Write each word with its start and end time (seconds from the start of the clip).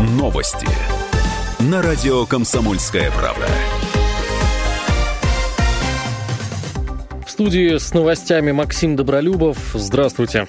Новости 0.00 0.68
на 1.58 1.82
радио 1.82 2.26
«Комсомольская 2.26 3.10
правда». 3.10 3.46
В 7.26 7.30
студии 7.30 7.76
с 7.76 7.92
новостями 7.92 8.52
Максим 8.52 8.96
Добролюбов. 8.96 9.58
Здравствуйте. 9.74 10.46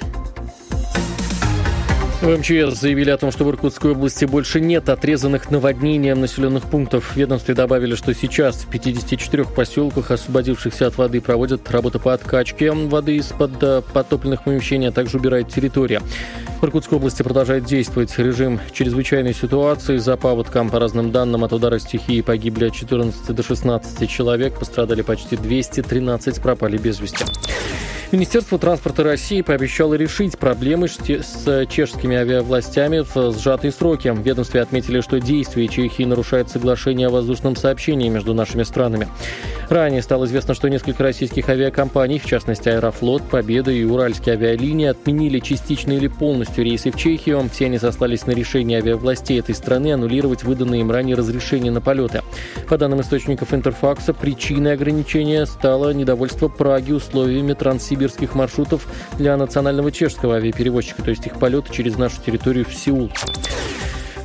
В 2.19 2.35
МЧС 2.35 2.79
заявили 2.79 3.11
о 3.11 3.17
том, 3.17 3.31
что 3.31 3.45
в 3.45 3.49
Иркутской 3.51 3.91
области 3.91 4.25
больше 4.25 4.59
нет 4.59 4.89
отрезанных 4.89 5.51
наводнением 5.51 6.19
населенных 6.19 6.63
пунктов. 6.63 7.11
В 7.11 7.15
ведомстве 7.15 7.53
добавили, 7.53 7.93
что 7.93 8.11
сейчас 8.15 8.63
в 8.63 8.69
54 8.69 9.43
поселках, 9.45 10.09
освободившихся 10.09 10.87
от 10.87 10.97
воды, 10.97 11.21
проводят 11.21 11.69
работы 11.69 11.99
по 11.99 12.15
откачке 12.15 12.71
воды 12.71 13.17
из-под 13.17 13.61
э, 13.61 13.83
потопленных 13.93 14.45
помещений, 14.45 14.87
а 14.87 14.91
также 14.91 15.19
убирают 15.19 15.49
территорию. 15.49 16.01
В 16.59 16.65
Иркутской 16.65 16.97
области 16.97 17.21
продолжает 17.21 17.65
действовать 17.65 18.17
режим 18.17 18.59
чрезвычайной 18.71 19.35
ситуации. 19.35 19.97
За 19.97 20.17
паводком, 20.17 20.71
по 20.71 20.79
разным 20.79 21.11
данным, 21.11 21.43
от 21.43 21.53
удара 21.53 21.77
стихии 21.77 22.21
погибли 22.21 22.65
от 22.65 22.73
14 22.73 23.27
до 23.27 23.43
16 23.43 24.09
человек, 24.09 24.57
пострадали 24.57 25.03
почти 25.03 25.37
213, 25.37 26.41
пропали 26.41 26.77
без 26.77 26.99
вести. 26.99 27.25
Министерство 28.09 28.57
транспорта 28.57 29.03
России 29.03 29.41
пообещало 29.41 29.95
решить 29.95 30.37
проблемы 30.37 30.87
с 30.87 31.67
чешскими 31.69 32.15
авиавластями 32.15 32.99
в 32.99 33.37
сжатые 33.37 33.73
сроки. 33.73 34.07
В 34.07 34.21
ведомстве 34.21 34.61
отметили, 34.61 35.01
что 35.01 35.19
действия 35.19 35.67
Чехии 35.67 36.03
нарушают 36.03 36.49
соглашение 36.49 37.07
о 37.07 37.09
воздушном 37.09 37.57
сообщении 37.57 38.07
между 38.07 38.33
нашими 38.33 38.63
странами. 38.63 39.09
Ранее 39.69 40.01
стало 40.01 40.23
известно, 40.23 40.53
что 40.53 40.69
несколько 40.69 41.03
российских 41.03 41.49
авиакомпаний, 41.49 42.19
в 42.19 42.25
частности 42.25 42.69
Аэрофлот, 42.69 43.23
Победа 43.23 43.69
и 43.71 43.83
Уральские 43.83 44.35
авиалинии, 44.35 44.87
отменили 44.87 45.39
частично 45.39 45.91
или 45.91 46.07
полностью 46.07 46.63
рейсы 46.63 46.89
в 46.89 46.95
Чехию. 46.95 47.49
Все 47.51 47.65
они 47.65 47.77
сослались 47.77 48.25
на 48.25 48.31
решение 48.31 48.77
авиавластей 48.77 49.39
этой 49.39 49.53
страны 49.53 49.91
аннулировать 49.91 50.43
выданные 50.43 50.79
им 50.79 50.91
ранее 50.91 51.17
разрешения 51.17 51.71
на 51.71 51.81
полеты. 51.81 52.21
По 52.69 52.77
данным 52.77 53.01
источников 53.01 53.53
Интерфакса, 53.53 54.13
причиной 54.13 54.71
ограничения 54.71 55.45
стало 55.45 55.91
недовольство 55.91 56.47
Праги 56.47 56.93
условиями 56.93 57.51
транссибирских 57.97 58.35
маршрутов 58.35 58.87
для 59.17 59.35
национального 59.37 59.91
чешского 59.91 60.35
авиаперевозчика, 60.35 61.01
то 61.01 61.09
есть 61.09 61.25
их 61.25 61.39
полета 61.39 61.73
через 61.73 61.97
нашу 61.97 62.21
территорию 62.21 62.65
в 62.65 62.73
Сеул. 62.73 63.11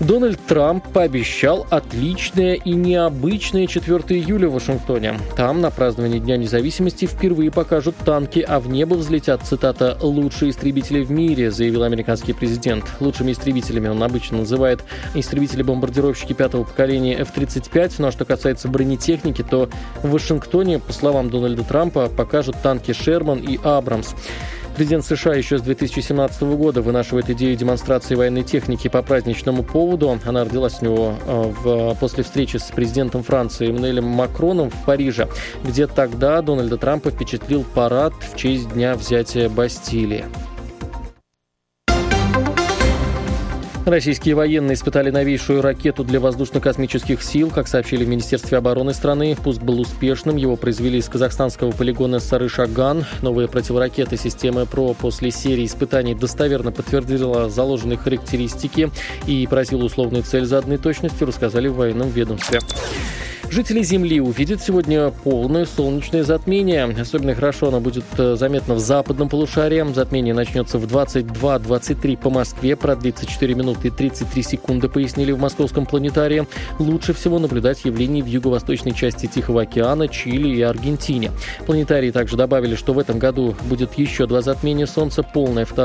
Дональд 0.03 0.41
Трамп 0.47 0.84
пообещал 0.89 1.64
отличное 1.70 2.55
и 2.55 2.72
необычное 2.72 3.69
4 3.69 4.19
июля 4.19 4.48
в 4.48 4.55
Вашингтоне. 4.55 5.14
Там 5.36 5.61
на 5.61 5.70
праздновании 5.70 6.19
Дня 6.19 6.36
независимости 6.36 7.06
впервые 7.06 7.53
покажут 7.53 7.95
танки, 8.05 8.41
а 8.41 8.58
в 8.58 8.69
небо 8.69 8.95
взлетят, 8.95 9.42
цитата, 9.42 9.97
«лучшие 10.00 10.50
истребители 10.50 11.05
в 11.05 11.12
мире», 11.12 11.53
заявил 11.53 11.84
американский 11.84 12.33
президент. 12.33 12.84
Лучшими 12.98 13.30
истребителями 13.30 13.89
он 13.89 14.03
обычно 14.03 14.39
называет 14.39 14.83
истребители-бомбардировщики 15.14 16.33
пятого 16.33 16.64
поколения 16.64 17.19
F-35, 17.19 17.95
но 17.98 18.11
что 18.11 18.25
касается 18.25 18.67
бронетехники, 18.67 19.42
то 19.42 19.69
в 20.03 20.11
Вашингтоне, 20.11 20.80
по 20.80 20.92
словам 20.92 21.30
Дональда 21.30 21.62
Трампа, 21.62 22.08
покажут 22.08 22.56
танки 22.61 22.92
«Шерман» 22.92 23.39
и 23.39 23.58
«Абрамс». 23.62 24.14
Президент 24.75 25.05
США 25.05 25.34
еще 25.34 25.59
с 25.59 25.62
2017 25.62 26.42
года 26.42 26.81
вынашивает 26.81 27.28
идею 27.31 27.56
демонстрации 27.56 28.15
военной 28.15 28.42
техники 28.42 28.89
по 28.89 29.03
праздничному 29.03 29.62
поводу. 29.62 30.19
Она 30.25 30.45
родилась 30.45 30.81
у 30.81 30.84
него 30.87 31.14
э, 31.27 31.53
в, 31.62 31.95
после 32.01 32.25
встречи 32.25 32.56
с 32.56 32.64
президентом 32.64 33.23
Франции 33.23 33.69
Эммануэлем 33.69 34.05
Макроном 34.05 34.70
в 34.70 34.84
Париже, 34.84 35.29
где 35.62 35.87
тогда 35.87 36.41
Дональда 36.41 36.79
Трампа 36.79 37.11
впечатлил 37.11 37.64
парад 37.75 38.14
в 38.33 38.37
честь 38.37 38.73
дня 38.73 38.95
взятия 38.95 39.51
Бастилии. 39.51 40.25
Российские 43.85 44.37
военные 44.37 44.75
испытали 44.75 45.11
новейшую 45.11 45.61
ракету 45.61 46.05
для 46.05 46.20
воздушно-космических 46.20 47.20
сил. 47.20 47.51
Как 47.51 47.67
сообщили 47.67 48.05
в 48.05 48.09
Министерстве 48.09 48.59
обороны 48.59 48.95
страны, 48.95 49.37
пуск 49.43 49.61
был 49.61 49.81
успешным. 49.81 50.37
Его 50.37 50.55
произвели 50.55 50.98
из 50.98 51.09
казахстанского 51.09 51.73
полигона 51.73 52.21
Сары-Шаган. 52.21 53.05
Новая 53.23 53.48
противоракета 53.48 54.17
системы 54.17 54.67
ПРО 54.67 54.95
после 54.95 55.33
серии 55.33 55.67
испытаний 55.67 56.15
достоверно 56.15 56.71
подтвердила 56.71 57.51
заложенные 57.51 57.98
характеристики 57.98 58.91
и 59.27 59.48
поразила 59.51 59.83
условную 59.83 60.23
цель 60.23 60.45
заданной 60.45 60.79
точностью, 60.79 61.27
рассказали 61.27 61.67
в 61.67 61.75
военном 61.75 62.09
ведомстве. 62.09 62.61
Жители 63.52 63.83
Земли 63.83 64.18
увидят 64.18 64.63
сегодня 64.63 65.11
полное 65.11 65.67
солнечное 65.67 66.24
затмение. 66.24 66.85
Особенно 66.98 67.35
хорошо 67.35 67.68
оно 67.68 67.80
будет 67.80 68.07
э, 68.17 68.35
заметно 68.35 68.73
в 68.73 68.79
западном 68.79 69.29
полушарии. 69.29 69.92
Затмение 69.92 70.33
начнется 70.33 70.79
в 70.79 70.86
22-23 70.86 72.17
по 72.17 72.30
Москве, 72.30 72.77
продлится 72.77 73.27
4 73.27 73.55
минуты 73.55 73.89
и 73.89 73.91
33 73.91 74.42
секунды, 74.42 74.89
пояснили 74.89 75.33
в 75.33 75.39
московском 75.39 75.85
планетарии. 75.85 76.46
Лучше 76.79 77.12
всего 77.12 77.39
наблюдать 77.39 77.85
явления 77.85 78.23
в 78.23 78.27
юго-восточной 78.27 78.95
части 78.95 79.27
Тихого 79.27 79.62
океана, 79.62 80.08
Чили 80.08 80.48
и 80.48 80.62
Аргентине. 80.62 81.30
Планетарии 81.67 82.11
также 82.11 82.39
добавили, 82.39 82.74
что 82.74 82.95
в 82.95 82.98
этом 82.98 83.18
году 83.18 83.55
будет 83.64 83.98
еще 83.98 84.27
два 84.27 84.41
затмения 84.41 84.86
Солнца, 84.86 85.23
полное 85.23 85.67
2 85.67 85.85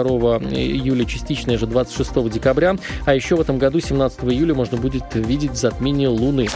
июля, 0.53 1.03
частичное 1.03 1.57
же 1.57 1.67
26 1.67 2.29
декабря, 2.29 2.77
а 3.03 3.13
еще 3.13 3.35
в 3.35 3.41
этом 3.41 3.57
году 3.57 3.81
17 3.81 4.23
июля 4.23 4.55
можно 4.55 4.77
будет 4.77 5.03
видеть 5.15 5.57
затмение 5.57 6.07
Луны. 6.07 6.47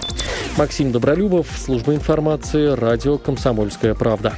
Максим 0.57 0.91
Добролюбов, 1.01 1.47
служба 1.57 1.95
информации, 1.95 2.75
радио 2.75 3.17
«Комсомольская 3.17 3.95
правда». 3.95 4.35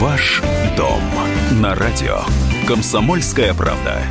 Ваш 0.00 0.42
дом 0.76 1.00
на 1.62 1.76
радио 1.76 2.22
«Комсомольская 2.66 3.54
правда». 3.54 4.02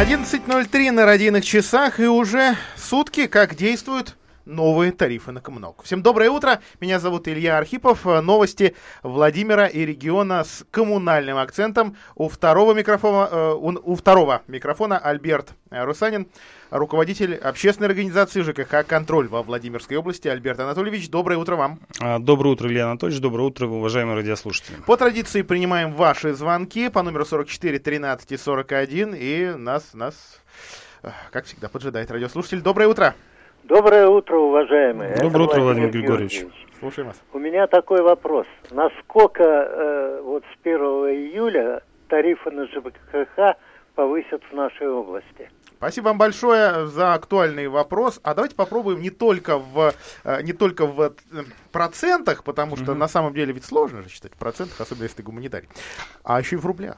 11.03 0.00 0.92
на 0.92 1.04
родийных 1.04 1.44
часах 1.44 2.00
и 2.00 2.06
уже 2.06 2.56
сутки 2.78 3.26
как 3.26 3.54
действуют 3.54 4.16
новые 4.44 4.92
тарифы 4.92 5.32
на 5.32 5.40
коммуналку. 5.40 5.84
Всем 5.84 6.02
доброе 6.02 6.30
утро, 6.30 6.60
меня 6.80 6.98
зовут 6.98 7.28
Илья 7.28 7.58
Архипов. 7.58 8.04
Новости 8.04 8.74
Владимира 9.02 9.66
и 9.66 9.84
региона 9.84 10.44
с 10.44 10.64
коммунальным 10.70 11.38
акцентом. 11.38 11.96
У 12.14 12.28
второго 12.28 12.74
микрофона, 12.74 13.28
э, 13.30 13.54
у, 13.54 13.94
второго 13.94 14.42
микрофона 14.48 14.98
Альберт 14.98 15.54
Русанин, 15.70 16.28
руководитель 16.70 17.34
общественной 17.34 17.88
организации 17.88 18.42
ЖКХ 18.42 18.86
«Контроль» 18.86 19.28
во 19.28 19.42
Владимирской 19.42 19.96
области. 19.96 20.28
Альберт 20.28 20.60
Анатольевич, 20.60 21.08
доброе 21.08 21.36
утро 21.36 21.56
вам. 21.56 21.80
А, 22.00 22.18
доброе 22.18 22.50
утро, 22.50 22.68
Илья 22.68 22.86
Анатольевич, 22.86 23.20
доброе 23.20 23.44
утро, 23.44 23.66
уважаемые 23.66 24.16
радиослушатели. 24.16 24.76
По 24.86 24.96
традиции 24.96 25.42
принимаем 25.42 25.92
ваши 25.92 26.34
звонки 26.34 26.88
по 26.88 27.02
номеру 27.02 27.24
44 27.24 27.78
13 27.78 28.40
41 28.40 29.14
и 29.16 29.54
нас, 29.56 29.94
нас, 29.94 30.14
э, 31.02 31.10
как 31.30 31.46
всегда, 31.46 31.68
поджидает 31.68 32.10
радиослушатель. 32.10 32.60
Доброе 32.60 32.88
утро. 32.88 33.14
Доброе 33.64 34.08
утро, 34.08 34.36
уважаемые. 34.38 35.14
Доброе 35.16 35.44
утро, 35.44 35.60
Владимир, 35.60 35.62
Владимир 35.62 35.90
Григорьевич. 35.90 36.40
Георгиевич. 36.40 36.66
Слушаем 36.80 37.08
вас. 37.08 37.22
У 37.32 37.38
меня 37.38 37.68
такой 37.68 38.02
вопрос. 38.02 38.46
Насколько 38.72 39.44
э, 39.44 40.20
вот 40.24 40.42
с 40.42 40.60
1 40.66 40.80
июля 40.80 41.82
тарифы 42.08 42.50
на 42.50 42.66
ЖКХ 42.66 43.56
повысят 43.94 44.42
в 44.50 44.52
нашей 44.52 44.88
области? 44.88 45.48
Спасибо 45.76 46.06
вам 46.06 46.18
большое 46.18 46.86
за 46.88 47.14
актуальный 47.14 47.68
вопрос. 47.68 48.18
А 48.24 48.34
давайте 48.34 48.56
попробуем 48.56 49.00
не 49.00 49.10
только 49.10 49.58
в, 49.58 49.94
э, 50.24 50.42
не 50.42 50.52
только 50.52 50.86
в 50.86 51.00
э, 51.00 51.10
процентах, 51.70 52.42
потому 52.42 52.76
что 52.76 52.92
mm-hmm. 52.92 52.96
на 52.96 53.08
самом 53.08 53.32
деле 53.32 53.52
ведь 53.52 53.64
сложно 53.64 54.02
же 54.02 54.08
считать 54.08 54.32
в 54.34 54.38
процентах, 54.38 54.80
особенно 54.80 55.04
если 55.04 55.18
ты 55.18 55.22
гуманитарий, 55.22 55.68
а 56.24 56.40
еще 56.40 56.56
и 56.56 56.58
в 56.58 56.66
рублях. 56.66 56.96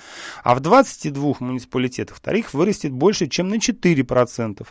А 0.46 0.56
в 0.56 0.62
22 0.62 1.36
муниципалитетах 1.42 2.22
тариф 2.22 2.54
вырастет 2.54 2.94
больше, 2.94 3.28
чем 3.28 3.50
на 3.50 3.56
4%. 3.56 4.66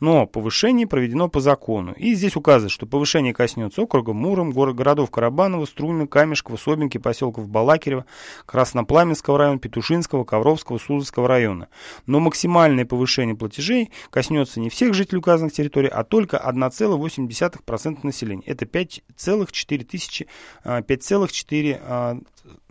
Но 0.00 0.26
повышение 0.26 0.86
проведено 0.86 1.28
по 1.28 1.40
закону. 1.40 1.94
И 1.94 2.12
здесь 2.12 2.36
указывается, 2.36 2.74
что 2.74 2.84
повышение 2.84 3.29
коснется 3.32 3.82
округа 3.82 4.12
Муром, 4.12 4.52
город, 4.52 4.76
городов 4.76 5.10
Карабаново, 5.10 5.64
Струйна, 5.64 6.06
Камешково, 6.06 6.56
Собинки, 6.56 6.98
поселков 6.98 7.48
Балакирева, 7.48 8.04
Краснопламенского 8.46 9.38
района, 9.38 9.58
Петушинского, 9.58 10.24
Ковровского, 10.24 10.78
Сузовского 10.78 11.28
района. 11.28 11.68
Но 12.06 12.20
максимальное 12.20 12.84
повышение 12.84 13.36
платежей 13.36 13.90
коснется 14.10 14.60
не 14.60 14.70
всех 14.70 14.94
жителей 14.94 15.18
указанных 15.18 15.52
территорий, 15.52 15.88
а 15.88 16.04
только 16.04 16.36
1,8% 16.36 17.98
населения. 18.02 18.42
Это 18.46 18.64
5,4 18.64 19.84
тысячи, 19.84 20.26
5,4 20.64 22.24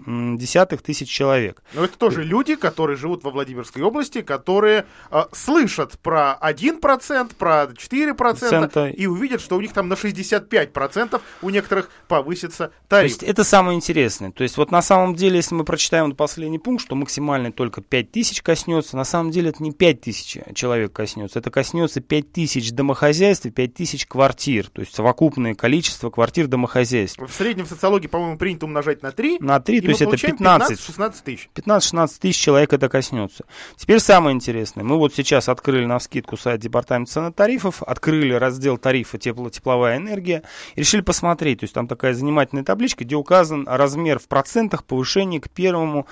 десятых 0.05 0.81
тысяч 0.81 1.09
человек. 1.09 1.61
Но 1.73 1.85
это 1.85 1.97
тоже 1.97 2.23
люди, 2.23 2.55
которые 2.55 2.97
живут 2.97 3.23
во 3.23 3.31
Владимирской 3.31 3.81
области, 3.83 4.21
которые 4.21 4.85
э, 5.11 5.23
слышат 5.31 5.99
про 5.99 6.37
1%, 6.41 7.35
про 7.35 7.65
4% 7.65 8.35
Цента. 8.35 8.87
и 8.87 9.05
увидят, 9.05 9.41
что 9.41 9.57
у 9.57 9.61
них 9.61 9.73
там 9.73 9.87
на 9.87 9.93
65% 9.93 11.21
у 11.41 11.49
некоторых 11.49 11.89
повысится 12.07 12.67
То 12.67 12.73
тариф. 12.89 13.11
есть 13.11 13.23
это 13.23 13.43
самое 13.43 13.75
интересное. 13.75 14.31
То 14.31 14.43
есть 14.43 14.57
вот 14.57 14.71
на 14.71 14.81
самом 14.81 15.15
деле, 15.15 15.37
если 15.37 15.55
мы 15.55 15.63
прочитаем 15.63 16.15
последний 16.15 16.59
пункт, 16.59 16.83
что 16.83 16.95
максимально 16.95 17.51
только 17.51 17.81
5 17.81 18.11
тысяч 18.11 18.41
коснется, 18.41 18.97
на 18.97 19.03
самом 19.03 19.31
деле 19.31 19.49
это 19.49 19.61
не 19.63 19.71
5 19.71 20.01
тысяч 20.01 20.37
человек 20.55 20.91
коснется, 20.91 21.39
это 21.39 21.51
коснется 21.51 22.01
5 22.01 22.31
тысяч 22.31 22.71
домохозяйств 22.71 23.45
и 23.45 23.51
5 23.51 23.73
тысяч 23.73 24.05
квартир. 24.05 24.69
То 24.69 24.81
есть 24.81 24.95
совокупное 24.95 25.53
количество 25.55 26.09
квартир 26.09 26.47
домохозяйств. 26.47 27.19
В 27.19 27.31
среднем 27.31 27.65
в 27.65 27.69
социологии, 27.69 28.07
по-моему, 28.07 28.37
принято 28.37 28.65
умножать 28.65 29.01
на 29.03 29.11
3. 29.11 29.37
На 29.39 29.58
3, 29.65 29.77
и 29.77 29.81
то 29.81 29.87
есть 29.87 30.01
это 30.01 30.09
получаем 30.09 30.37
15. 30.37 30.79
15-16 30.79 31.13
тысяч. 31.23 31.49
15-16 31.55 32.09
тысяч 32.19 32.39
человек 32.39 32.73
это 32.73 32.89
коснется. 32.89 33.45
Теперь 33.75 33.99
самое 33.99 34.35
интересное. 34.35 34.83
Мы 34.83 34.97
вот 34.97 35.13
сейчас 35.13 35.49
открыли 35.49 35.85
на 35.85 35.99
вскидку 35.99 36.37
сайт 36.37 36.59
Департамента 36.59 37.11
цен 37.11 37.27
и 37.27 37.31
тарифов, 37.31 37.83
открыли 37.83 38.33
раздел 38.33 38.77
тарифа 38.77 39.17
тепло, 39.17 39.49
тепловая 39.49 39.97
энергия 39.97 40.43
и 40.75 40.81
решили 40.81 41.01
посмотреть. 41.01 41.59
То 41.59 41.63
есть 41.65 41.73
там 41.73 41.87
такая 41.87 42.13
занимательная 42.13 42.63
табличка, 42.63 43.03
где 43.03 43.15
указан 43.15 43.67
размер 43.67 44.19
в 44.19 44.27
процентах 44.27 44.83
повышения 44.83 45.39
к 45.39 45.47
1, 45.53 46.05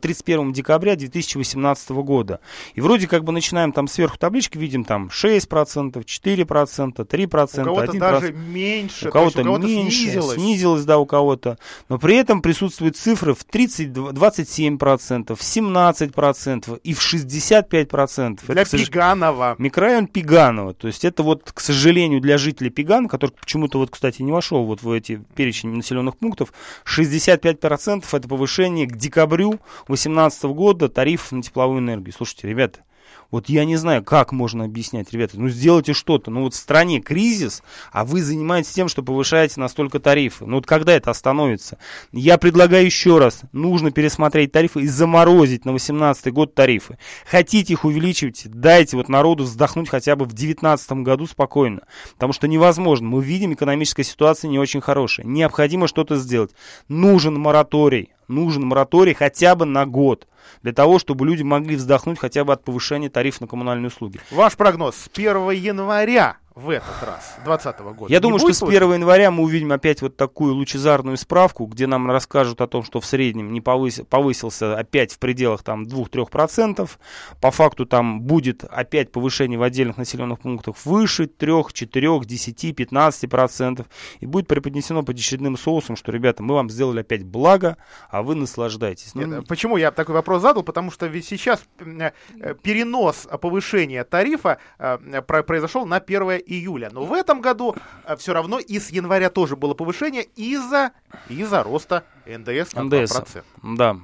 31 0.00 0.52
декабря 0.52 0.96
2018 0.96 1.90
года. 1.90 2.40
И 2.74 2.80
вроде 2.80 3.06
как 3.06 3.24
бы 3.24 3.32
начинаем 3.32 3.72
там 3.72 3.88
сверху 3.88 4.18
таблички, 4.18 4.58
видим 4.58 4.84
там 4.84 5.08
6%, 5.08 6.04
4%, 6.04 7.06
3%, 7.06 7.60
У 7.60 7.64
кого-то 7.64 7.92
1%. 7.92 7.98
даже 7.98 8.32
меньше, 8.32 9.08
У 9.08 9.12
кого-то 9.12 9.40
у 9.40 9.44
кого-то 9.44 9.66
меньше, 9.66 9.96
снизилось. 9.96 10.34
снизилось, 10.36 10.84
да, 10.84 10.98
у 10.98 11.06
кого-то. 11.06 11.58
Но 11.88 11.98
при 11.98 12.16
этом 12.16 12.42
присутствуют 12.90 12.96
цифры 12.96 13.34
в 13.34 13.44
30, 13.44 13.88
27%, 13.88 15.34
в 15.34 15.40
17% 15.40 16.80
и 16.82 16.94
в 16.94 17.14
65%. 17.14 18.40
Для 18.46 18.62
Это, 18.62 18.76
Пиганова. 18.76 19.54
Микрорайон 19.58 20.06
Пиганова. 20.06 20.74
То 20.74 20.86
есть 20.86 21.04
это 21.04 21.22
вот, 21.22 21.50
к 21.52 21.60
сожалению, 21.60 22.20
для 22.20 22.38
жителей 22.38 22.70
Пигана, 22.70 23.08
который 23.08 23.32
почему-то 23.32 23.78
вот, 23.78 23.90
кстати, 23.90 24.22
не 24.22 24.32
вошел 24.32 24.64
вот 24.64 24.82
в 24.82 24.90
эти 24.90 25.22
перечень 25.34 25.70
населенных 25.70 26.16
пунктов, 26.16 26.52
65% 26.84 28.04
это 28.12 28.28
повышение 28.28 28.86
к 28.86 28.96
декабрю 28.96 29.60
2018 29.86 30.44
года 30.44 30.88
тарифов 30.88 31.32
на 31.32 31.42
тепловую 31.42 31.80
энергию. 31.80 32.14
Слушайте, 32.16 32.48
ребята, 32.48 32.80
вот 33.30 33.48
я 33.48 33.64
не 33.64 33.76
знаю, 33.76 34.02
как 34.04 34.32
можно 34.32 34.64
объяснять, 34.64 35.12
ребята, 35.12 35.40
ну 35.40 35.48
сделайте 35.48 35.92
что-то. 35.92 36.30
Ну 36.30 36.42
вот 36.42 36.54
в 36.54 36.56
стране 36.56 37.00
кризис, 37.00 37.62
а 37.92 38.04
вы 38.04 38.22
занимаетесь 38.22 38.72
тем, 38.72 38.88
что 38.88 39.02
повышаете 39.02 39.60
настолько 39.60 40.00
тарифы. 40.00 40.46
Ну 40.46 40.56
вот 40.56 40.66
когда 40.66 40.92
это 40.92 41.10
остановится? 41.10 41.78
Я 42.12 42.38
предлагаю 42.38 42.84
еще 42.84 43.18
раз, 43.18 43.42
нужно 43.52 43.90
пересмотреть 43.90 44.52
тарифы 44.52 44.82
и 44.82 44.86
заморозить 44.86 45.64
на 45.64 45.72
2018 45.72 46.32
год 46.32 46.54
тарифы. 46.54 46.98
Хотите 47.26 47.72
их 47.72 47.84
увеличивать, 47.84 48.42
дайте 48.46 48.96
вот 48.96 49.08
народу 49.08 49.44
вздохнуть 49.44 49.88
хотя 49.88 50.16
бы 50.16 50.24
в 50.24 50.32
2019 50.32 50.92
году 50.92 51.26
спокойно. 51.26 51.82
Потому 52.14 52.32
что 52.32 52.48
невозможно. 52.48 53.08
Мы 53.08 53.22
видим, 53.22 53.52
экономическая 53.52 54.04
ситуация 54.04 54.48
не 54.48 54.58
очень 54.58 54.80
хорошая. 54.80 55.26
Необходимо 55.26 55.86
что-то 55.88 56.16
сделать. 56.16 56.52
Нужен 56.88 57.38
мораторий. 57.38 58.12
Нужен 58.28 58.64
мораторий 58.64 59.14
хотя 59.14 59.54
бы 59.54 59.64
на 59.64 59.86
год. 59.86 60.26
Для 60.62 60.72
того, 60.72 60.98
чтобы 60.98 61.26
люди 61.26 61.42
могли 61.42 61.76
вздохнуть 61.76 62.18
хотя 62.18 62.44
бы 62.44 62.52
от 62.52 62.64
повышения 62.64 63.08
тарифов 63.08 63.40
на 63.42 63.46
коммунальные 63.46 63.88
услуги. 63.88 64.20
Ваш 64.30 64.56
прогноз 64.56 64.96
с 64.96 65.08
1 65.12 65.50
января 65.50 66.36
в 66.56 66.68
этот 66.68 67.02
раз, 67.02 67.36
2020 67.44 67.80
года. 67.96 68.12
Я 68.12 68.18
не 68.18 68.20
думаю, 68.22 68.38
что 68.40 68.52
с 68.52 68.58
повышения? 68.58 68.84
1 68.84 68.94
января 69.00 69.30
мы 69.30 69.44
увидим 69.44 69.72
опять 69.72 70.02
вот 70.02 70.16
такую 70.16 70.54
лучезарную 70.54 71.16
справку, 71.16 71.64
где 71.66 71.86
нам 71.86 72.10
расскажут 72.10 72.60
о 72.60 72.66
том, 72.66 72.82
что 72.82 73.00
в 73.00 73.06
среднем 73.06 73.52
не 73.52 73.60
повыс- 73.60 74.04
повысился 74.04 74.76
опять 74.76 75.12
в 75.12 75.18
пределах 75.20 75.62
там 75.62 75.84
2-3%. 75.84 76.90
По 77.40 77.50
факту 77.50 77.86
там 77.86 78.22
будет 78.22 78.64
опять 78.64 79.12
повышение 79.12 79.58
в 79.58 79.62
отдельных 79.62 79.96
населенных 79.96 80.40
пунктах 80.40 80.74
выше 80.84 81.26
3, 81.28 81.52
4, 81.72 82.20
10, 82.24 82.64
15%. 82.72 83.86
И 84.18 84.26
будет 84.26 84.48
преподнесено 84.48 85.02
под 85.02 85.16
очередным 85.16 85.56
соусом, 85.56 85.96
что, 85.96 86.12
ребята, 86.12 86.42
мы 86.42 86.54
вам 86.54 86.68
сделали 86.68 87.00
опять 87.00 87.24
благо, 87.24 87.76
а 88.10 88.22
вы 88.22 88.34
наслаждайтесь. 88.34 89.14
Ну, 89.14 89.24
Нет, 89.24 89.48
почему 89.48 89.76
я 89.76 89.92
такой 89.92 90.14
вопрос 90.16 90.39
задал? 90.40 90.62
Потому 90.62 90.90
что 90.90 91.06
ведь 91.06 91.26
сейчас 91.26 91.62
э, 91.78 92.10
э, 92.40 92.54
перенос 92.54 93.26
э, 93.30 93.38
повышения 93.38 94.04
тарифа 94.04 94.58
э, 94.78 95.22
про- 95.26 95.42
произошел 95.42 95.86
на 95.86 95.96
1 95.96 96.22
июля. 96.46 96.90
Но 96.92 97.04
в 97.04 97.12
этом 97.12 97.40
году 97.40 97.76
все 98.18 98.32
равно 98.32 98.58
и 98.58 98.78
с 98.78 98.90
января 98.90 99.30
тоже 99.30 99.56
было 99.56 99.74
повышение 99.74 100.24
из-за 100.36 100.92
из-за 101.28 101.62
роста 101.62 102.04
НДС 102.26 102.74
на 102.74 102.84
НДС. 102.84 103.16
2%. 103.16 103.44
Да. 103.76 103.96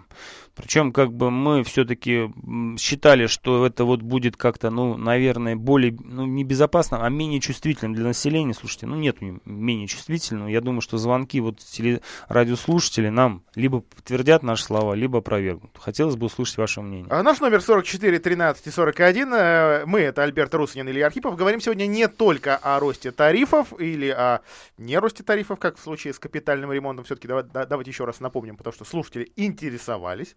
Причем, 0.57 0.93
как 0.93 1.13
бы 1.13 1.31
мы 1.31 1.63
все-таки 1.65 2.33
считали, 2.79 3.27
что 3.27 3.67
это 3.67 3.85
вот 3.85 4.01
будет 4.01 4.39
как-то, 4.39 4.71
ну, 4.71 4.97
наверное, 4.97 5.55
более, 5.55 5.95
ну, 6.03 6.25
не 6.25 6.47
а 6.47 7.09
менее 7.11 7.41
чувствительным 7.41 7.95
для 7.95 8.05
населения. 8.05 8.55
Слушайте, 8.55 8.87
ну, 8.87 8.97
нет 8.97 9.19
менее 9.45 9.87
чувствительного. 9.87 10.49
Я 10.49 10.63
думаю, 10.63 10.81
что 10.81 10.97
звонки 10.97 11.41
вот 11.41 11.59
теле, 11.59 12.01
радиослушателей 12.29 13.11
нам 13.11 13.43
либо 13.55 13.81
подтвердят 13.81 14.43
наши 14.43 14.65
слова, 14.65 14.95
либо 14.95 15.19
опровергнут. 15.19 15.77
Хотелось 15.79 16.17
бы 16.17 16.27
услышать 16.27 16.57
ваше 16.57 16.81
мнение. 16.81 17.07
А 17.11 17.23
Наш 17.23 17.41
номер 17.41 17.61
44 17.61 18.19
13 18.19 18.67
и 18.67 18.71
41. 18.71 19.33
Э, 19.35 19.85
Мы, 19.85 20.01
это 20.01 20.23
Альберт 20.23 20.55
Русанин 20.55 20.89
и 20.89 20.93
Илья 20.93 21.07
Архипов, 21.07 21.37
говорим 21.37 21.61
сегодня 21.61 21.87
не 21.87 22.09
только 22.09 22.57
о 22.57 22.81
росте 22.81 23.11
тарифов 23.11 23.79
или 23.79 24.09
о 24.09 24.41
неросте 24.79 25.23
тарифов, 25.23 25.59
как 25.59 25.77
в 25.77 25.83
случае 25.83 26.15
с 26.15 26.19
капитальным 26.19 26.73
ремонтом. 26.73 27.05
Все-таки 27.05 27.29
давайте 27.29 27.91
еще 27.91 28.07
раз 28.07 28.21
напомним, 28.21 28.57
потому 28.57 28.73
что 28.73 28.87
слушатели 28.87 29.31
интересовались. 29.37 30.35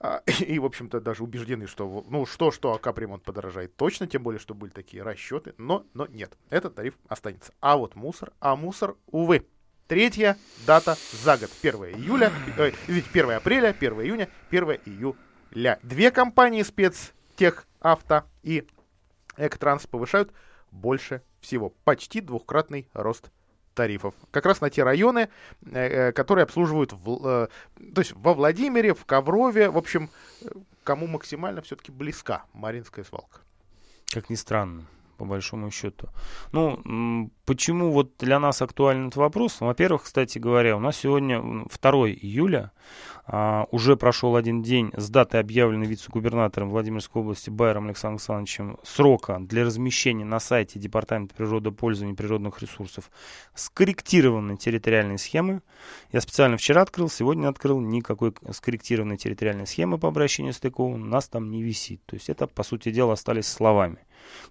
А, 0.00 0.22
И, 0.40 0.58
в 0.58 0.64
общем-то, 0.64 1.00
даже 1.00 1.22
убеждены, 1.22 1.66
что, 1.66 2.04
ну, 2.08 2.24
что-что, 2.26 2.72
а 2.72 2.78
капремонт 2.78 3.22
подорожает 3.22 3.76
точно, 3.76 4.06
тем 4.06 4.22
более, 4.22 4.40
что 4.40 4.54
были 4.54 4.70
такие 4.70 5.02
расчеты. 5.02 5.54
Но, 5.58 5.84
но 5.92 6.06
нет, 6.06 6.36
этот 6.48 6.74
тариф 6.74 6.94
останется. 7.06 7.52
А 7.60 7.76
вот 7.76 7.94
мусор, 7.94 8.32
а 8.40 8.56
мусор, 8.56 8.96
увы. 9.06 9.46
Третья 9.86 10.38
дата 10.66 10.96
за 11.12 11.36
год. 11.36 11.50
1 11.62 11.74
июля, 12.00 12.32
э, 12.56 12.70
извините, 12.86 13.10
1 13.12 13.30
апреля, 13.32 13.74
1 13.78 13.92
июня, 14.00 14.28
1 14.50 14.78
июля. 14.86 15.78
Две 15.82 16.12
компании 16.12 16.62
спецтех, 16.62 17.66
авто 17.80 18.22
и 18.42 18.66
Эктранс 19.36 19.86
повышают 19.86 20.32
больше 20.70 21.22
всего. 21.40 21.70
Почти 21.84 22.20
двухкратный 22.20 22.88
рост 22.92 23.30
тарифов. 23.80 24.14
Как 24.30 24.44
раз 24.44 24.60
на 24.60 24.68
те 24.68 24.82
районы, 24.82 25.30
э, 25.62 26.08
э, 26.08 26.12
которые 26.12 26.42
обслуживают 26.42 26.92
в, 26.92 27.26
э, 27.26 27.48
то 27.94 28.00
есть 28.02 28.12
во 28.12 28.34
Владимире, 28.34 28.92
в 28.92 29.06
Коврове, 29.06 29.70
в 29.70 29.78
общем, 29.78 30.10
кому 30.84 31.06
максимально 31.06 31.62
все-таки 31.62 31.90
близка 31.90 32.44
Маринская 32.52 33.06
свалка. 33.06 33.40
Как 34.12 34.28
ни 34.28 34.34
странно, 34.34 34.84
по 35.20 35.26
большому 35.26 35.70
счету. 35.70 36.08
Ну, 36.50 37.30
почему 37.44 37.92
вот 37.92 38.16
для 38.18 38.40
нас 38.40 38.62
актуален 38.62 39.08
этот 39.08 39.16
вопрос? 39.16 39.58
Ну, 39.60 39.66
Во-первых, 39.66 40.04
кстати 40.04 40.38
говоря, 40.38 40.78
у 40.78 40.80
нас 40.80 40.96
сегодня 40.96 41.36
м, 41.36 41.68
2 41.68 42.08
июля, 42.08 42.72
а, 43.26 43.66
уже 43.70 43.96
прошел 43.96 44.34
один 44.34 44.62
день 44.62 44.92
с 44.96 45.10
даты, 45.10 45.36
объявленной 45.36 45.86
вице-губернатором 45.86 46.70
Владимирской 46.70 47.20
области 47.20 47.50
Байером 47.50 47.88
Александром 47.88 48.14
Александровичем, 48.14 48.78
срока 48.82 49.36
для 49.40 49.64
размещения 49.64 50.24
на 50.24 50.40
сайте 50.40 50.78
Департамента 50.78 51.34
природопользования 51.34 52.14
природных 52.14 52.62
ресурсов 52.62 53.10
скорректированной 53.54 54.56
территориальной 54.56 55.18
схемы. 55.18 55.60
Я 56.12 56.22
специально 56.22 56.56
вчера 56.56 56.80
открыл, 56.80 57.10
сегодня 57.10 57.48
открыл, 57.48 57.78
никакой 57.80 58.32
скорректированной 58.50 59.18
территориальной 59.18 59.66
схемы 59.66 59.98
по 59.98 60.08
обращению 60.08 60.54
с 60.54 60.60
ТКО 60.60 60.80
у 60.80 60.96
нас 60.96 61.28
там 61.28 61.50
не 61.50 61.62
висит. 61.62 62.00
То 62.06 62.16
есть 62.16 62.30
это, 62.30 62.46
по 62.46 62.62
сути 62.62 62.90
дела, 62.90 63.12
остались 63.12 63.46
словами. 63.46 63.98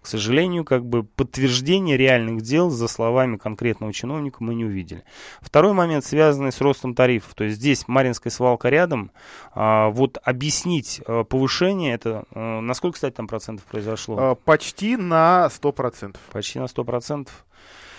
К 0.02 0.08
сожалению, 0.08 0.64
как 0.64 0.86
бы 0.86 1.04
подтверждения 1.04 1.98
реальных 1.98 2.42
дел 2.42 2.70
за 2.70 2.88
словами 2.88 3.38
конкретного 3.38 3.92
чиновника 3.94 4.38
мы 4.44 4.56
не 4.56 4.66
увидели. 4.66 5.04
Второй 5.42 5.74
момент, 5.74 6.06
связанный 6.06 6.52
с 6.52 6.62
ростом 6.62 6.96
тарифов. 6.96 7.34
То 7.36 7.44
есть 7.44 7.58
здесь 7.58 7.88
Маринская 7.88 8.32
свалка 8.32 8.70
рядом. 8.70 9.12
А, 9.54 9.90
вот 9.90 10.18
объяснить 10.24 11.02
а, 11.06 11.24
повышение, 11.24 11.94
это 11.94 12.24
а, 12.32 12.62
на 12.62 12.74
сколько, 12.74 12.96
кстати, 12.96 13.16
там 13.16 13.28
процентов 13.28 13.66
произошло? 13.66 14.18
А, 14.18 14.36
почти 14.36 14.96
на 14.96 15.50
100%. 15.52 16.16
Почти 16.32 16.60
на 16.60 16.66
100%. 16.66 17.28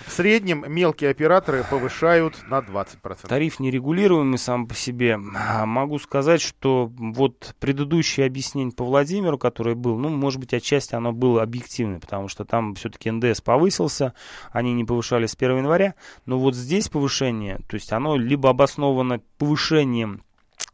В 0.07 0.13
среднем 0.13 0.65
мелкие 0.67 1.11
операторы 1.11 1.65
повышают 1.69 2.37
на 2.49 2.59
20%. 2.59 3.29
Тариф 3.29 3.61
нерегулируемый 3.61 4.39
сам 4.39 4.67
по 4.67 4.75
себе. 4.75 5.19
А, 5.37 5.67
могу 5.67 5.99
сказать, 5.99 6.41
что 6.41 6.91
вот 6.97 7.55
предыдущее 7.61 8.27
объяснение 8.27 8.73
по 8.73 8.85
Владимиру, 8.85 9.39
которое 9.39 9.75
было, 9.75 9.99
ну, 9.99 10.09
может 10.09 10.41
быть, 10.41 10.55
отчасти 10.55 10.95
оно 10.95 11.13
было 11.13 11.43
объективное, 11.43 12.01
потому 12.01 12.29
что 12.29 12.45
там 12.45 12.75
все-таки 12.75 13.11
НДС 13.11 13.41
повысился, 13.41 14.15
они 14.53 14.73
не 14.73 14.85
повышали 14.85 15.27
с 15.27 15.35
1 15.35 15.59
января, 15.59 15.95
но 16.27 16.39
вот 16.39 16.55
здесь 16.55 16.89
повышение, 16.89 17.61
то 17.69 17.75
есть 17.75 17.93
оно 17.93 18.17
либо 18.17 18.51
обосновано 18.51 19.21
повышением 19.39 20.23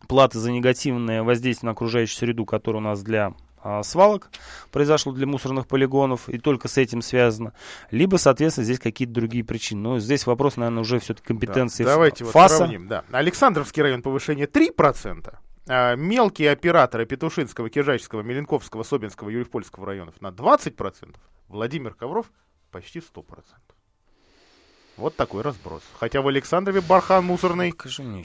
платы 0.08 0.38
за 0.38 0.52
негативное 0.52 1.22
воздействие 1.22 1.68
на 1.68 1.72
окружающую 1.72 2.16
среду, 2.16 2.44
которое 2.44 2.78
у 2.78 2.82
нас 2.82 3.02
для 3.02 3.34
а, 3.68 3.82
свалок 3.82 4.30
произошло 4.70 5.12
для 5.12 5.26
мусорных 5.26 5.66
полигонов, 5.66 6.28
и 6.28 6.38
только 6.38 6.68
с 6.68 6.78
этим 6.78 7.02
связано, 7.02 7.52
либо, 7.90 8.16
соответственно, 8.16 8.64
здесь 8.64 8.78
какие-то 8.78 9.12
другие 9.12 9.42
причины. 9.42 9.80
Но 9.80 9.98
здесь 9.98 10.24
вопрос, 10.24 10.56
наверное, 10.56 10.82
уже 10.82 11.00
все-таки 11.00 11.26
компетенции 11.26 11.82
да, 11.82 11.94
Давайте 11.94 12.24
ФАСа. 12.24 12.38
вот 12.38 12.58
сравним. 12.58 12.86
Да. 12.86 13.02
Александровский 13.10 13.82
район 13.82 14.02
повышение 14.02 14.46
3%, 14.46 15.34
а 15.66 15.96
мелкие 15.96 16.52
операторы 16.52 17.06
Петушинского, 17.06 17.68
Кижачского, 17.68 18.20
Меленковского, 18.20 18.84
Собинского, 18.84 19.30
Юрьев-Польского 19.30 19.84
районов 19.84 20.20
на 20.20 20.28
20%, 20.28 21.16
Владимир 21.48 21.94
Ковров 21.94 22.30
почти 22.70 23.00
100%. 23.00 23.24
Вот 24.96 25.14
такой 25.14 25.42
разброс. 25.42 25.82
Хотя 25.98 26.22
в 26.22 26.28
Александрове 26.28 26.80
бархан 26.80 27.24
мусорный 27.24 27.72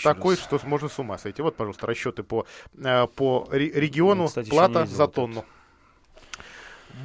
такой, 0.02 0.36
раз. 0.36 0.44
что 0.44 0.60
можно 0.64 0.88
с 0.88 0.98
ума 1.00 1.18
сойти. 1.18 1.42
Вот, 1.42 1.58
пожалуйста, 1.58 1.86
расчеты 1.86 2.24
по, 2.24 2.46
э, 2.78 3.08
по 3.08 3.48
региону, 3.52 4.24
ну, 4.24 4.28
кстати, 4.28 4.50
плата 4.50 4.86
за 4.86 5.08
тонну. 5.08 5.46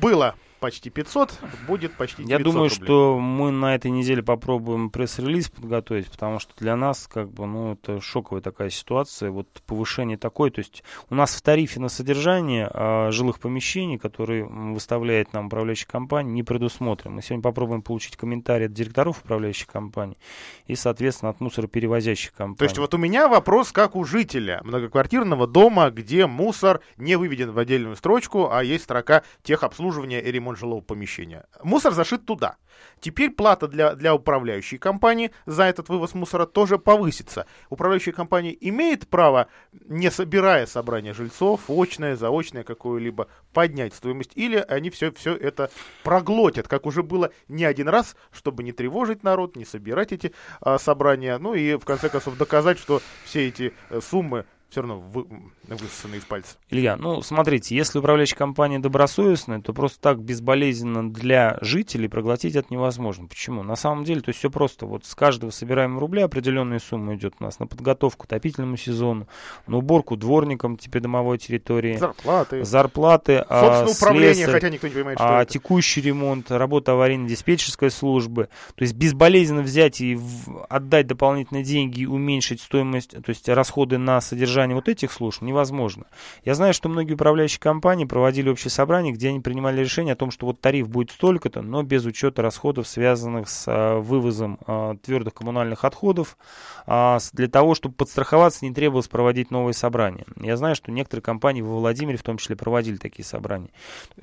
Было 0.01 0.37
почти 0.67 0.91
500, 0.91 1.39
будет 1.69 1.93
почти 1.93 2.25
900 2.25 2.29
Я 2.29 2.45
думаю, 2.45 2.69
рублей. 2.69 2.85
что 2.85 3.21
мы 3.21 3.53
на 3.53 3.77
этой 3.77 3.93
неделе 3.93 4.21
попробуем 4.21 4.91
пресс-релиз 4.91 5.49
подготовить, 5.49 6.11
потому 6.11 6.41
что 6.41 6.55
для 6.57 6.75
нас, 6.75 7.07
как 7.07 7.31
бы, 7.31 7.47
ну, 7.47 7.75
это 7.75 8.01
шоковая 8.01 8.43
такая 8.43 8.71
ситуация, 8.71 9.31
вот 9.31 9.47
повышение 9.65 10.19
такое, 10.19 10.51
то 10.51 10.59
есть 10.59 10.83
у 11.09 11.15
нас 11.15 11.37
в 11.37 11.43
тарифе 11.43 11.79
на 11.79 11.89
содержание 11.89 12.69
а, 12.69 13.13
жилых 13.13 13.39
помещений, 13.39 13.97
которые 13.97 14.45
выставляет 14.45 15.33
нам 15.33 15.47
управляющая 15.47 15.87
компания, 15.87 16.33
не 16.33 16.43
предусмотрено. 16.43 17.15
Мы 17.15 17.23
сегодня 17.23 17.45
попробуем 17.45 17.83
получить 17.83 18.17
комментарий 18.17 18.67
от 18.67 18.73
директоров 18.73 19.21
управляющих 19.25 19.69
компаний 19.69 20.19
и, 20.67 20.75
соответственно, 20.75 21.31
от 21.31 21.41
мусороперевозящих 21.41 22.33
компаний. 22.33 22.59
То 22.59 22.65
есть 22.65 22.79
вот 22.79 22.93
у 22.93 22.99
меня 22.99 23.29
вопрос, 23.29 23.71
как 23.71 23.95
у 23.95 24.03
жителя 24.03 24.61
многоквартирного 24.65 25.47
дома, 25.47 25.91
где 25.91 26.27
мусор 26.27 26.81
не 26.97 27.15
выведен 27.15 27.53
в 27.53 27.59
отдельную 27.61 27.95
строчку, 27.95 28.51
а 28.51 28.65
есть 28.65 28.83
строка 28.83 29.23
техобслуживания 29.45 30.19
и 30.19 30.33
ремонта 30.33 30.56
жилого 30.57 30.81
помещения. 30.81 31.47
Мусор 31.63 31.93
зашит 31.93 32.27
туда. 32.27 32.57
Теперь 33.01 33.31
плата 33.31 33.69
для, 33.69 33.95
для 33.95 34.15
управляющей 34.15 34.79
компании 34.79 35.31
за 35.47 35.65
этот 35.65 35.89
вывоз 35.89 36.15
мусора 36.15 36.47
тоже 36.47 36.79
повысится. 36.79 37.47
Управляющая 37.71 38.13
компания 38.13 38.57
имеет 38.61 39.09
право, 39.09 39.49
не 39.73 40.11
собирая 40.11 40.67
собрание 40.67 41.15
жильцов, 41.15 41.69
очное, 41.69 42.17
заочное 42.17 42.65
какое-либо, 42.65 43.29
поднять 43.53 43.95
стоимость, 43.95 44.33
или 44.35 44.57
они 44.57 44.91
все, 44.91 45.13
все 45.13 45.35
это 45.35 45.71
проглотят, 46.03 46.69
как 46.69 46.87
уже 46.87 47.03
было 47.03 47.31
не 47.49 47.65
один 47.65 47.89
раз, 47.89 48.17
чтобы 48.31 48.63
не 48.63 48.73
тревожить 48.73 49.23
народ, 49.23 49.57
не 49.57 49.65
собирать 49.65 50.13
эти 50.13 50.33
а, 50.61 50.79
собрания, 50.79 51.39
ну 51.39 51.55
и 51.55 51.77
в 51.77 51.85
конце 51.85 52.09
концов 52.09 52.37
доказать, 52.37 52.79
что 52.79 53.01
все 53.25 53.49
эти 53.49 53.73
э, 53.91 54.01
суммы 54.01 54.47
все 54.69 54.83
равно 54.83 55.01
вы, 55.01 55.27
высосаны 55.69 56.17
из 56.17 56.25
пальца. 56.25 56.57
Илья, 56.71 56.97
ну 56.97 57.23
смотрите, 57.23 57.77
если 57.77 57.99
управляющая 57.99 58.37
компания 58.37 58.79
добросовестная, 58.79 59.61
то 59.61 59.73
просто 59.73 60.01
так 60.01 60.21
безболезненно 60.21 61.11
для 61.11 61.59
жителей 61.61 62.09
проглотить 62.09 62.57
это 62.57 62.69
невозможно. 62.71 63.27
Почему? 63.27 63.63
На 63.63 63.77
самом 63.77 64.05
деле, 64.05 64.21
то 64.21 64.31
есть 64.31 64.41
все 64.41 64.51
просто. 64.51 64.87
Вот 64.87 65.05
с 65.05 65.15
каждого 65.15 65.51
собираемого 65.51 66.01
рубля 66.01 66.25
определенная 66.25 66.79
сумма 66.79 67.15
идет 67.15 67.35
у 67.39 67.45
нас 67.45 67.59
на 67.59 67.67
подготовку 67.67 68.25
к 68.25 68.25
отопительному 68.27 68.77
сезону, 68.77 69.29
на 69.67 69.79
уборку 69.79 70.17
дворникам 70.17 70.77
типа 70.77 71.01
домовой 71.01 71.39
территории. 71.39 71.97
Зарплаты. 71.97 72.65
Зарплаты. 72.65 73.37
Собственно, 73.49 73.83
а, 73.83 73.87
управление, 73.87 74.35
слесарь, 74.35 74.55
хотя 74.55 74.71
никто 74.71 74.89
не 74.89 74.95
понимает, 74.95 75.19
что 75.19 75.39
а, 75.39 75.43
это. 75.43 75.53
Текущий 75.53 76.01
ремонт, 76.01 76.51
работа 76.51 76.93
аварийно-диспетчерской 76.93 77.91
службы. 77.91 78.49
То 78.75 78.83
есть 78.83 78.95
безболезненно 78.95 79.63
взять 79.63 80.01
и 80.01 80.17
в, 80.17 80.67
отдать 80.69 81.07
дополнительные 81.07 81.65
деньги 81.65 82.01
и 82.01 82.07
уменьшить 82.07 82.61
стоимость, 82.61 83.11
то 83.11 83.29
есть 83.29 83.49
расходы 83.49 83.99
на 83.99 84.21
содержание 84.21 84.56
содержание 84.57 84.75
вот 84.75 84.89
этих 84.89 85.13
служб 85.13 85.43
невозможно. 85.43 86.07
Я 86.45 86.55
знаю, 86.55 86.73
что 86.73 86.89
многие 86.89 87.13
управляющие 87.13 87.61
компании 87.61 88.07
проводили 88.07 88.49
общее 88.49 88.71
собрание, 88.71 89.13
где 89.13 89.29
они 89.29 89.41
принимали 89.41 89.81
решение 89.81 90.15
о 90.15 90.17
том, 90.17 90.31
что 90.31 90.47
вот 90.47 90.61
тариф 90.61 90.89
будет 90.89 91.11
столько-то, 91.11 91.61
но 91.61 91.83
без 91.83 92.07
учета 92.07 92.41
расходов, 92.41 92.89
связанных 92.89 93.51
с 93.51 93.65
а, 93.67 94.01
вывозом 94.01 94.59
а, 94.67 94.97
твердых 94.97 95.35
коммунальных 95.35 95.85
отходов. 95.85 96.39
А, 96.87 97.19
для 97.33 97.49
того, 97.49 97.75
чтобы 97.75 97.95
подстраховаться, 97.95 98.65
не 98.65 98.73
требовалось 98.73 99.09
проводить 99.09 99.51
новые 99.51 99.75
собрания. 99.75 100.25
Я 100.41 100.57
знаю, 100.57 100.75
что 100.75 100.91
некоторые 100.91 101.23
компании 101.23 101.61
во 101.61 101.77
Владимире 101.77 102.17
в 102.17 102.23
том 102.23 102.39
числе 102.39 102.57
проводили 102.57 102.97
такие 102.97 103.25
собрания. 103.25 103.69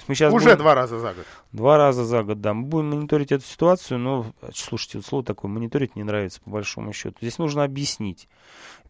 мы 0.08 0.16
сейчас 0.16 0.34
Уже 0.34 0.46
будем... 0.46 0.58
два 0.58 0.74
раза 0.74 0.98
за 0.98 1.14
год. 1.14 1.26
Два 1.52 1.78
раза 1.78 2.06
за 2.06 2.24
год, 2.24 2.42
да. 2.42 2.54
Мы 2.56 2.64
будем 2.64 2.90
мониторить 2.90 3.32
эту 3.32 3.46
ситуацию, 3.46 4.00
но, 4.00 4.26
слушайте, 4.56 4.98
вот 4.98 5.06
слово 5.06 5.24
такое, 5.24 5.52
мониторить 5.52 5.96
не 5.96 6.04
нравится 6.04 6.42
по 6.42 6.50
большому 6.50 6.92
счету. 6.94 7.18
Здесь 7.22 7.38
нужно 7.38 7.64
объяснить. 7.64 8.28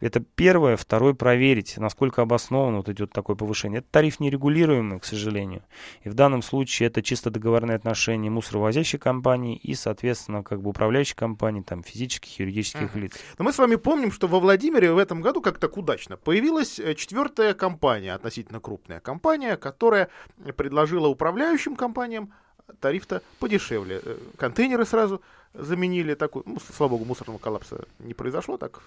Это 0.00 0.20
первое. 0.20 0.76
Второе, 0.76 1.14
проверить, 1.34 1.78
насколько 1.78 2.22
обосновано 2.22 2.76
вот 2.76 2.88
идет 2.88 3.10
такое 3.10 3.34
повышение. 3.34 3.80
Это 3.80 3.88
тариф 3.90 4.20
нерегулируемый, 4.20 5.00
к 5.00 5.04
сожалению. 5.04 5.62
И 6.04 6.08
в 6.08 6.14
данном 6.14 6.42
случае 6.42 6.86
это 6.86 7.02
чисто 7.02 7.30
договорные 7.30 7.74
отношения 7.74 8.30
мусоровозящей 8.30 9.00
компании 9.00 9.56
и, 9.56 9.74
соответственно, 9.74 10.44
как 10.44 10.62
бы 10.62 10.70
управляющей 10.70 11.16
компании, 11.16 11.62
там, 11.62 11.82
физических, 11.82 12.38
юридических 12.38 12.94
uh-huh. 12.94 13.00
лиц. 13.00 13.12
Но 13.38 13.44
мы 13.44 13.52
с 13.52 13.58
вами 13.58 13.74
помним, 13.74 14.12
что 14.12 14.28
во 14.28 14.38
Владимире 14.38 14.92
в 14.92 14.98
этом 14.98 15.22
году 15.22 15.40
как 15.40 15.58
так 15.58 15.76
удачно 15.76 16.16
появилась 16.16 16.78
э, 16.78 16.94
четвертая 16.94 17.52
компания, 17.52 18.14
относительно 18.14 18.60
крупная 18.60 19.00
компания, 19.00 19.56
которая 19.56 20.08
предложила 20.56 21.08
управляющим 21.08 21.74
компаниям 21.74 22.32
тариф-то 22.80 23.22
подешевле. 23.38 24.00
Э, 24.02 24.18
контейнеры 24.36 24.84
сразу 24.84 25.22
заменили 25.54 26.14
такой, 26.14 26.42
ну, 26.46 26.58
слава 26.76 26.90
богу, 26.90 27.04
мусорного 27.04 27.38
коллапса 27.38 27.84
не 28.00 28.12
произошло, 28.12 28.56
так 28.56 28.82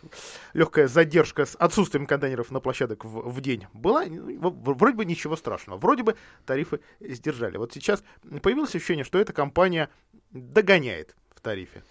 легкая 0.53 0.88
задержка 0.88 1.46
с 1.46 1.55
отсутствием 1.55 2.05
контейнеров 2.05 2.51
на 2.51 2.60
площадок 2.60 3.05
в, 3.05 3.29
в 3.29 3.41
день 3.41 3.67
была, 3.74 4.03
вроде 4.07 4.96
бы 4.96 5.05
ничего 5.05 5.36
страшного, 5.36 5.77
вроде 5.77 6.03
бы 6.03 6.15
тарифы 6.46 6.81
сдержали. 7.00 7.57
Вот 7.57 7.74
сейчас 7.74 8.03
появилось 8.41 8.75
ощущение, 8.75 9.05
что 9.05 9.17
эта 9.17 9.31
компания 9.31 9.89
догоняет 10.31 11.15
в 11.34 11.41
тарифе. 11.41 11.84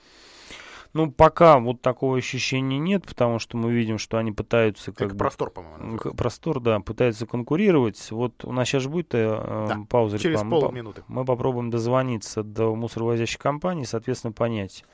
Ну, 0.97 1.11
пока 1.11 1.59
вот 1.59 1.83
такого 1.83 2.17
ощущения 2.17 2.79
нет, 2.79 3.05
потому 3.05 3.39
что 3.39 3.59
мы 3.59 3.71
видим, 3.71 3.99
что 3.99 4.17
они 4.17 4.33
пытаются... 4.33 4.93
Как 4.93 5.13
бы, 5.13 5.19
простор, 5.19 5.51
по-моему. 5.51 5.99
Простор, 5.99 6.59
да, 6.61 6.81
пытаются 6.81 7.27
конкурировать. 7.27 8.11
Вот 8.11 8.45
у 8.45 8.53
нас 8.53 8.67
сейчас 8.67 8.87
будет 8.87 9.09
э, 9.13 9.67
да, 9.69 9.79
пауза 9.91 10.19
через 10.19 10.41
полминуты. 10.41 11.05
Мы 11.09 11.27
попробуем 11.27 11.71
дозвониться 11.71 12.43
до 12.43 12.75
мусоровозящей 12.75 13.39
компании, 13.39 13.85
соответственно, 13.85 14.33
понять, 14.33 14.85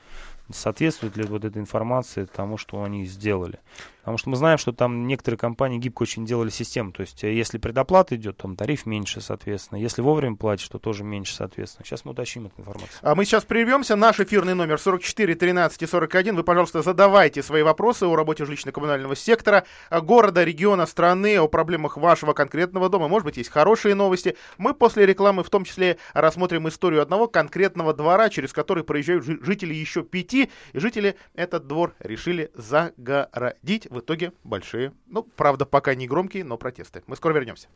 соответствует 0.53 1.17
ли 1.17 1.25
вот 1.25 1.45
эта 1.45 1.59
информация 1.59 2.27
тому, 2.27 2.57
что 2.57 2.83
они 2.83 3.05
сделали. 3.07 3.59
Потому 4.03 4.19
что 4.19 4.31
мы 4.31 4.37
знаем, 4.37 4.59
что 4.59 4.73
там 4.73 5.07
некоторые 5.07 5.39
компании 5.39 5.79
гибко 5.79 6.03
очень 6.03 6.27
делали 6.27 6.51
систему. 6.51 6.91
То 6.91 7.03
есть, 7.03 7.23
э, 7.23 7.33
если 7.33 7.59
предоплата 7.59 8.17
идет, 8.17 8.37
там 8.37 8.57
тариф 8.57 8.85
меньше, 8.85 9.21
соответственно. 9.21 9.79
Если 9.79 10.03
вовремя 10.03 10.35
платишь, 10.35 10.69
то 10.69 10.81
тоже 10.81 11.05
меньше, 11.05 11.37
соответственно. 11.37 11.87
Сейчас 11.87 12.05
мы 12.05 12.11
уточним 12.11 12.47
эту 12.47 12.61
информацию. 12.63 12.99
А 13.03 13.15
мы 13.15 13.25
сейчас 13.25 13.45
прервемся. 13.45 13.95
Наш 13.95 14.19
эфирный 14.19 14.55
номер 14.55 14.81
44 14.81 15.37
13 15.37 15.89
41. 15.89 16.35
Вы, 16.35 16.43
пожалуйста, 16.43 16.83
задавайте 16.83 17.45
свои 17.45 17.63
вопросы 17.63 18.05
о 18.05 18.17
работе 18.17 18.43
жилищно-коммунального 18.43 19.15
сектора, 19.15 19.65
города, 19.89 20.43
региона, 20.43 20.87
страны, 20.87 21.39
о 21.39 21.47
проблемах 21.47 21.97
вашего 21.97 22.33
конкретного 22.33 22.89
дома. 22.89 23.07
Может 23.07 23.27
быть, 23.27 23.37
есть 23.37 23.51
хорошие 23.51 23.95
новости. 23.95 24.37
Мы 24.59 24.75
после 24.75 25.07
рекламы 25.07 25.45
в 25.45 25.51
том 25.51 25.65
числе 25.65 25.99
рассмотрим 26.13 26.69
историю 26.69 27.03
одного 27.03 27.29
конкретного 27.29 27.95
двора, 27.95 28.31
через 28.31 28.53
который 28.53 28.83
проезжают 28.83 29.25
жители 29.25 29.75
еще 29.75 30.03
пяти. 30.03 30.42
И 30.73 30.79
жители 30.79 31.17
этот 31.35 31.67
двор 31.67 31.95
решили 31.99 32.51
загородить 32.55 33.87
в 33.91 34.01
итоге 34.01 34.33
большие, 34.45 34.93
ну, 35.07 35.23
правда, 35.23 35.67
пока 35.67 35.95
не 35.95 36.07
громкие, 36.07 36.45
но 36.45 36.57
протесты. 36.57 37.03
Мы 37.07 37.17
скоро 37.17 37.35
вернемся. 37.35 37.69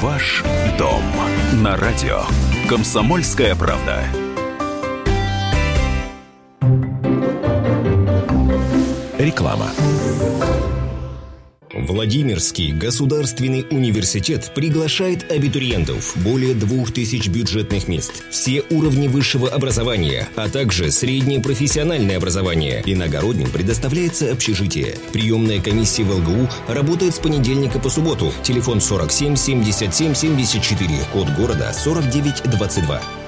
Ваш 0.00 0.42
дом 0.76 1.02
на 1.62 1.76
радио. 1.76 2.22
Комсомольская 2.68 3.54
правда. 3.54 4.04
Реклама. 9.18 9.68
Владимирский 11.72 12.72
государственный 12.72 13.66
университет 13.70 14.52
приглашает 14.54 15.30
абитуриентов. 15.30 16.16
Более 16.16 16.54
двух 16.54 16.92
тысяч 16.92 17.28
бюджетных 17.28 17.88
мест. 17.88 18.24
Все 18.30 18.62
уровни 18.70 19.08
высшего 19.08 19.48
образования, 19.48 20.28
а 20.36 20.48
также 20.48 20.90
среднее 20.90 21.40
профессиональное 21.40 22.16
образование. 22.16 22.82
Иногородним 22.86 23.50
предоставляется 23.50 24.32
общежитие. 24.32 24.96
Приемная 25.12 25.60
комиссия 25.60 26.04
в 26.04 26.10
ЛГУ 26.16 26.48
работает 26.68 27.14
с 27.14 27.18
понедельника 27.18 27.78
по 27.78 27.90
субботу. 27.90 28.32
Телефон 28.42 28.80
47 28.80 29.36
77 29.36 30.14
74. 30.14 30.90
Код 31.12 31.28
города 31.36 31.72
4922. 31.72 33.27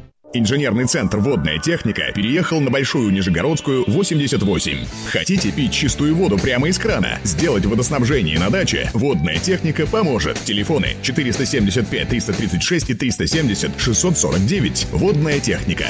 Инженерный 0.33 0.85
центр 0.85 1.19
«Водная 1.19 1.59
техника» 1.59 2.03
переехал 2.13 2.61
на 2.61 2.69
Большую 2.69 3.11
Нижегородскую, 3.11 3.83
88. 3.87 4.85
Хотите 5.07 5.51
пить 5.51 5.73
чистую 5.73 6.15
воду 6.15 6.37
прямо 6.37 6.69
из 6.69 6.79
крана? 6.79 7.19
Сделать 7.23 7.65
водоснабжение 7.65 8.39
на 8.39 8.49
даче? 8.49 8.89
«Водная 8.93 9.37
техника» 9.37 9.85
поможет. 9.85 10.39
Телефоны 10.39 10.95
475 11.01 12.07
336 12.07 12.89
и 12.89 12.93
370 12.93 13.71
649. 13.77 14.87
«Водная 14.93 15.39
техника». 15.39 15.87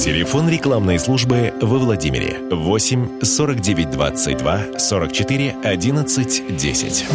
Телефон 0.00 0.48
рекламной 0.48 0.98
службы 0.98 1.52
во 1.60 1.78
Владимире 1.78 2.38
8 2.50 3.20
49 3.22 3.90
22 3.90 4.78
44 4.78 5.56
11 5.62 6.56
10. 6.56 7.06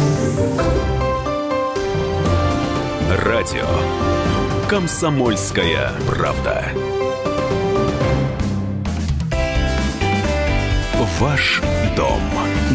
Радио 3.24 4.11
«Комсомольская 4.72 5.90
правда». 6.08 6.64
Ваш 11.20 11.60
дом 11.94 12.22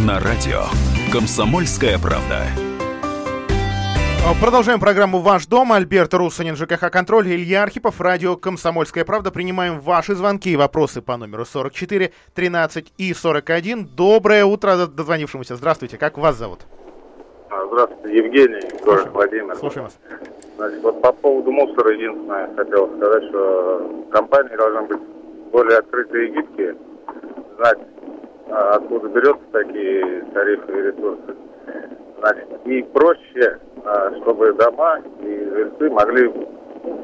на 0.05 0.19
радио 0.19 0.65
«Комсомольская 1.11 1.97
правда». 1.97 2.43
Продолжаем 4.39 4.79
программу 4.79 5.21
«Ваш 5.21 5.47
дом». 5.47 5.73
Альберт 5.73 6.13
Русанин, 6.13 6.55
ЖКХ 6.55 6.91
«Контроль», 6.91 7.29
Илья 7.29 7.63
Архипов, 7.63 7.99
радио 7.99 8.35
«Комсомольская 8.35 9.03
правда». 9.03 9.31
Принимаем 9.31 9.79
ваши 9.79 10.13
звонки 10.13 10.51
и 10.51 10.55
вопросы 10.55 11.01
по 11.01 11.17
номеру 11.17 11.45
44 11.45 12.13
13 12.35 12.93
и 12.99 13.11
41. 13.11 13.87
Доброе 13.87 14.45
утро 14.45 14.85
дозвонившемуся. 14.85 15.55
Здравствуйте, 15.55 15.97
как 15.97 16.19
вас 16.19 16.35
зовут? 16.35 16.59
Здравствуйте, 17.71 18.17
Евгений, 18.17 18.61
город 18.85 19.09
Владимир. 19.11 19.55
Слушаем 19.55 19.85
вас. 19.85 19.97
Значит, 20.57 20.81
вот 20.81 21.01
по 21.01 21.13
поводу 21.13 21.51
мусора 21.51 21.93
единственное 21.93 22.49
хотел 22.55 22.89
сказать, 22.97 23.23
что 23.29 24.05
компании 24.09 24.55
должны 24.55 24.81
быть 24.87 25.01
более 25.51 25.77
открытые 25.77 26.27
и 26.27 26.31
гибкие, 26.31 26.75
знать, 27.57 27.77
а, 28.49 28.75
откуда 28.77 29.07
берется 29.09 29.43
такие 29.51 30.25
тарифы 30.33 30.71
и 30.71 30.81
ресурсы. 30.81 31.35
Значит, 32.19 32.47
и 32.65 32.81
проще, 32.81 33.59
а, 33.85 34.11
чтобы 34.21 34.51
дома 34.53 34.99
и 35.21 35.49
жильцы 35.53 35.89
могли 35.91 36.33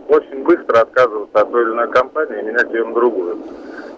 очень 0.07 0.43
быстро 0.43 0.81
отказываться 0.81 1.39
от 1.39 1.51
той 1.51 1.63
или 1.63 1.71
иной 1.73 1.91
компании 1.91 2.39
и 2.39 2.45
менять 2.45 2.71
ее 2.73 2.85
на 2.85 2.93
другую. 2.95 3.37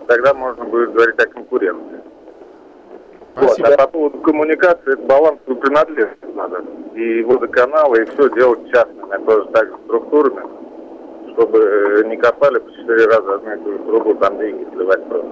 Тогда 0.07 0.33
можно 0.33 0.65
будет 0.65 0.91
говорить 0.91 1.19
о 1.19 1.27
конкуренции. 1.27 2.01
Вот, 3.35 3.59
а 3.59 3.77
по 3.77 3.87
поводу 3.87 4.17
коммуникации, 4.19 4.93
это 4.93 5.01
баланс 5.03 5.39
принадлежности 5.45 6.25
надо. 6.35 6.63
И 6.95 7.23
водоканалы, 7.23 8.03
и 8.03 8.05
все 8.05 8.29
делать 8.29 8.59
частными, 8.71 9.25
тоже 9.25 9.49
так 9.51 9.67
же 9.67 9.75
структурами, 9.85 10.41
чтобы 11.33 12.03
не 12.07 12.15
копали 12.17 12.59
по 12.59 12.71
четыре 12.71 13.05
раза 13.07 13.35
одну 13.35 13.53
и 13.53 13.57
ту 13.57 13.71
же 13.73 13.79
трубу, 13.79 14.15
там 14.15 14.37
деньги 14.37 14.65
сливать 14.73 15.05
просто. 15.09 15.27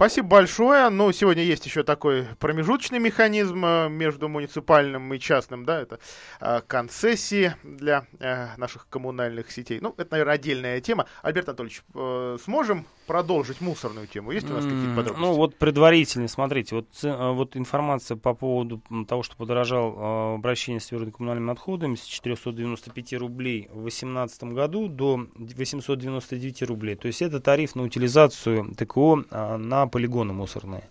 Спасибо 0.00 0.28
большое. 0.28 0.88
Ну, 0.88 1.12
сегодня 1.12 1.42
есть 1.42 1.66
еще 1.66 1.82
такой 1.82 2.26
промежуточный 2.38 2.98
механизм 2.98 3.62
э, 3.66 3.90
между 3.90 4.30
муниципальным 4.30 5.12
и 5.12 5.18
частным, 5.18 5.66
да, 5.66 5.82
это 5.82 5.98
э, 6.40 6.62
концессии 6.66 7.54
для 7.62 8.06
э, 8.18 8.56
наших 8.56 8.88
коммунальных 8.88 9.50
сетей. 9.50 9.78
Ну, 9.78 9.94
это, 9.98 10.12
наверное, 10.12 10.36
отдельная 10.36 10.80
тема. 10.80 11.04
Альберт 11.20 11.50
Анатольевич, 11.50 11.82
э, 11.94 12.38
сможем 12.42 12.86
продолжить 13.06 13.60
мусорную 13.60 14.06
тему? 14.06 14.30
Есть 14.30 14.48
у 14.48 14.54
нас 14.54 14.64
какие-то 14.64 14.96
подробности? 14.96 15.20
Ну, 15.20 15.34
вот 15.34 15.56
предварительно, 15.56 16.28
смотрите, 16.28 16.76
вот, 16.76 16.86
вот 17.02 17.56
информация 17.56 18.16
по 18.16 18.32
поводу 18.32 18.80
того, 19.06 19.22
что 19.22 19.36
подорожал 19.36 20.36
обращение 20.36 20.80
с 20.80 20.86
твердыми 20.86 21.10
коммунальными 21.10 21.52
отходами 21.52 21.96
с 21.96 22.04
495 22.04 23.12
рублей 23.14 23.68
в 23.70 23.82
2018 23.82 24.44
году 24.44 24.88
до 24.88 25.26
899 25.34 26.62
рублей. 26.62 26.94
То 26.94 27.08
есть 27.08 27.20
это 27.20 27.40
тариф 27.40 27.74
на 27.74 27.82
утилизацию 27.82 28.74
ТКО 28.76 29.24
на 29.58 29.89
полигоны 29.90 30.32
мусорные. 30.32 30.84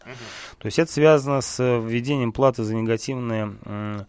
То 0.57 0.65
есть 0.65 0.79
это 0.79 0.91
связано 0.91 1.41
с 1.41 1.63
введением 1.63 2.31
платы 2.31 2.63
за 2.63 2.75
негативное 2.75 4.07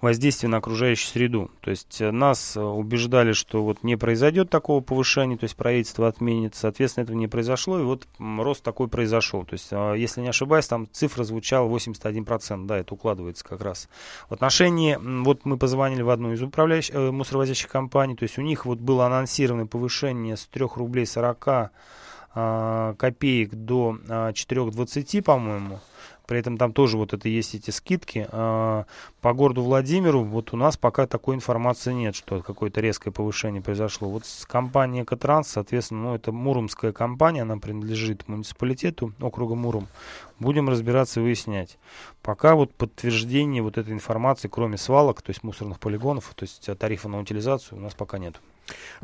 воздействие 0.00 0.50
на 0.50 0.58
окружающую 0.58 1.08
среду. 1.08 1.50
То 1.60 1.70
есть 1.70 2.00
нас 2.00 2.56
убеждали, 2.56 3.32
что 3.32 3.62
вот 3.62 3.82
не 3.82 3.96
произойдет 3.96 4.50
такого 4.50 4.80
повышения, 4.80 5.36
то 5.36 5.44
есть 5.44 5.56
правительство 5.56 6.08
отменит, 6.08 6.54
соответственно, 6.54 7.04
этого 7.04 7.16
не 7.16 7.28
произошло, 7.28 7.78
и 7.78 7.82
вот 7.82 8.06
рост 8.18 8.62
такой 8.62 8.88
произошел. 8.88 9.44
То 9.44 9.54
есть, 9.54 9.70
если 9.70 10.20
не 10.20 10.28
ошибаюсь, 10.28 10.66
там 10.66 10.88
цифра 10.90 11.24
звучала 11.24 11.68
81%, 11.68 12.66
да, 12.66 12.78
это 12.78 12.94
укладывается 12.94 13.44
как 13.44 13.62
раз. 13.62 13.88
В 14.28 14.34
отношении, 14.34 14.98
вот 15.00 15.44
мы 15.44 15.56
позвонили 15.56 16.02
в 16.02 16.10
одну 16.10 16.32
из 16.32 16.42
управляющих, 16.42 16.94
э, 16.94 17.10
мусоровозящих 17.10 17.68
компаний, 17.68 18.16
то 18.16 18.24
есть 18.24 18.38
у 18.38 18.42
них 18.42 18.66
вот 18.66 18.78
было 18.78 19.06
анонсировано 19.06 19.66
повышение 19.66 20.36
с 20.36 20.46
3 20.46 20.66
рублей 20.76 21.06
40 21.06 21.48
а, 21.48 21.70
копеек 22.34 23.54
до 23.54 23.96
4,20, 24.32 25.20
а, 25.20 25.22
по-моему. 25.22 25.80
При 26.26 26.38
этом 26.38 26.56
там 26.56 26.72
тоже 26.72 26.96
вот 26.96 27.12
это 27.12 27.28
есть 27.28 27.54
эти 27.54 27.70
скидки. 27.70 28.26
А, 28.30 28.86
по 29.20 29.34
городу 29.34 29.62
Владимиру 29.62 30.22
вот 30.22 30.54
у 30.54 30.56
нас 30.56 30.76
пока 30.76 31.06
такой 31.06 31.34
информации 31.34 31.92
нет, 31.92 32.14
что 32.14 32.40
какое-то 32.42 32.80
резкое 32.80 33.10
повышение 33.10 33.60
произошло. 33.60 34.08
Вот 34.08 34.24
с 34.24 34.46
компанией 34.46 35.02
Экотранс, 35.02 35.48
соответственно, 35.48 36.02
ну 36.04 36.14
это 36.14 36.32
муромская 36.32 36.92
компания, 36.92 37.42
она 37.42 37.58
принадлежит 37.58 38.28
муниципалитету 38.28 39.12
округа 39.20 39.54
Муром. 39.54 39.88
Будем 40.38 40.68
разбираться 40.70 41.20
и 41.20 41.22
выяснять. 41.22 41.78
Пока 42.22 42.54
вот 42.54 42.72
подтверждения 42.72 43.62
вот 43.62 43.76
этой 43.76 43.92
информации, 43.92 44.48
кроме 44.48 44.78
свалок, 44.78 45.20
то 45.22 45.30
есть 45.30 45.42
мусорных 45.42 45.80
полигонов, 45.80 46.32
то 46.34 46.44
есть 46.44 46.66
тарифа 46.78 47.08
на 47.08 47.20
утилизацию, 47.20 47.78
у 47.78 47.80
нас 47.82 47.94
пока 47.94 48.18
нет. 48.18 48.40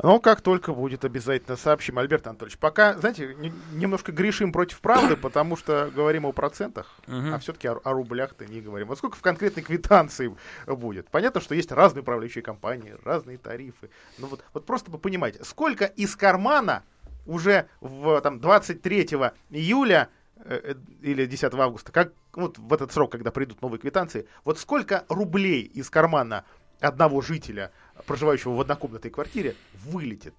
Но 0.01 0.19
как 0.19 0.41
только 0.41 0.73
будет, 0.73 1.05
обязательно 1.05 1.57
сообщим. 1.57 1.99
Альберт 1.99 2.27
Анатольевич, 2.27 2.57
пока, 2.57 2.97
знаете, 2.97 3.35
немножко 3.73 4.11
грешим 4.11 4.51
против 4.51 4.79
правды, 4.79 5.15
потому 5.21 5.57
что 5.57 5.91
говорим 5.93 6.25
о 6.25 6.31
процентах, 6.31 6.95
а 7.07 7.37
все-таки 7.39 7.67
о, 7.67 7.79
о 7.83 7.91
рублях-то 7.91 8.45
не 8.45 8.61
говорим. 8.61 8.87
Вот 8.87 8.97
сколько 8.97 9.17
в 9.17 9.21
конкретной 9.21 9.63
квитанции 9.63 10.35
будет? 10.67 11.09
Понятно, 11.09 11.41
что 11.41 11.55
есть 11.55 11.71
разные 11.71 12.01
управляющие 12.01 12.41
компании, 12.41 12.95
разные 13.03 13.37
тарифы. 13.37 13.89
Но 14.17 14.27
вот, 14.27 14.43
вот 14.53 14.65
просто 14.65 14.91
понимать, 14.91 15.35
сколько 15.45 15.85
из 15.85 16.15
кармана 16.15 16.83
уже 17.25 17.67
в 17.81 18.19
там, 18.21 18.39
23 18.39 19.09
июля 19.51 20.09
э, 20.37 20.61
э, 20.63 20.75
или 21.01 21.25
10 21.25 21.53
августа, 21.53 21.91
как 21.91 22.13
вот 22.33 22.57
в 22.57 22.73
этот 22.73 22.91
срок, 22.91 23.11
когда 23.11 23.31
придут 23.31 23.61
новые 23.61 23.79
квитанции, 23.79 24.27
вот 24.43 24.59
сколько 24.59 25.05
рублей 25.09 25.61
из 25.61 25.89
кармана 25.89 26.45
одного 26.79 27.21
жителя 27.21 27.71
проживающего 28.05 28.53
в 28.55 28.61
однокомнатной 28.61 29.11
квартире, 29.11 29.55
вылетит. 29.73 30.33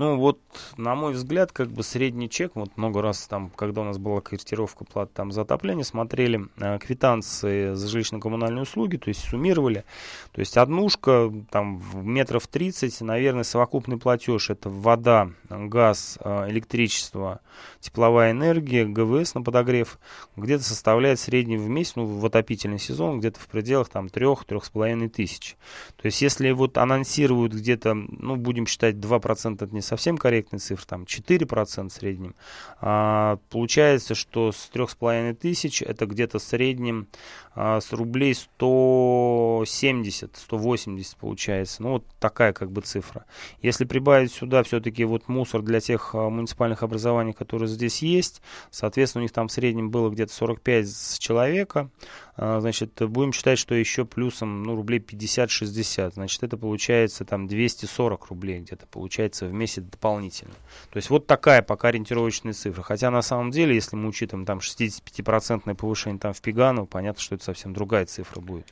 Ну 0.00 0.16
вот, 0.16 0.40
на 0.78 0.94
мой 0.94 1.12
взгляд, 1.12 1.52
как 1.52 1.68
бы 1.68 1.82
средний 1.82 2.30
чек, 2.30 2.52
вот 2.54 2.74
много 2.78 3.02
раз 3.02 3.26
там, 3.26 3.50
когда 3.50 3.82
у 3.82 3.84
нас 3.84 3.98
была 3.98 4.22
корректировка 4.22 4.86
плат 4.86 5.12
там 5.12 5.30
за 5.30 5.42
отопление, 5.42 5.84
смотрели 5.84 6.46
э, 6.56 6.78
квитанции 6.78 7.74
за 7.74 7.86
жилищно-коммунальные 7.86 8.62
услуги, 8.62 8.96
то 8.96 9.08
есть 9.08 9.28
суммировали. 9.28 9.84
То 10.32 10.38
есть 10.38 10.56
однушка 10.56 11.30
там 11.50 11.82
метров 11.92 12.46
30, 12.46 12.98
наверное, 13.02 13.44
совокупный 13.44 13.98
платеж 13.98 14.48
это 14.48 14.70
вода, 14.70 15.32
газ, 15.50 16.18
э, 16.24 16.46
электричество, 16.48 17.42
тепловая 17.80 18.30
энергия, 18.30 18.86
ГВС 18.86 19.34
на 19.34 19.42
подогрев, 19.42 19.98
где-то 20.34 20.64
составляет 20.64 21.20
средний 21.20 21.58
в 21.58 21.68
месяц, 21.68 21.96
ну 21.96 22.06
в 22.06 22.24
отопительный 22.24 22.78
сезон, 22.78 23.18
где-то 23.18 23.38
в 23.38 23.48
пределах 23.48 23.90
там 23.90 24.06
3-3,5 24.06 25.10
тысяч. 25.10 25.56
То 26.00 26.06
есть 26.06 26.22
если 26.22 26.52
вот 26.52 26.78
анонсируют 26.78 27.52
где-то, 27.52 27.92
ну 27.92 28.36
будем 28.36 28.66
считать 28.66 28.94
2% 28.94 29.62
от 29.62 29.72
несоответствия, 29.72 29.89
совсем 29.90 30.16
корректные 30.16 30.60
цифры, 30.60 30.86
там 30.86 31.02
4% 31.02 31.88
в 31.88 31.92
среднем. 31.92 32.36
А, 32.80 33.38
получается, 33.50 34.14
что 34.14 34.52
с 34.52 34.70
3,5 34.72 35.34
тысяч 35.34 35.82
это 35.82 36.06
где-то 36.06 36.38
в 36.38 36.42
среднем 36.42 37.08
а, 37.56 37.80
с 37.80 37.92
рублей 37.92 38.34
170, 38.34 40.36
180 40.36 41.16
получается. 41.16 41.82
Ну, 41.82 41.90
вот 41.90 42.04
такая 42.20 42.52
как 42.52 42.70
бы 42.70 42.82
цифра. 42.82 43.24
Если 43.62 43.84
прибавить 43.84 44.32
сюда 44.32 44.62
все-таки 44.62 45.04
вот 45.04 45.26
мусор 45.26 45.62
для 45.62 45.80
тех 45.80 46.14
а, 46.14 46.30
муниципальных 46.30 46.84
образований, 46.84 47.32
которые 47.32 47.68
здесь 47.68 48.00
есть, 48.00 48.42
соответственно, 48.70 49.22
у 49.22 49.24
них 49.24 49.32
там 49.32 49.48
в 49.48 49.52
среднем 49.52 49.90
было 49.90 50.08
где-то 50.08 50.32
45 50.32 50.88
с 50.88 51.18
человека, 51.18 51.90
а, 52.36 52.60
значит, 52.60 52.92
будем 53.10 53.32
считать, 53.32 53.58
что 53.58 53.74
еще 53.74 54.04
плюсом, 54.04 54.62
ну, 54.62 54.76
рублей 54.76 55.00
50-60, 55.00 56.14
значит, 56.14 56.44
это 56.44 56.56
получается 56.56 57.24
там 57.24 57.48
240 57.48 58.28
рублей 58.28 58.60
где-то 58.60 58.86
получается 58.86 59.46
в 59.46 59.52
месяц 59.52 59.79
дополнительно. 59.80 60.52
То 60.90 60.96
есть 60.96 61.10
вот 61.10 61.26
такая 61.26 61.62
пока 61.62 61.88
ориентировочная 61.88 62.52
цифра. 62.52 62.82
Хотя 62.82 63.10
на 63.10 63.22
самом 63.22 63.50
деле, 63.50 63.74
если 63.74 63.96
мы 63.96 64.08
учитываем 64.08 64.46
там 64.46 64.58
65% 64.58 65.74
повышение 65.74 66.18
там 66.18 66.32
в 66.32 66.40
Пигану, 66.40 66.86
понятно, 66.86 67.20
что 67.22 67.34
это 67.34 67.44
совсем 67.44 67.72
другая 67.72 68.06
цифра 68.06 68.40
будет. 68.40 68.66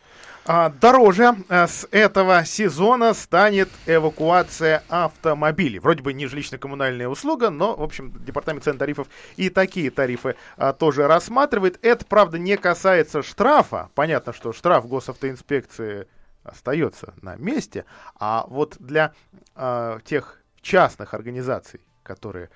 А, 0.47 0.71
дороже 0.71 1.37
а, 1.49 1.67
с 1.67 1.87
этого 1.91 2.45
сезона 2.45 3.13
станет 3.15 3.69
эвакуация 3.87 4.83
автомобилей. 4.89 5.79
Вроде 5.79 6.03
бы 6.03 6.13
не 6.13 6.27
жилищно-коммунальная 6.27 7.09
услуга, 7.09 7.51
но, 7.51 7.77
в 7.77 7.83
общем, 7.83 8.13
департамент 8.25 8.65
цен 8.65 8.79
тарифов 8.79 9.09
и 9.37 9.51
такие 9.51 9.91
тарифы 9.91 10.37
а, 10.57 10.73
тоже 10.73 11.07
рассматривает. 11.07 11.79
Это, 11.83 12.05
правда, 12.07 12.39
не 12.39 12.57
касается 12.57 13.23
штрафа. 13.23 13.91
Понятно, 13.95 14.33
что 14.33 14.53
штраф 14.53 14.89
госавтоинспекции 14.89 16.07
остается 16.49 17.15
на 17.23 17.37
месте, 17.37 17.85
а 18.19 18.47
вот 18.49 18.77
для 18.79 19.13
э, 19.55 19.99
тех 20.05 20.38
частных 20.61 21.15
организаций, 21.15 21.81
которые 22.03 22.51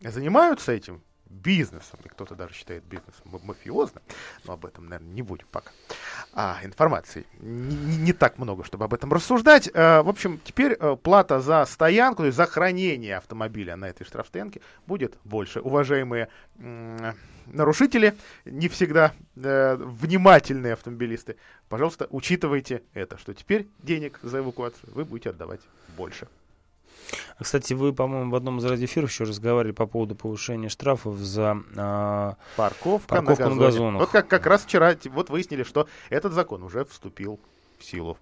занимаются 0.00 0.72
этим, 0.72 1.02
бизнесом, 1.28 1.98
и 2.04 2.08
кто-то 2.08 2.34
даже 2.34 2.54
считает 2.54 2.84
бизнесом 2.84 3.40
мафиозным, 3.44 4.02
но 4.44 4.54
об 4.54 4.64
этом, 4.64 4.88
наверное, 4.88 5.12
не 5.12 5.22
будем 5.22 5.46
пока. 5.50 5.70
А, 6.32 6.58
информации 6.62 7.26
не, 7.40 7.96
не 7.96 8.12
так 8.12 8.38
много, 8.38 8.64
чтобы 8.64 8.84
об 8.84 8.94
этом 8.94 9.12
рассуждать. 9.12 9.68
А, 9.74 10.02
в 10.02 10.08
общем, 10.08 10.40
теперь 10.44 10.74
а, 10.74 10.96
плата 10.96 11.40
за 11.40 11.64
стоянку, 11.66 12.22
то 12.22 12.26
есть 12.26 12.36
за 12.36 12.46
хранение 12.46 13.16
автомобиля 13.16 13.76
на 13.76 13.86
этой 13.86 14.04
штрафстоянке 14.04 14.60
будет 14.86 15.18
больше. 15.24 15.60
Уважаемые 15.60 16.28
нарушители, 17.46 18.16
не 18.44 18.68
всегда 18.68 19.12
э, 19.36 19.76
внимательные 19.78 20.72
автомобилисты, 20.72 21.36
пожалуйста, 21.68 22.08
учитывайте 22.10 22.82
это, 22.92 23.18
что 23.18 23.34
теперь 23.34 23.68
денег 23.78 24.18
за 24.22 24.38
эвакуацию 24.38 24.90
вы 24.92 25.04
будете 25.04 25.30
отдавать 25.30 25.60
больше. 25.96 26.26
Кстати, 27.40 27.74
вы, 27.74 27.92
по-моему, 27.92 28.30
в 28.30 28.34
одном 28.34 28.58
из 28.58 28.64
радиоэфиров 28.64 29.10
еще 29.10 29.24
разговаривали 29.24 29.72
по 29.72 29.86
поводу 29.86 30.14
повышения 30.14 30.68
штрафов 30.68 31.16
за 31.18 31.58
э, 31.74 32.32
парковку, 32.56 33.08
парковку 33.08 33.42
на, 33.42 33.48
газоне. 33.48 33.54
на 33.54 33.64
газонах. 33.66 34.00
Вот 34.00 34.10
как, 34.10 34.28
как 34.28 34.46
раз 34.46 34.64
вчера 34.64 34.94
вот 35.10 35.30
выяснили, 35.30 35.62
что 35.62 35.88
этот 36.10 36.32
закон 36.32 36.62
уже 36.62 36.84
вступил 36.84 37.40
в 37.78 37.84
силу. 37.84 38.18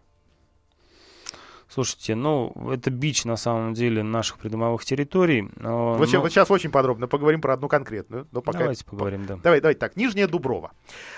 Слушайте, 1.69 2.15
ну, 2.15 2.53
это 2.71 2.91
бич, 2.91 3.25
на 3.25 3.37
самом 3.37 3.75
деле, 3.75 4.03
наших 4.03 4.39
придомовых 4.39 4.85
территорий. 4.85 5.43
Вот, 5.43 5.99
но... 5.99 6.07
сейчас, 6.07 6.23
вот 6.23 6.31
сейчас 6.31 6.51
очень 6.51 6.71
подробно 6.71 7.09
поговорим 7.09 7.41
про 7.41 7.55
одну 7.55 7.69
конкретную. 7.69 8.27
Но 8.33 8.43
пока... 8.43 8.59
Давайте 8.59 8.85
поговорим, 8.85 9.27
да. 9.27 9.37
Давай, 9.43 9.61
давайте 9.61 9.81
так. 9.81 9.97
Нижняя 9.97 10.29
Дуброва. 10.29 10.73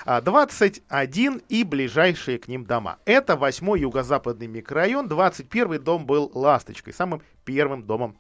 21 0.07 1.43
и 1.49 1.65
ближайшие 1.65 2.39
к 2.39 2.49
ним 2.49 2.65
дома. 2.65 2.99
Это 3.05 3.37
8 3.37 3.79
юго-западный 3.79 4.47
микрорайон. 4.47 5.09
21 5.09 5.83
дом 5.83 6.07
был 6.07 6.31
«Ласточкой», 6.35 6.93
самым 6.93 7.23
первым 7.45 7.83
домом 7.85 8.17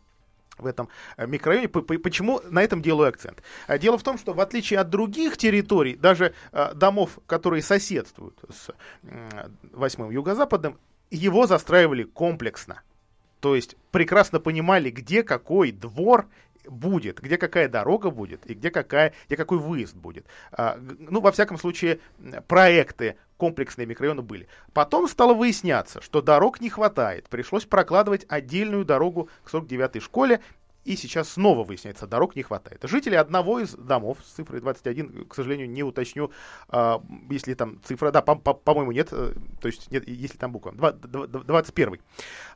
в 0.58 0.66
этом 0.66 0.88
э, 1.16 1.26
микрорайоне. 1.26 1.68
Почему 1.68 2.40
на 2.50 2.62
этом 2.62 2.82
делаю 2.82 3.08
акцент? 3.08 3.42
А 3.66 3.78
дело 3.78 3.98
в 3.98 4.02
том, 4.02 4.18
что 4.18 4.32
в 4.32 4.40
отличие 4.40 4.80
от 4.80 4.90
других 4.90 5.36
территорий, 5.36 5.96
даже 5.96 6.34
э, 6.52 6.74
домов, 6.74 7.18
которые 7.26 7.62
соседствуют 7.62 8.38
с 8.50 8.70
восьмым 9.72 10.10
юго-западным, 10.10 10.78
его 11.10 11.46
застраивали 11.46 12.04
комплексно. 12.04 12.82
То 13.40 13.54
есть 13.54 13.76
прекрасно 13.90 14.40
понимали, 14.40 14.90
где 14.90 15.22
какой 15.22 15.70
двор 15.70 16.26
будет, 16.68 17.20
где 17.20 17.38
какая 17.38 17.68
дорога 17.68 18.10
будет 18.10 18.44
и 18.46 18.54
где, 18.54 18.70
какая, 18.70 19.14
где 19.26 19.36
какой 19.36 19.58
выезд 19.58 19.94
будет. 19.94 20.26
А, 20.50 20.78
ну, 20.98 21.20
во 21.20 21.32
всяком 21.32 21.58
случае, 21.58 22.00
проекты 22.48 23.16
комплексные 23.36 23.86
микрорайоны 23.86 24.22
были. 24.22 24.48
Потом 24.72 25.08
стало 25.08 25.34
выясняться, 25.34 26.00
что 26.00 26.22
дорог 26.22 26.60
не 26.60 26.70
хватает. 26.70 27.28
Пришлось 27.28 27.64
прокладывать 27.64 28.26
отдельную 28.28 28.84
дорогу 28.84 29.28
к 29.44 29.52
49-й 29.52 30.00
школе 30.00 30.40
и 30.86 30.96
сейчас 30.96 31.30
снова 31.30 31.64
выясняется, 31.64 32.06
дорог 32.06 32.36
не 32.36 32.42
хватает. 32.42 32.80
Жители 32.84 33.16
одного 33.16 33.58
из 33.58 33.74
домов 33.74 34.18
с 34.24 34.32
цифрой 34.34 34.60
21, 34.60 35.26
к 35.26 35.34
сожалению, 35.34 35.68
не 35.68 35.82
уточню, 35.82 36.30
э, 36.70 36.98
если 37.28 37.54
там 37.54 37.80
цифра, 37.82 38.12
да, 38.12 38.22
по-моему, 38.22 38.42
по, 38.42 38.54
по 38.54 38.92
нет, 38.92 39.08
э, 39.10 39.34
то 39.60 39.66
есть 39.66 39.90
нет, 39.90 40.08
если 40.08 40.38
там 40.38 40.52
буква, 40.52 40.72
21. 40.72 41.98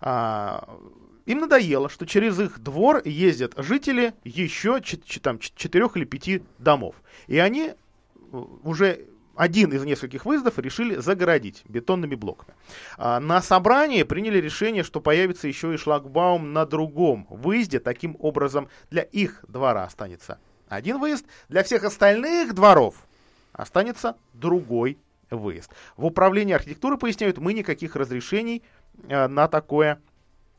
А, 0.00 0.78
им 1.26 1.40
надоело, 1.40 1.88
что 1.88 2.06
через 2.06 2.38
их 2.38 2.60
двор 2.60 3.02
ездят 3.04 3.54
жители 3.56 4.14
еще 4.24 4.80
там, 5.22 5.38
четырех 5.38 5.96
или 5.96 6.04
пяти 6.04 6.42
домов. 6.58 6.94
И 7.26 7.38
они 7.38 7.72
э, 7.72 8.36
уже 8.62 9.06
один 9.40 9.72
из 9.72 9.82
нескольких 9.84 10.26
выездов 10.26 10.58
решили 10.58 10.96
загородить 10.96 11.62
бетонными 11.66 12.14
блоками. 12.14 12.52
А, 12.98 13.20
на 13.20 13.40
собрании 13.40 14.02
приняли 14.02 14.36
решение, 14.38 14.82
что 14.82 15.00
появится 15.00 15.48
еще 15.48 15.72
и 15.72 15.78
шлагбаум 15.78 16.52
на 16.52 16.66
другом 16.66 17.26
выезде. 17.30 17.80
Таким 17.80 18.18
образом, 18.18 18.68
для 18.90 19.00
их 19.00 19.42
двора 19.48 19.84
останется 19.84 20.38
один 20.68 20.98
выезд, 20.98 21.24
для 21.48 21.62
всех 21.62 21.84
остальных 21.84 22.52
дворов 22.52 23.06
останется 23.54 24.14
другой 24.34 24.98
выезд. 25.30 25.70
В 25.96 26.04
управлении 26.04 26.52
архитектуры 26.52 26.98
поясняют, 26.98 27.38
мы 27.38 27.54
никаких 27.54 27.96
разрешений 27.96 28.62
э, 29.08 29.26
на 29.26 29.48
такое 29.48 30.02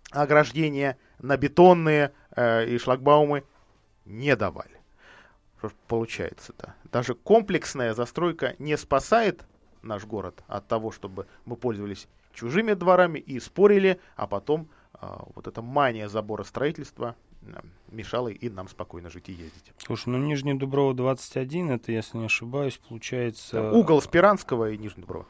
ограждение, 0.09 0.97
на 1.19 1.37
бетонные 1.37 2.13
э, 2.35 2.65
и 2.65 2.79
шлагбаумы 2.79 3.43
не 4.05 4.35
давали 4.35 4.80
получается-то? 5.87 6.75
Даже 6.91 7.15
комплексная 7.15 7.93
застройка 7.93 8.55
не 8.59 8.77
спасает 8.77 9.45
наш 9.81 10.05
город 10.05 10.43
от 10.47 10.67
того, 10.67 10.91
чтобы 10.91 11.27
мы 11.45 11.55
пользовались 11.55 12.07
чужими 12.33 12.73
дворами 12.73 13.19
и 13.19 13.39
спорили, 13.39 13.99
а 14.15 14.27
потом 14.27 14.69
а, 14.93 15.23
вот 15.35 15.47
эта 15.47 15.61
мания 15.61 16.07
забора 16.07 16.43
строительства 16.43 17.15
а, 17.43 17.61
мешала 17.89 18.29
и 18.29 18.49
нам 18.49 18.67
спокойно 18.67 19.09
жить 19.09 19.29
и 19.29 19.33
ездить. 19.33 19.73
Слушай, 19.77 20.09
ну 20.09 20.17
Нижний 20.17 20.53
Дуброво 20.53 20.93
21, 20.93 21.71
это, 21.71 21.91
если 21.91 22.17
не 22.17 22.25
ошибаюсь, 22.25 22.79
получается... 22.87 23.61
Да, 23.61 23.71
угол 23.71 24.01
Спиранского 24.01 24.71
и 24.71 24.77
Нижний 24.77 25.01
Дуброво. 25.01 25.25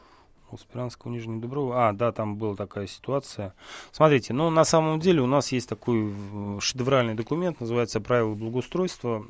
Угол 0.48 0.58
Спиранского, 0.58 1.10
Нижний 1.10 1.40
Дуброво. 1.40 1.88
А, 1.88 1.92
да, 1.92 2.12
там 2.12 2.36
была 2.36 2.54
такая 2.54 2.86
ситуация. 2.86 3.54
Смотрите, 3.90 4.34
ну 4.34 4.50
на 4.50 4.64
самом 4.64 5.00
деле 5.00 5.22
у 5.22 5.26
нас 5.26 5.50
есть 5.52 5.68
такой 5.68 6.14
шедевральный 6.60 7.14
документ, 7.14 7.60
называется 7.60 8.00
«Правила 8.00 8.34
благоустройства». 8.34 9.24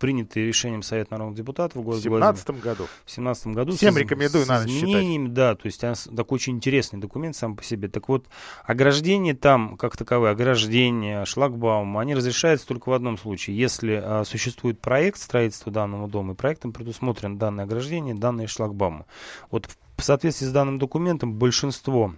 Принятый 0.00 0.46
решением 0.46 0.82
Совета 0.82 1.12
народных 1.12 1.36
депутатов 1.36 1.82
в 1.82 1.86
В 1.86 2.00
2017 2.00 2.50
году. 2.62 2.84
В 2.84 3.12
2017 3.12 3.46
году. 3.48 3.72
Всем 3.72 3.94
с, 3.94 3.96
рекомендую, 3.98 4.44
с 4.46 4.48
надо 4.48 4.64
изменениями, 4.64 5.24
считать. 5.24 5.34
Да, 5.34 5.54
то 5.54 5.66
есть 5.66 5.80
такой 6.16 6.36
очень 6.36 6.56
интересный 6.56 6.98
документ 6.98 7.36
сам 7.36 7.54
по 7.54 7.62
себе. 7.62 7.88
Так 7.88 8.08
вот, 8.08 8.26
ограждение 8.64 9.34
там, 9.34 9.76
как 9.76 9.96
таковое, 9.96 10.32
ограждение, 10.32 11.24
шлагбаум, 11.26 11.98
они 11.98 12.14
разрешаются 12.14 12.66
только 12.66 12.88
в 12.88 12.92
одном 12.94 13.18
случае. 13.18 13.56
Если 13.56 14.00
а, 14.02 14.24
существует 14.24 14.80
проект 14.80 15.18
строительства 15.18 15.70
данного 15.70 16.08
дома, 16.08 16.32
и 16.32 16.36
проектом 16.36 16.72
предусмотрено 16.72 17.38
данное 17.38 17.64
ограждение, 17.66 18.14
данные 18.14 18.46
шлагбаумы. 18.46 19.04
Вот 19.50 19.68
в 20.00 20.02
соответствии 20.02 20.46
с 20.46 20.50
данным 20.50 20.78
документом 20.78 21.34
большинство 21.34 22.14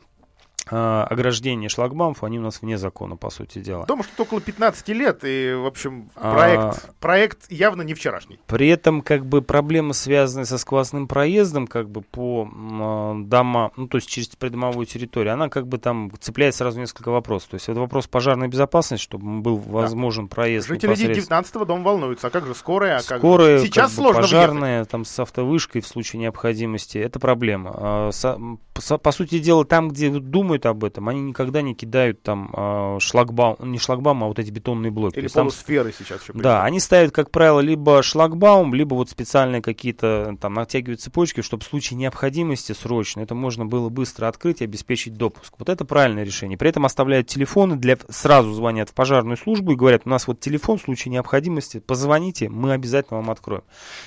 э, 0.70 0.77
ограждения 0.77 1.68
шлагбаумов, 1.68 2.25
они 2.25 2.38
у 2.38 2.42
нас 2.42 2.62
вне 2.62 2.79
закона, 2.79 3.16
по 3.16 3.31
сути 3.31 3.59
дела. 3.59 3.83
Потому 3.83 4.03
что 4.03 4.22
около 4.22 4.40
15 4.40 4.88
лет, 4.88 5.20
и, 5.25 5.55
в 5.55 5.66
общем, 5.66 6.11
проект, 6.14 6.62
а, 6.62 6.92
проект 7.01 7.51
явно 7.51 7.83
не 7.83 7.94
вчерашний. 7.94 8.38
При 8.46 8.68
этом, 8.68 9.03
как 9.03 9.27
бы, 9.27 9.42
проблемы, 9.42 9.94
связанные 9.94 10.46
со 10.46 10.59
сквозным 10.59 11.09
проездом, 11.09 11.66
как 11.66 11.88
бы, 11.88 12.03
по 12.03 12.48
э, 12.48 13.22
дома, 13.25 13.72
ну, 13.77 13.88
то 13.88 13.98
есть 13.98 14.09
через 14.09 14.29
придомовую 14.29 14.87
территорию, 14.87 15.35
она, 15.35 15.48
как 15.48 15.66
бы, 15.66 15.79
там 15.79 16.11
цепляет 16.20 16.55
сразу 16.55 16.79
несколько 16.81 17.11
вопросов. 17.11 17.51
То 17.51 17.55
есть 17.55 17.68
это 17.68 17.81
вопрос 17.81 18.07
пожарной 18.07 18.48
безопасности, 18.48 19.03
чтобы 19.03 19.40
был 19.40 19.57
возможен 19.57 20.27
да. 20.27 20.35
проезд 20.35 20.68
Жители 20.68 20.92
19-го 20.92 21.64
дома 21.64 21.85
волнуются, 21.85 22.27
а 22.29 22.31
как 22.31 22.46
же 22.46 22.55
скорая? 22.55 22.98
А 22.98 23.03
как 23.03 23.18
скорая, 23.18 23.59
же? 23.59 23.66
Сейчас 23.66 23.90
как 23.90 23.96
сложно 23.96 24.22
бы, 24.22 24.27
пожарная, 24.27 24.75
въехать. 24.77 24.90
там, 24.90 25.05
с 25.05 25.18
автовышкой 25.18 25.81
в 25.81 25.87
случае 25.87 26.20
необходимости, 26.20 26.98
это 26.98 27.18
проблема. 27.18 27.72
А, 27.75 28.11
со, 28.12 28.38
по, 28.75 28.98
по 28.98 29.12
сути 29.12 29.38
дела, 29.38 29.64
там, 29.64 29.88
где 29.88 30.11
думают 30.11 30.51
думают 30.52 30.66
об 30.66 30.84
этом, 30.84 31.08
они 31.08 31.20
никогда 31.20 31.62
не 31.62 31.74
кидают 31.74 32.22
там 32.22 32.52
э, 32.54 32.98
шлагбаум, 33.00 33.56
не 33.60 33.78
шлагбаум, 33.78 34.24
а 34.24 34.26
вот 34.26 34.38
эти 34.38 34.50
бетонные 34.50 34.90
блоки. 34.90 35.18
Или 35.18 35.28
там, 35.28 35.46
полусферы 35.46 35.92
сейчас 35.96 36.22
еще. 36.22 36.32
Да, 36.34 36.62
они 36.64 36.80
ставят, 36.80 37.12
как 37.12 37.30
правило, 37.30 37.60
либо 37.60 38.02
шлагбаум, 38.02 38.74
либо 38.74 38.94
вот 38.94 39.08
специальные 39.08 39.62
какие-то 39.62 40.36
там 40.40 40.54
натягивают 40.54 41.00
цепочки, 41.00 41.40
чтобы 41.40 41.64
в 41.64 41.66
случае 41.66 41.98
необходимости 41.98 42.72
срочно 42.72 43.20
это 43.20 43.34
можно 43.34 43.64
было 43.64 43.88
быстро 43.88 44.28
открыть 44.28 44.60
и 44.60 44.64
обеспечить 44.64 45.14
допуск. 45.14 45.54
Вот 45.58 45.68
это 45.68 45.84
правильное 45.84 46.24
решение. 46.24 46.58
При 46.58 46.68
этом 46.68 46.84
оставляют 46.84 47.28
телефоны, 47.28 47.76
для 47.76 47.96
сразу 48.08 48.52
звонят 48.52 48.90
в 48.90 48.94
пожарную 48.94 49.36
службу 49.36 49.72
и 49.72 49.76
говорят, 49.76 50.02
у 50.04 50.10
нас 50.10 50.26
вот 50.26 50.40
телефон 50.40 50.78
в 50.78 50.82
случае 50.82 51.12
необходимости, 51.12 51.80
позвоните, 51.80 52.48
мы 52.48 52.72
обязательно 52.72 53.20
вам 53.20 53.30
откроем. 53.30 53.62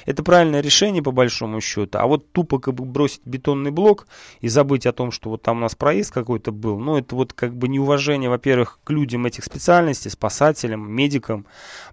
Это 0.05 0.23
правильное 0.23 0.61
решение 0.61 1.01
по 1.01 1.11
большому 1.11 1.61
счету. 1.61 1.97
А 1.97 2.07
вот 2.07 2.31
тупо 2.31 2.59
как 2.59 2.75
бы 2.75 2.85
бросить 2.85 3.21
бетонный 3.25 3.71
блок 3.71 4.07
и 4.41 4.47
забыть 4.47 4.85
о 4.85 4.93
том, 4.93 5.11
что 5.11 5.29
вот 5.29 5.41
там 5.41 5.57
у 5.57 5.61
нас 5.61 5.75
проезд 5.75 6.11
какой-то 6.35 6.51
был, 6.51 6.79
ну 6.79 6.97
это 6.97 7.15
вот 7.15 7.31
как 7.33 7.55
бы 7.55 7.67
неуважение, 7.69 8.29
во-первых, 8.29 8.79
к 8.83 8.89
людям 8.89 9.25
этих 9.25 9.45
специальностей, 9.45 10.11
спасателям, 10.11 10.91
медикам, 10.91 11.45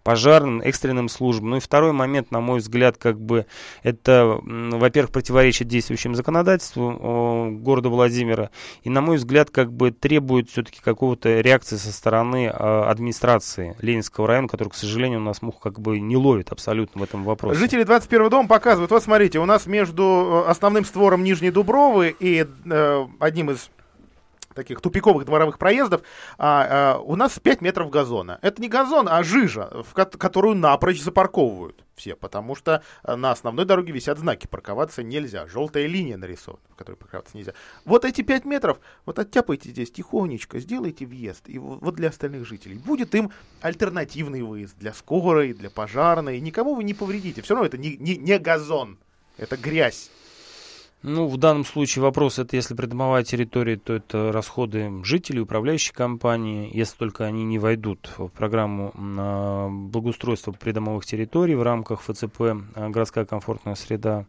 пожарным, 0.03 0.61
экстренным 0.61 1.09
службам. 1.09 1.51
Ну 1.51 1.57
и 1.57 1.61
второй 1.61 1.93
момент, 1.93 2.33
на 2.33 2.41
мой 2.41 2.59
взгляд, 2.59 2.97
как 2.99 3.21
бы 3.21 3.47
это, 3.85 4.41
во-первых, 4.43 5.13
противоречит 5.13 5.69
действующему 5.69 6.15
законодательству 6.15 7.53
города 7.61 7.89
Владимира, 7.89 8.51
и, 8.83 8.91
на 8.91 9.01
мой 9.01 9.17
взгляд, 9.17 9.51
как 9.51 9.73
бы 9.73 9.93
требует 9.93 10.51
все-таки 10.51 10.81
какого-то 10.83 11.41
реакции 11.41 11.77
со 11.77 11.93
стороны 11.93 12.51
а, 12.53 12.91
администрации 12.91 13.77
Ленинского 13.81 14.27
района, 14.27 14.49
который, 14.49 14.71
к 14.71 14.75
сожалению, 14.75 15.21
у 15.21 15.23
нас 15.23 15.41
мух 15.43 15.61
как 15.61 15.79
бы 15.79 16.01
не 16.01 16.17
ловит 16.17 16.51
абсолютно 16.51 17.01
в 17.01 17.05
этом 17.05 17.23
вопросе. 17.23 17.61
Жители 17.61 17.85
21 17.85 18.29
дома 18.29 18.49
показывают, 18.49 18.91
вот 18.91 19.05
смотрите, 19.05 19.39
у 19.39 19.47
нас 19.47 19.67
между 19.67 20.03
э, 20.47 20.51
основным 20.51 20.85
створом 20.85 21.23
Нижней 21.23 21.51
Дубровы 21.51 22.17
и 22.19 22.45
э, 22.65 23.07
одним 23.21 23.51
из 23.51 23.71
таких 24.55 24.81
тупиковых 24.81 25.25
дворовых 25.25 25.59
проездов, 25.59 26.03
а, 26.39 26.97
а, 26.97 26.99
у 26.99 27.17
нас 27.17 27.39
5 27.39 27.61
метров 27.61 27.91
газона. 27.91 28.39
Это 28.43 28.61
не 28.61 28.69
газон, 28.69 29.09
а 29.09 29.23
жижа, 29.23 29.71
в 29.83 29.93
ко- 29.95 30.07
которую 30.07 30.57
напрочь 30.57 31.03
запарковывают 31.03 31.85
все, 31.95 32.17
потому 32.17 32.55
что 32.55 32.83
э, 33.05 33.15
на 33.15 33.31
основной 33.31 33.65
дороге 33.65 33.93
висят 33.93 34.19
знаки, 34.19 34.47
парковаться 34.47 35.03
нельзя, 35.03 35.47
желтая 35.47 35.87
линия 35.87 36.17
нарисована, 36.17 36.63
в 36.71 36.77
которой 36.77 36.97
парковаться 36.97 37.37
нельзя. 37.37 37.53
Вот 37.85 38.05
эти 38.05 38.23
5 38.23 38.45
метров, 38.45 38.81
вот 39.07 39.19
оттяпайте 39.19 39.71
здесь 39.71 39.91
тихонечко, 39.91 40.59
сделайте 40.59 41.07
въезд, 41.07 41.49
и 41.49 41.59
вот 41.59 41.95
для 41.95 42.09
остальных 42.09 42.47
жителей. 42.47 42.77
Будет 42.77 43.15
им 43.15 43.31
альтернативный 43.61 44.43
выезд 44.43 44.77
для 44.79 44.93
скорой, 44.93 45.53
для 45.53 45.71
пожарной, 45.71 46.41
никому 46.41 46.75
вы 46.75 46.85
не 46.85 46.95
повредите, 46.95 47.43
все 47.43 47.55
равно 47.55 47.67
это 47.67 47.79
не, 47.79 47.97
не, 47.97 48.17
не 48.17 48.39
газон, 48.39 48.99
это 49.37 49.57
грязь. 49.57 50.11
Ну, 51.05 51.27
в 51.27 51.37
данном 51.37 51.65
случае 51.65 52.05
вопрос, 52.05 52.39
это 52.39 52.55
если 52.55 52.75
придомовая 52.75 53.25
территория, 53.25 53.77
то 53.77 53.93
это 53.93 54.31
расходы 54.31 55.03
жителей, 55.03 55.41
управляющей 55.41 55.93
компании, 55.93 56.71
если 56.73 56.97
только 56.97 57.25
они 57.25 57.43
не 57.43 57.59
войдут 57.59 58.09
в 58.17 58.29
программу 58.29 58.93
благоустройства 59.89 60.53
придомовых 60.53 61.05
территорий 61.05 61.57
в 61.57 61.63
рамках 61.65 62.03
ФЦП 62.03 62.41
а, 62.41 62.89
«Городская 62.89 63.25
комфортная 63.25 63.75
среда». 63.75 64.27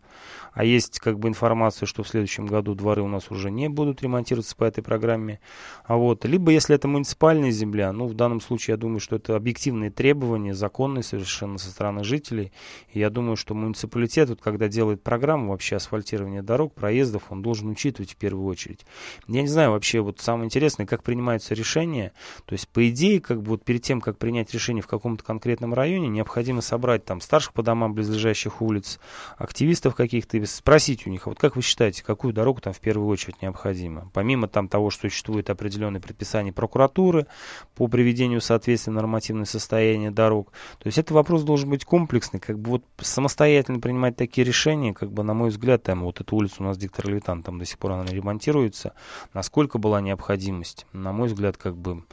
А 0.54 0.64
есть 0.64 1.00
как 1.00 1.20
бы 1.20 1.28
информация, 1.28 1.86
что 1.86 2.04
в 2.04 2.08
следующем 2.08 2.46
году 2.46 2.76
дворы 2.76 3.02
у 3.02 3.08
нас 3.08 3.30
уже 3.30 3.52
не 3.52 3.70
будут 3.70 4.02
ремонтироваться 4.02 4.56
по 4.56 4.64
этой 4.64 4.84
программе. 4.84 5.40
А 5.84 5.96
вот, 5.96 6.26
либо 6.26 6.52
если 6.52 6.76
это 6.76 6.88
муниципальная 6.88 7.52
земля, 7.52 7.92
ну, 7.92 8.08
в 8.08 8.14
данном 8.14 8.40
случае 8.40 8.74
я 8.74 8.78
думаю, 8.78 9.00
что 9.00 9.16
это 9.16 9.36
объективные 9.36 9.90
требования, 9.90 10.54
законные 10.54 11.04
совершенно 11.04 11.58
со 11.58 11.70
стороны 11.70 12.04
жителей. 12.04 12.52
И 12.92 13.00
я 13.00 13.10
думаю, 13.10 13.36
что 13.36 13.56
муниципалитет, 13.56 14.30
вот, 14.30 14.42
когда 14.42 14.68
делает 14.68 15.04
программу 15.04 15.52
вообще 15.52 15.76
асфальтирования 15.76 16.44
дорог, 16.44 16.63
дорог, 16.64 16.74
проездов 16.74 17.24
он 17.30 17.42
должен 17.42 17.70
учитывать 17.70 18.12
в 18.12 18.16
первую 18.16 18.46
очередь. 18.48 18.86
Я 19.28 19.42
не 19.42 19.48
знаю 19.48 19.72
вообще, 19.72 20.00
вот 20.00 20.20
самое 20.20 20.46
интересное, 20.46 20.86
как 20.86 21.04
принимаются 21.04 21.54
решения. 21.54 22.14
То 22.46 22.54
есть, 22.54 22.68
по 22.70 22.88
идее, 22.90 23.20
как 23.20 23.42
бы 23.42 23.52
вот 23.52 23.64
перед 23.64 23.82
тем, 23.82 24.02
как 24.02 24.18
принять 24.18 24.54
решение 24.54 24.82
в 24.82 24.88
каком-то 24.88 25.24
конкретном 25.24 25.74
районе, 25.74 26.08
необходимо 26.08 26.62
собрать 26.62 27.06
там 27.06 27.22
старших 27.22 27.54
по 27.54 27.64
домам 27.64 27.94
близлежащих 27.94 28.62
улиц, 28.62 29.00
активистов 29.38 29.96
каких-то, 29.96 30.38
и 30.38 30.46
спросить 30.46 31.06
у 31.06 31.10
них, 31.10 31.28
а 31.28 31.32
вот 31.32 31.40
как 31.40 31.56
вы 31.56 31.62
считаете, 31.62 32.04
какую 32.04 32.34
дорогу 32.34 32.62
там 32.62 32.74
в 32.74 32.80
первую 32.80 33.08
очередь 33.08 33.42
необходимо? 33.42 34.10
Помимо 34.14 34.48
там 34.48 34.68
того, 34.68 34.90
что 34.90 35.10
существует 35.10 35.50
определенные 35.50 36.00
предписания 36.00 36.54
прокуратуры 36.54 37.28
по 37.76 37.88
приведению 37.88 38.42
соответствия 38.42 38.94
нормативное 38.94 39.46
состояние 39.46 40.12
дорог. 40.12 40.52
То 40.80 40.88
есть, 40.88 40.98
это 40.98 41.14
вопрос 41.14 41.44
должен 41.44 41.70
быть 41.70 41.84
комплексный, 41.84 42.40
как 42.40 42.60
бы 42.60 42.72
вот 42.72 42.84
самостоятельно 42.98 43.80
принимать 43.80 44.16
такие 44.16 44.46
решения, 44.46 44.94
как 44.94 45.12
бы, 45.12 45.24
на 45.24 45.34
мой 45.34 45.50
взгляд, 45.50 45.84
там 45.84 46.04
вот 46.04 46.22
эту 46.22 46.36
улицу 46.36 46.53
улица 46.54 46.64
у 46.64 46.66
нас 46.66 46.78
диктор 46.78 47.08
Левитан, 47.08 47.44
там 47.44 47.60
до 47.60 47.66
сих 47.66 47.78
пор 47.78 47.94
она 47.94 48.06
ремонтируется. 48.06 48.94
Насколько 49.34 49.78
была 49.78 50.02
необходимость? 50.02 50.86
На 50.94 51.12
мой 51.12 51.28
взгляд, 51.28 51.58
как 51.58 51.76
бы 51.76 52.04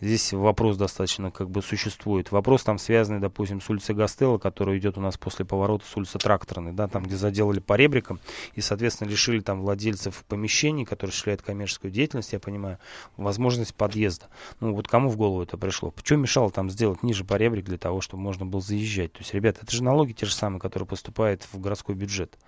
здесь 0.00 0.32
вопрос 0.32 0.76
достаточно 0.76 1.30
как 1.30 1.50
бы 1.50 1.62
существует. 1.62 2.30
Вопрос 2.30 2.62
там 2.62 2.78
связанный, 2.78 3.20
допустим, 3.20 3.60
с 3.60 3.68
улицей 3.70 3.94
Гастелла, 3.94 4.38
которая 4.38 4.78
идет 4.78 4.98
у 4.98 5.00
нас 5.00 5.16
после 5.16 5.44
поворота 5.44 5.84
с 5.86 5.96
улицы 5.96 6.18
Тракторной, 6.18 6.72
да, 6.72 6.88
там, 6.88 7.04
где 7.04 7.16
заделали 7.16 7.60
по 7.60 7.74
ребрикам 7.74 8.20
и, 8.54 8.60
соответственно, 8.60 9.08
лишили 9.08 9.40
там 9.40 9.60
владельцев 9.60 10.24
помещений, 10.28 10.84
которые 10.84 11.10
осуществляют 11.10 11.42
коммерческую 11.42 11.90
деятельность, 11.90 12.32
я 12.32 12.40
понимаю, 12.40 12.78
возможность 13.16 13.74
подъезда. 13.74 14.26
Ну, 14.60 14.74
вот 14.74 14.88
кому 14.88 15.08
в 15.08 15.16
голову 15.16 15.42
это 15.42 15.56
пришло? 15.56 15.90
Почему 15.90 16.20
мешало 16.20 16.50
там 16.50 16.70
сделать 16.70 17.02
ниже 17.02 17.24
по 17.24 17.34
ребрик 17.34 17.64
для 17.64 17.78
того, 17.78 18.00
чтобы 18.00 18.22
можно 18.22 18.46
было 18.46 18.60
заезжать? 18.60 19.12
То 19.12 19.20
есть, 19.20 19.34
ребята, 19.34 19.60
это 19.62 19.72
же 19.74 19.82
налоги 19.82 20.12
те 20.12 20.26
же 20.26 20.34
самые, 20.34 20.60
которые 20.60 20.86
поступают 20.86 21.46
в 21.52 21.60
городской 21.60 21.94
бюджет. 21.94 22.38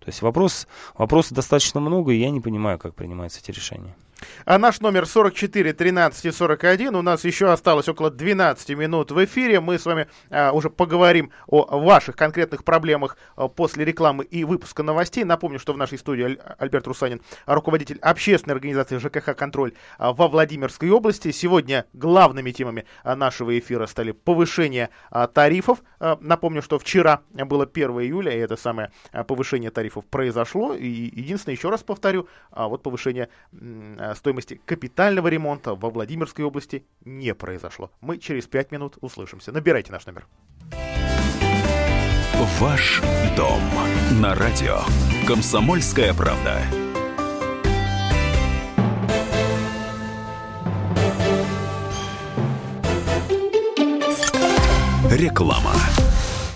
То 0.00 0.08
есть 0.08 0.22
вопрос, 0.22 0.66
вопросов 0.96 1.32
достаточно 1.32 1.80
много, 1.80 2.12
и 2.12 2.18
я 2.18 2.30
не 2.30 2.40
понимаю, 2.40 2.78
как 2.78 2.94
принимаются 2.94 3.40
эти 3.40 3.50
решения. 3.50 3.94
А 4.44 4.58
наш 4.58 4.80
номер 4.80 5.06
44 5.06 5.72
13 5.72 6.34
41. 6.34 6.94
У 6.94 7.02
нас 7.02 7.24
еще 7.24 7.50
осталось 7.52 7.88
около 7.88 8.10
12 8.10 8.70
минут 8.70 9.10
в 9.10 9.24
эфире. 9.24 9.60
Мы 9.60 9.78
с 9.78 9.84
вами 9.84 10.08
а, 10.30 10.52
уже 10.52 10.70
поговорим 10.70 11.30
о 11.46 11.78
ваших 11.78 12.16
конкретных 12.16 12.64
проблемах 12.64 13.16
а, 13.36 13.48
после 13.48 13.84
рекламы 13.84 14.24
и 14.24 14.44
выпуска 14.44 14.82
новостей. 14.82 15.24
Напомню, 15.24 15.58
что 15.58 15.72
в 15.72 15.76
нашей 15.76 15.98
студии 15.98 16.24
Аль- 16.24 16.38
Альберт 16.58 16.86
Русанин, 16.86 17.20
руководитель 17.46 17.98
общественной 18.00 18.54
организации 18.54 18.98
ЖКХ 18.98 19.36
«Контроль» 19.36 19.72
а, 19.98 20.12
во 20.12 20.28
Владимирской 20.28 20.90
области. 20.90 21.30
Сегодня 21.30 21.84
главными 21.92 22.52
темами 22.52 22.86
а, 23.02 23.16
нашего 23.16 23.58
эфира 23.58 23.86
стали 23.86 24.12
повышение 24.12 24.90
а, 25.10 25.26
тарифов. 25.26 25.82
А, 26.00 26.18
напомню, 26.20 26.62
что 26.62 26.78
вчера 26.78 27.20
было 27.32 27.64
1 27.64 27.90
июля, 28.00 28.32
и 28.32 28.38
это 28.38 28.56
самое 28.56 28.92
а, 29.12 29.24
повышение 29.24 29.70
тарифов 29.70 30.06
произошло. 30.06 30.74
И 30.74 30.86
единственное, 30.86 31.56
еще 31.56 31.68
раз 31.68 31.82
повторю, 31.82 32.28
а, 32.50 32.68
вот 32.68 32.82
повышение 32.82 33.28
стоимости 34.14 34.60
капитального 34.64 35.28
ремонта 35.28 35.74
во 35.74 35.90
Владимирской 35.90 36.44
области 36.44 36.86
не 37.04 37.34
произошло. 37.34 37.90
Мы 38.00 38.18
через 38.18 38.46
пять 38.46 38.70
минут 38.70 38.96
услышимся. 39.00 39.52
Набирайте 39.52 39.92
наш 39.92 40.06
номер. 40.06 40.26
Ваш 42.60 43.02
дом 43.36 43.60
на 44.20 44.34
радио. 44.34 44.80
Комсомольская 45.26 46.12
правда. 46.14 46.62
Реклама. 55.10 55.72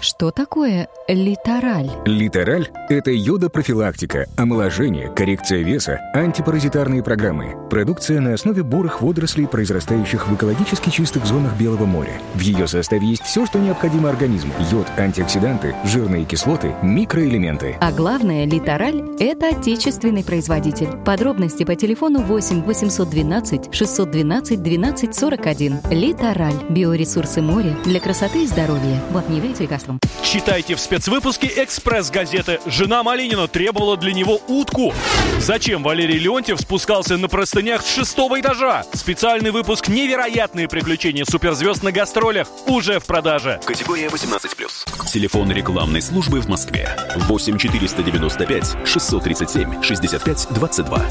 Что 0.00 0.30
такое 0.30 0.88
литераль? 1.08 1.90
Литераль– 2.06 2.70
это 2.88 3.10
йода-профилактика, 3.10 4.26
омоложение, 4.38 5.10
коррекция 5.14 5.62
веса, 5.62 6.00
антипаразитарные 6.14 7.02
программы. 7.02 7.54
Продукция 7.68 8.20
на 8.20 8.32
основе 8.32 8.62
бурых 8.62 9.02
водорослей, 9.02 9.46
произрастающих 9.46 10.26
в 10.26 10.34
экологически 10.34 10.88
чистых 10.88 11.26
зонах 11.26 11.54
Белого 11.58 11.84
моря. 11.84 12.18
В 12.34 12.40
ее 12.40 12.66
составе 12.66 13.08
есть 13.08 13.24
все, 13.24 13.44
что 13.44 13.58
необходимо 13.58 14.08
организму. 14.08 14.54
Йод, 14.70 14.86
антиоксиданты, 14.96 15.74
жирные 15.84 16.24
кислоты, 16.24 16.74
микроэлементы. 16.82 17.76
А 17.78 17.92
главное, 17.92 18.46
литераль– 18.46 19.02
это 19.18 19.48
отечественный 19.48 20.24
производитель. 20.24 20.96
Подробности 21.04 21.64
по 21.64 21.76
телефону 21.76 22.20
8 22.22 22.62
812 22.62 23.74
612 23.74 24.62
12 24.62 25.14
41. 25.14 25.80
Литераль– 25.90 26.54
биоресурсы 26.70 27.42
моря 27.42 27.76
для 27.84 28.00
красоты 28.00 28.44
и 28.44 28.46
здоровья. 28.46 28.98
Вот 29.10 29.28
не 29.28 29.40
верите 29.40 29.66
лекарствам. 29.90 30.00
Читайте 30.22 30.74
в 30.76 30.80
спецвыпуске 30.80 31.50
«Экспресс-газеты». 31.56 32.60
Жена 32.66 33.02
Малинина 33.02 33.48
требовала 33.48 33.96
для 33.96 34.12
него 34.12 34.40
утку. 34.46 34.92
Зачем 35.38 35.82
Валерий 35.82 36.18
Леонтьев 36.18 36.60
спускался 36.60 37.16
на 37.16 37.28
простынях 37.28 37.82
с 37.82 37.94
шестого 37.94 38.40
этажа? 38.40 38.84
Специальный 38.92 39.50
выпуск 39.50 39.88
«Невероятные 39.88 40.68
приключения 40.68 41.24
суперзвезд 41.24 41.82
на 41.82 41.90
гастролях» 41.92 42.48
уже 42.66 43.00
в 43.00 43.06
продаже. 43.06 43.60
Категория 43.64 44.06
18+. 44.06 45.08
Телефон 45.10 45.50
рекламной 45.50 46.02
службы 46.02 46.40
в 46.40 46.48
Москве. 46.48 46.96
8 47.16 47.58
495 47.58 48.76
637 48.84 49.82
65 49.82 50.48
22. 50.50 51.06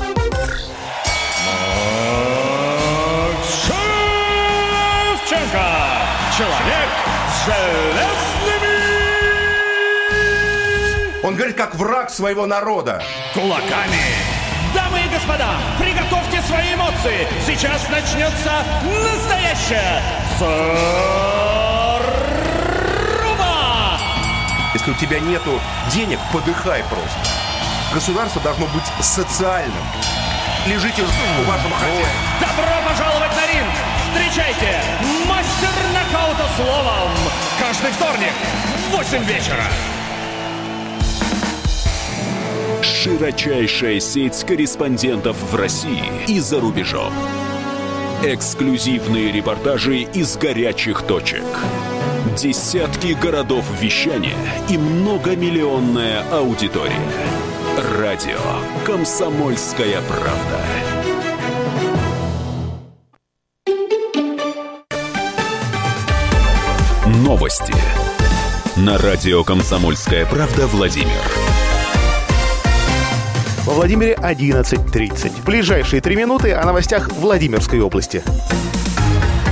Шевченко! 5.28 5.66
Человек 6.38 6.79
Он 11.30 11.36
говорит, 11.36 11.56
как 11.56 11.76
враг 11.76 12.10
своего 12.10 12.48
народа. 12.48 13.04
кулаками. 13.36 14.00
Дамы 14.74 15.00
и 15.00 15.10
господа, 15.14 15.52
приготовьте 15.78 16.42
свои 16.42 16.74
эмоции. 16.74 17.28
Сейчас 17.46 17.88
начнется 17.88 18.64
настоящая 18.84 20.02
зарубка! 20.40 20.80
Если 24.74 24.90
у 24.90 24.96
тебя 24.96 25.20
нету 25.20 25.62
денег, 25.92 26.18
подыхай 26.34 26.84
просто. 26.86 27.20
Государство 27.94 28.42
должно 28.42 28.66
быть 28.66 28.86
социальным. 29.00 29.84
Лежите 30.66 31.04
в 31.04 31.46
вашем 31.46 31.72
хозяине. 31.74 32.08
Добро 32.42 32.74
пожаловать 32.90 33.36
на 33.36 33.46
ринг! 33.54 33.70
Встречайте, 34.12 34.82
мастер 35.28 35.70
нокаута 35.94 36.50
словом! 36.56 37.12
Каждый 37.60 37.92
вторник 37.92 38.34
в 38.90 38.96
8 38.96 39.24
вечера. 39.26 39.66
Широчайшая 42.82 44.00
сеть 44.00 44.44
корреспондентов 44.46 45.36
в 45.52 45.56
России 45.56 46.04
и 46.28 46.40
за 46.40 46.60
рубежом. 46.60 47.14
Эксклюзивные 48.24 49.32
репортажи 49.32 50.00
из 50.02 50.38
горячих 50.38 51.04
точек. 51.04 51.44
Десятки 52.38 53.14
городов 53.14 53.66
вещания 53.80 54.38
и 54.70 54.78
многомиллионная 54.78 56.24
аудитория. 56.32 56.94
Радио 57.98 58.40
«Комсомольская 58.86 60.02
правда». 60.02 60.60
Новости. 67.24 67.74
На 68.76 68.98
радио 68.98 69.44
«Комсомольская 69.44 70.26
правда» 70.26 70.68
Владимир. 70.68 71.69
Во 73.70 73.76
Владимире 73.76 74.16
11.30. 74.16 75.30
В 75.30 75.46
ближайшие 75.46 76.02
три 76.02 76.16
минуты 76.16 76.54
о 76.54 76.66
новостях 76.66 77.12
Владимирской 77.12 77.80
области. 77.80 78.24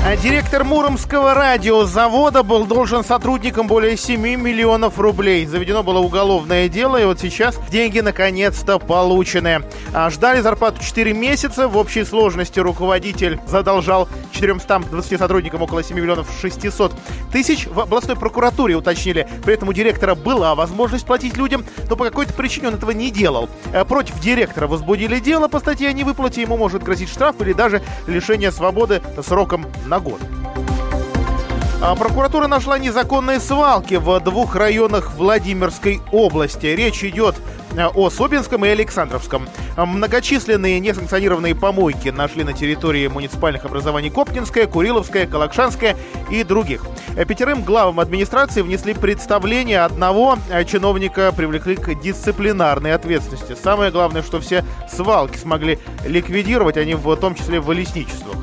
А 0.08 0.16
директор 0.16 0.64
Муромского 0.64 1.34
радиозавода 1.34 2.42
был 2.42 2.66
должен 2.66 3.04
сотрудникам 3.04 3.68
более 3.68 3.98
7 3.98 4.22
миллионов 4.22 5.00
рублей. 5.00 5.46
Заведено 5.46 5.84
было 5.84 6.00
уголовное 6.00 6.70
дело, 6.70 6.96
и 6.96 7.04
вот 7.04 7.20
сейчас 7.20 7.60
деньги 7.70 8.00
наконец-то 8.00 8.80
получены. 8.80 9.64
А 9.94 10.10
ждали 10.10 10.40
зарплату 10.40 10.82
4 10.82 11.12
месяца. 11.12 11.68
В 11.68 11.76
общей 11.76 12.06
сложности 12.06 12.58
руководитель 12.58 13.42
задолжал 13.48 14.08
420 14.32 15.20
сотрудникам 15.20 15.62
около 15.62 15.84
7 15.84 15.98
миллионов 15.98 16.30
600 16.42 16.94
тысяч. 17.34 17.68
В 17.68 17.78
областной 17.78 18.16
прокуратуре 18.16 18.78
уточнили. 18.78 19.28
При 19.44 19.56
этом 19.56 19.68
у 19.68 19.74
директора 19.74 20.16
была 20.16 20.56
возможность 20.56 21.06
платить 21.06 21.36
людям, 21.36 21.66
но 21.90 21.98
по 21.98 22.06
какой-то 22.06 22.32
причине 22.32 22.70
он 22.70 22.76
этого 22.76 22.92
не 22.92 23.12
делал. 23.12 23.50
А 23.74 23.84
Против 23.84 24.18
директора 24.22 24.68
возбудили 24.68 25.20
дело 25.20 25.50
по 25.50 25.60
статье 25.60 25.90
о 25.90 25.92
невыплате. 25.92 26.44
Ему 26.44 26.56
может 26.56 26.82
грозить 26.82 27.10
штраф 27.10 27.36
или 27.42 27.52
даже 27.52 27.82
лишение 28.08 28.54
свободы 28.54 29.02
сроком 29.22 29.66
на 29.86 29.97
год. 30.00 30.22
А 31.80 31.96
Прокуратура 31.96 32.48
нашла 32.48 32.80
незаконные 32.80 33.40
свалки 33.40 33.96
в 33.96 34.20
двух 34.22 34.56
районах 34.56 35.14
Владимирской 35.16 36.02
области. 36.12 36.66
Речь 36.66 37.04
идет 37.04 37.36
э, 37.76 37.86
о 37.86 38.10
Собинском 38.10 38.66
и 38.66 38.70
Александровском. 38.70 39.48
А 39.76 39.86
Многочисленные 39.86 40.80
несанкционированные 40.80 41.54
помойки 41.54 42.10
нашли 42.10 42.44
на 42.44 42.54
территории 42.54 43.06
муниципальных 43.06 43.64
образований 43.66 44.10
Коптинская, 44.10 44.66
Куриловская, 44.66 45.28
Калакшанская 45.28 45.96
и 46.32 46.44
других. 46.44 46.84
Пятерым 47.28 47.64
главам 47.64 48.00
администрации 48.00 48.64
внесли 48.64 48.96
представление. 48.96 49.82
Одного 49.82 50.40
чиновника 50.68 51.32
привлекли 51.32 51.76
к 51.76 51.94
дисциплинарной 51.94 52.96
ответственности. 52.96 53.56
Самое 53.56 53.92
главное, 53.92 54.24
что 54.24 54.40
все 54.40 54.66
свалки 54.92 55.38
смогли 55.38 55.78
ликвидировать, 56.08 56.78
они 56.78 56.96
в 56.96 57.16
том 57.18 57.36
числе 57.36 57.60
в 57.60 57.72
лесничествах. 57.72 58.36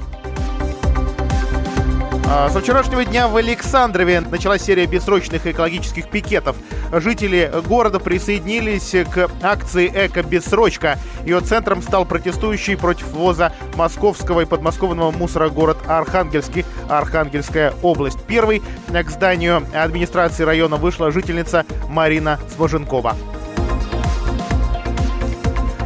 А, 2.27 2.49
Со 2.49 2.61
вчерашнего 2.61 3.05
дня 3.05 3.29
в 3.29 3.37
Александрове 3.37 4.21
началась 4.21 4.63
серия 4.63 4.87
бессрочных 4.87 5.47
экологических 5.47 6.09
пикетов. 6.09 6.57
Жители 6.93 7.53
города 7.67 8.01
присоединились 8.01 8.95
к 9.13 9.29
акции 9.43 9.89
«Эко-бессрочка». 9.89 10.99
Ее 11.25 11.41
центром 11.41 11.83
стал 11.83 12.07
протестующий 12.07 12.77
против 12.77 13.09
ввоза 13.09 13.53
московского 13.77 14.41
и 14.41 14.45
подмосковного 14.47 15.11
мусора 15.11 15.51
город 15.51 15.77
Архангельский, 15.87 16.65
Архангельская 16.89 17.75
область. 17.83 18.19
Первый 18.27 18.63
к 18.89 19.11
зданию 19.11 19.63
администрации 19.75 20.45
района 20.45 20.77
вышла 20.77 21.11
жительница 21.11 21.67
Марина 21.89 22.39
Сможенкова. 22.57 23.17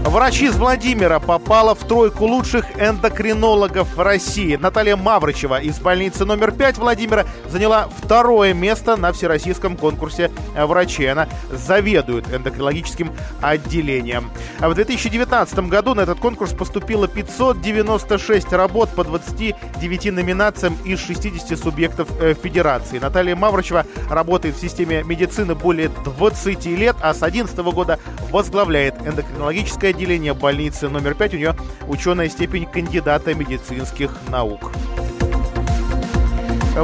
Врач 0.08 0.40
из 0.40 0.56
Владимира 0.56 1.20
попала 1.20 1.74
в 1.74 1.86
тройку 1.86 2.24
лучших 2.24 2.80
эндокринологов 2.80 3.98
России. 3.98 4.56
Наталья 4.56 4.96
Маврычева 4.96 5.60
из 5.60 5.78
больницы 5.80 6.24
номер 6.24 6.52
5 6.52 6.78
Владимира 6.78 7.26
заняла 7.46 7.90
второе 7.94 8.54
место 8.54 8.96
на 8.96 9.12
всероссийском 9.12 9.76
конкурсе 9.76 10.30
врачей. 10.56 11.12
Она 11.12 11.28
заведует 11.52 12.24
эндокринологическим 12.32 13.12
отделением. 13.42 14.30
А 14.60 14.70
в 14.70 14.74
2019 14.74 15.58
году 15.68 15.92
на 15.92 16.00
этот 16.00 16.18
конкурс 16.20 16.52
поступило 16.54 17.06
596 17.06 18.50
работ 18.54 18.88
по 18.94 19.04
29 19.04 20.12
номинациям 20.14 20.78
из 20.86 21.00
60 21.00 21.58
субъектов 21.58 22.08
э, 22.18 22.32
федерации. 22.32 22.98
Наталья 22.98 23.36
Маврычева 23.36 23.84
работает 24.08 24.56
в 24.56 24.60
системе 24.60 25.02
медицины 25.02 25.54
более 25.54 25.90
20 25.90 26.64
лет, 26.64 26.96
а 27.02 27.12
с 27.12 27.18
2011 27.18 27.58
года 27.74 27.98
возглавляет 28.30 28.94
эндокринологическое 29.06 29.97
отделение 29.98 30.32
больницы 30.32 30.88
номер 30.88 31.16
5. 31.16 31.34
У 31.34 31.36
нее 31.38 31.56
ученая 31.88 32.28
степень 32.28 32.66
кандидата 32.66 33.34
медицинских 33.34 34.12
наук. 34.28 34.70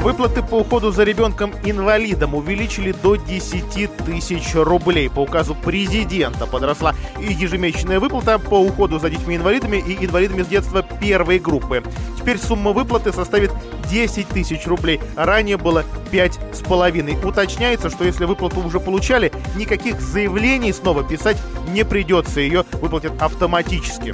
Выплаты 0.00 0.42
по 0.42 0.56
уходу 0.56 0.90
за 0.90 1.04
ребенком-инвалидом 1.04 2.34
увеличили 2.34 2.92
до 2.92 3.14
10 3.14 3.96
тысяч 4.04 4.54
рублей. 4.54 5.08
По 5.08 5.20
указу 5.20 5.54
президента 5.54 6.46
подросла 6.46 6.94
и 7.20 7.32
ежемесячная 7.32 8.00
выплата 8.00 8.38
по 8.38 8.60
уходу 8.60 8.98
за 8.98 9.08
детьми-инвалидами 9.08 9.76
и 9.76 10.04
инвалидами 10.04 10.42
с 10.42 10.48
детства 10.48 10.82
первой 10.82 11.38
группы. 11.38 11.82
Теперь 12.18 12.38
сумма 12.38 12.72
выплаты 12.72 13.12
составит 13.12 13.52
10 13.88 14.28
тысяч 14.28 14.66
рублей. 14.66 15.00
Ранее 15.14 15.58
было 15.58 15.84
5,5. 16.10 17.24
Уточняется, 17.24 17.88
что 17.88 18.04
если 18.04 18.24
выплату 18.24 18.60
уже 18.60 18.80
получали, 18.80 19.32
никаких 19.54 20.00
заявлений 20.00 20.72
снова 20.72 21.04
писать 21.04 21.36
не 21.68 21.84
придется. 21.84 22.40
Ее 22.40 22.64
выплатят 22.80 23.20
автоматически. 23.22 24.12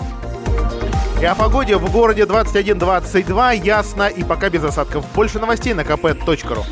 И 1.21 1.25
о 1.27 1.35
погоде 1.35 1.77
в 1.77 1.93
городе 1.93 2.23
21-22 2.23 3.63
ясно 3.63 4.09
и 4.09 4.25
пока 4.25 4.49
без 4.49 4.65
осадков. 4.65 5.05
Больше 5.15 5.39
новостей 5.39 5.75
на 5.75 5.83
kp.ru. 5.83 6.65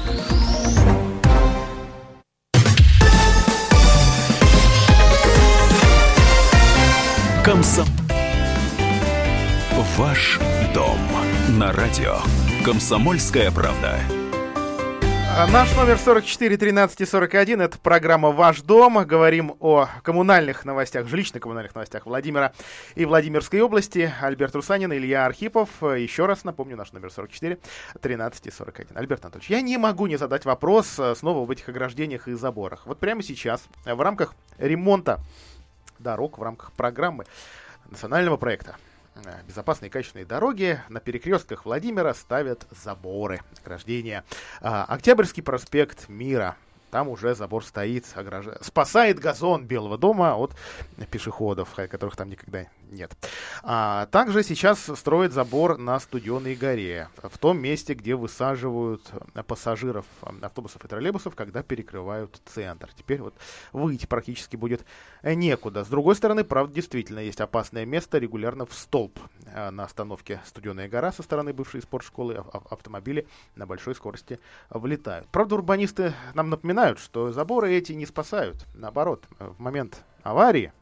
Комсом. 7.45 7.87
Ваш 9.99 10.41
дом 10.73 10.99
на 11.51 11.71
радио. 11.73 12.17
Комсомольская 12.65 13.51
правда. 13.51 13.99
А 15.39 15.47
Наш 15.47 15.73
номер 15.77 15.99
44 15.99 16.57
13 16.57 17.09
41. 17.09 17.61
Это 17.61 17.79
программа 17.79 18.33
«Ваш 18.33 18.61
дом». 18.63 19.07
Говорим 19.07 19.55
о 19.61 19.89
коммунальных 20.03 20.65
новостях, 20.65 21.07
жилищно-коммунальных 21.07 21.77
новостях 21.77 22.07
Владимира 22.07 22.53
и 22.97 23.05
Владимирской 23.05 23.61
области. 23.61 24.13
Альберт 24.21 24.57
Русанин, 24.57 24.93
Илья 24.93 25.27
Архипов. 25.27 25.69
Еще 25.81 26.27
раз 26.27 26.43
напомню, 26.43 26.77
наш 26.77 26.91
номер 26.91 27.13
44 27.13 27.57
13 28.01 28.53
41. 28.53 28.99
Альберт 28.99 29.27
Анатольевич, 29.27 29.49
я 29.49 29.61
не 29.61 29.79
могу 29.79 30.09
не 30.09 30.17
задать 30.17 30.45
вопрос 30.45 30.99
э, 30.99 31.15
снова 31.15 31.45
об 31.45 31.53
этих 31.53 31.69
ограждениях 31.69 32.27
и 32.27 32.33
заборах. 32.33 32.85
Вот 32.85 32.99
прямо 32.99 33.23
сейчас 33.23 33.63
э, 33.85 33.95
в 33.95 34.01
рамках 34.01 34.35
ремонта 34.59 35.21
дорог, 36.01 36.39
в 36.39 36.43
рамках 36.43 36.73
программы 36.73 37.27
национального 37.89 38.39
проекта 38.39 38.75
безопасные 39.47 39.89
и 39.89 39.93
качественные 39.93 40.27
дороги. 40.27 40.81
На 40.89 41.01
перекрестках 41.01 41.65
Владимира 41.65 42.15
ставят 42.15 42.67
заборы, 42.71 43.41
ограждения. 43.65 44.25
А, 44.61 44.85
Октябрьский 44.85 45.43
проспект 45.43 46.09
Мира. 46.09 46.57
Там 46.91 47.09
уже 47.09 47.35
забор 47.35 47.65
стоит, 47.65 48.07
ограж... 48.15 48.47
спасает 48.63 49.19
газон 49.19 49.67
Белого 49.67 49.99
дома 49.99 50.37
от 50.37 50.53
пешеходов, 51.11 51.75
которых 51.75 52.17
там 52.17 52.31
никогда 52.31 52.67
нет. 52.91 53.17
А, 53.63 54.07
также 54.07 54.43
сейчас 54.43 54.81
строят 54.81 55.33
забор 55.33 55.79
на 55.79 55.99
Студеной 56.01 56.55
горе, 56.55 57.09
в 57.23 57.39
том 57.39 57.59
месте, 57.59 57.95
где 57.95 58.15
высаживают 58.15 59.03
пассажиров 59.47 60.07
автобусов 60.43 60.85
и 60.85 60.89
троллейбусов, 60.89 61.35
когда 61.35 61.63
перекрывают 61.63 62.41
центр. 62.47 62.91
Теперь 62.97 63.21
вот 63.23 63.35
выйти 63.73 64.07
практически 64.07 64.57
будет 64.57 64.85
некуда. 65.23 65.85
С 65.85 65.89
другой 65.89 66.17
стороны, 66.17 66.45
правда, 66.45 66.75
действительно 66.75 67.21
есть 67.21 67.41
опасное 67.41 67.85
место 67.85 68.19
регулярно 68.19 68.67
в 68.67 68.75
столб 68.75 69.19
на 69.55 69.85
остановке 69.85 70.41
Студеная 70.47 70.89
гора 70.89 71.13
со 71.13 71.23
стороны 71.23 71.53
бывшей 71.53 71.83
спортшколы. 71.83 72.45
Автомобили 72.71 73.27
на 73.55 73.67
большой 73.67 73.95
скорости 73.95 74.39
влетают. 74.71 75.29
Правда, 75.29 75.57
урбанисты 75.57 76.15
нам 76.35 76.51
напоминают, 76.51 76.99
что 76.99 77.33
заборы 77.33 77.73
эти 77.73 77.93
не 77.93 78.07
спасают. 78.07 78.67
Наоборот, 78.75 79.25
в 79.39 79.61
момент 79.61 80.05
аварии 80.23 80.73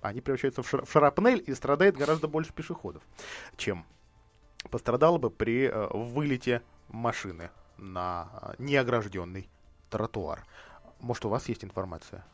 они 0.00 0.20
превращаются 0.20 0.62
в, 0.62 0.72
шар- 0.72 0.84
в 0.84 0.92
шарапнель 0.92 1.42
и 1.46 1.54
страдает 1.54 1.96
гораздо 1.96 2.28
больше 2.28 2.52
пешеходов, 2.52 3.02
чем 3.56 3.84
пострадало 4.70 5.18
бы 5.18 5.30
при 5.30 5.66
э, 5.66 5.88
вылете 5.92 6.62
машины 6.88 7.50
на 7.76 8.28
э, 8.32 8.54
неогражденный 8.58 9.48
тротуар. 9.88 10.44
Может, 11.00 11.24
у 11.24 11.28
вас 11.28 11.48
есть 11.48 11.64
информация? 11.64 12.24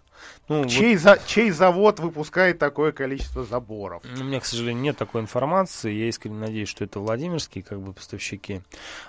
Ну, 0.49 0.67
чей, 0.67 0.95
вот- 0.95 1.03
за, 1.03 1.19
чей 1.27 1.51
завод 1.51 2.01
выпускает 2.01 2.59
такое 2.59 2.93
количество 2.93 3.45
заборов? 3.45 4.03
У 4.05 4.25
меня, 4.25 4.41
к 4.41 4.45
сожалению, 4.45 4.83
нет 4.83 4.97
такой 4.97 5.21
информации. 5.21 5.93
Я 5.93 6.09
искренне 6.09 6.39
надеюсь, 6.39 6.69
что 6.69 6.85
это 6.85 7.01
Владимирские 7.01 7.65
как 7.65 7.81
бы 7.81 7.93
поставщики. 7.93 8.63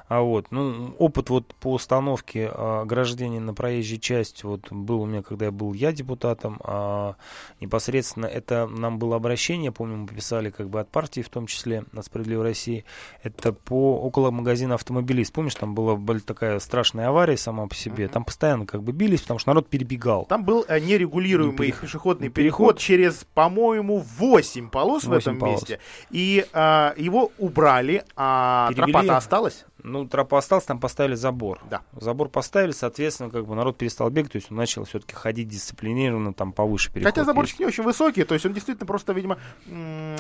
А 0.07 0.21
вот, 0.21 0.47
ну, 0.51 0.95
опыт 0.97 1.29
вот 1.29 1.53
по 1.55 1.73
установке 1.73 2.49
а, 2.51 2.81
ограждения 2.81 3.39
на 3.39 3.53
проезжей 3.53 3.99
части 3.99 4.45
вот 4.45 4.71
был 4.71 5.01
у 5.01 5.05
меня, 5.05 5.21
когда 5.21 5.45
я 5.45 5.51
был 5.51 5.73
я 5.73 5.91
депутатом. 5.91 6.59
а, 6.63 7.15
непосредственно 7.59 8.25
это 8.25 8.67
нам 8.67 8.99
было 8.99 9.15
обращение, 9.15 9.71
помню, 9.71 9.97
мы 9.97 10.07
писали 10.07 10.49
как 10.49 10.69
бы 10.69 10.79
от 10.79 10.89
партии, 10.89 11.21
в 11.21 11.29
том 11.29 11.47
числе 11.47 11.83
от 11.95 12.05
Справедливой 12.05 12.43
России. 12.45 12.85
Это 13.23 13.53
по 13.53 13.99
около 13.99 14.31
магазина 14.31 14.75
автомобилист. 14.75 15.33
Помнишь, 15.33 15.55
там 15.55 15.75
была, 15.75 15.95
была 15.95 16.19
такая 16.19 16.59
страшная 16.59 17.09
авария 17.09 17.37
сама 17.37 17.67
по 17.67 17.75
себе. 17.75 18.07
Там 18.07 18.23
постоянно 18.23 18.65
как 18.65 18.83
бы 18.83 18.91
бились, 18.91 19.21
потому 19.21 19.39
что 19.39 19.49
народ 19.49 19.69
перебегал. 19.69 20.25
Там 20.25 20.43
был 20.43 20.65
э, 20.67 20.79
нерегулируемый 20.97 21.55
Перех- 21.69 21.81
пешеходный 21.81 22.29
переход. 22.29 22.75
переход 22.75 22.77
через, 22.79 23.25
по-моему, 23.33 24.03
8 24.17 24.69
полос 24.69 25.03
в 25.03 25.07
Восемь 25.07 25.21
этом 25.33 25.39
полос. 25.39 25.61
месте. 25.61 25.79
И 26.11 26.45
а, 26.53 26.93
его 26.97 27.31
убрали, 27.37 28.03
а 28.15 28.69
Перевели- 28.71 28.91
тропа-то 28.91 29.17
осталась. 29.17 29.65
Ну, 29.83 30.05
тропа 30.07 30.39
осталась, 30.39 30.65
там 30.65 30.79
поставили 30.79 31.15
забор. 31.15 31.61
Да. 31.69 31.81
Забор 31.93 32.29
поставили, 32.29 32.71
соответственно, 32.71 33.29
как 33.29 33.45
бы 33.45 33.55
народ 33.55 33.77
перестал 33.77 34.09
бегать, 34.09 34.31
то 34.33 34.37
есть 34.37 34.51
он 34.51 34.57
начал 34.57 34.83
все-таки 34.85 35.13
ходить 35.13 35.47
дисциплинированно, 35.47 36.33
там 36.33 36.51
повыше 36.51 36.91
переход. 36.91 37.13
Хотя 37.13 37.23
заборчики 37.23 37.53
есть. 37.53 37.59
не 37.61 37.65
очень 37.67 37.83
высокие, 37.83 38.25
то 38.25 38.33
есть 38.33 38.45
он 38.45 38.53
действительно 38.53 38.85
просто, 38.87 39.13
видимо, 39.13 39.37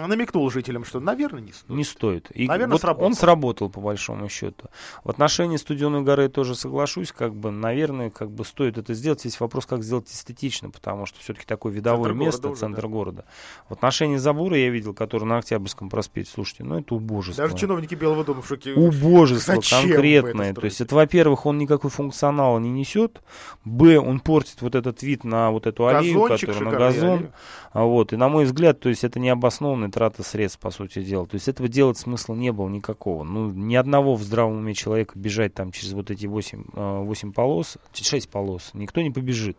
намекнул 0.07 0.49
жителям, 0.51 0.85
что, 0.85 0.99
наверное, 0.99 1.41
не 1.41 1.51
стоит. 1.51 1.69
Не 1.77 1.83
стоит. 1.83 2.27
И 2.33 2.47
Наверное, 2.47 2.73
вот 2.73 2.81
сработал. 2.81 3.07
он 3.07 3.13
сработал, 3.15 3.69
по 3.69 3.81
большому 3.81 4.29
счету. 4.29 4.67
В 5.03 5.09
отношении 5.09 5.57
Студенной 5.57 6.01
горы 6.01 6.29
тоже 6.29 6.55
соглашусь, 6.55 7.11
как 7.11 7.35
бы, 7.35 7.51
наверное, 7.51 8.09
как 8.09 8.29
бы 8.31 8.45
стоит 8.45 8.77
это 8.77 8.93
сделать. 8.93 9.25
Есть 9.25 9.39
вопрос, 9.39 9.65
как 9.65 9.83
сделать 9.83 10.07
эстетично, 10.09 10.66
потому 10.71 11.05
что 11.05 11.19
все-таки 11.19 11.45
такое 11.45 11.71
видовое 11.73 12.09
Центр 12.09 12.13
место, 12.13 12.41
города 12.41 12.51
уже, 12.53 12.59
центр 12.59 12.81
да. 12.81 12.87
города. 12.87 13.25
В 13.69 13.73
отношении 13.73 14.17
забора 14.17 14.57
я 14.57 14.69
видел, 14.69 14.93
который 14.93 15.25
на 15.25 15.37
Октябрьском 15.37 15.89
проспекте, 15.89 16.31
слушайте, 16.33 16.63
ну 16.63 16.79
это 16.79 16.95
убожество. 16.95 17.45
Даже 17.45 17.57
чиновники 17.57 17.95
Белого 17.95 18.23
дома 18.23 18.41
в 18.41 18.47
шоке. 18.47 18.73
Убожество 18.73 19.55
Зачем 19.55 19.83
конкретное. 19.83 20.53
То 20.53 20.65
есть 20.65 20.81
это, 20.81 20.95
во-первых, 20.95 21.45
он 21.45 21.57
никакой 21.57 21.89
функционала 21.89 22.59
не 22.59 22.69
несет. 22.69 23.21
Б, 23.65 23.97
он 23.99 24.19
портит 24.19 24.61
вот 24.61 24.75
этот 24.75 25.03
вид 25.03 25.23
на 25.23 25.51
вот 25.51 25.67
эту 25.67 25.87
аллею, 25.87 26.21
Газончик, 26.21 26.49
которая 26.49 26.71
на 26.71 26.77
газон. 26.79 27.09
аллея. 27.09 27.33
А 27.71 27.83
вот, 27.83 28.11
и 28.11 28.15
на 28.15 28.27
мой 28.27 28.45
взгляд, 28.45 28.79
то 28.79 28.89
есть 28.89 29.03
это 29.03 29.19
необоснованная 29.19 29.91
трата 29.91 30.23
средств, 30.23 30.59
по 30.59 30.71
сути 30.71 31.03
дела. 31.03 31.27
То 31.27 31.35
есть 31.35 31.47
этого 31.47 31.69
делать 31.69 31.97
смысла 31.97 32.33
не 32.33 32.51
было 32.51 32.69
никакого. 32.69 33.23
Ну, 33.23 33.51
ни 33.51 33.75
одного 33.75 34.15
в 34.15 34.23
здравом 34.23 34.57
уме 34.57 34.73
человека 34.73 35.13
бежать 35.15 35.53
там 35.53 35.71
через 35.71 35.93
вот 35.93 36.09
эти 36.09 36.25
8, 36.25 36.63
8 36.73 37.33
полос, 37.33 37.77
6 37.93 38.29
полос, 38.29 38.71
никто 38.73 39.01
не 39.01 39.11
побежит. 39.11 39.57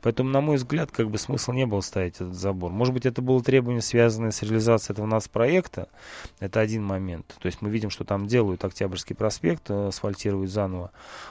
Поэтому, 0.00 0.30
на 0.30 0.40
мой 0.40 0.47
взгляд, 0.56 0.90
как 0.90 1.10
бы 1.10 1.18
смысла 1.18 1.52
не 1.52 1.66
было 1.66 1.80
ставить 1.80 2.16
этот 2.16 2.34
забор. 2.34 2.70
Может 2.70 2.94
быть, 2.94 3.06
это 3.06 3.22
было 3.22 3.42
требование, 3.42 3.82
связанное 3.82 4.30
с 4.30 4.42
реализацией 4.42 4.94
этого 4.94 5.06
нас 5.06 5.28
проекта. 5.28 5.88
Это 6.40 6.60
один 6.60 6.84
момент. 6.84 7.36
То 7.40 7.46
есть 7.46 7.62
мы 7.62 7.70
видим, 7.70 7.90
что 7.90 8.04
там 8.04 8.26
делают 8.26 8.64
Октябрьский 8.64 9.14
проспект, 9.14 9.70
э, 9.70 9.88
асфальтируют 9.88 10.50
заново. 10.50 10.90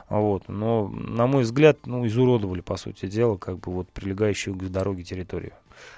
Вот. 0.09 0.47
Но, 0.47 0.87
на 0.87 1.27
мой 1.27 1.43
взгляд, 1.43 1.85
ну, 1.85 2.05
изуродовали, 2.05 2.61
по 2.61 2.77
сути 2.77 3.07
дела, 3.07 3.37
как 3.37 3.59
бы 3.59 3.71
вот 3.71 3.89
прилегающую 3.89 4.55
к 4.55 4.63
дороге 4.69 5.03
территорию. 5.03 5.53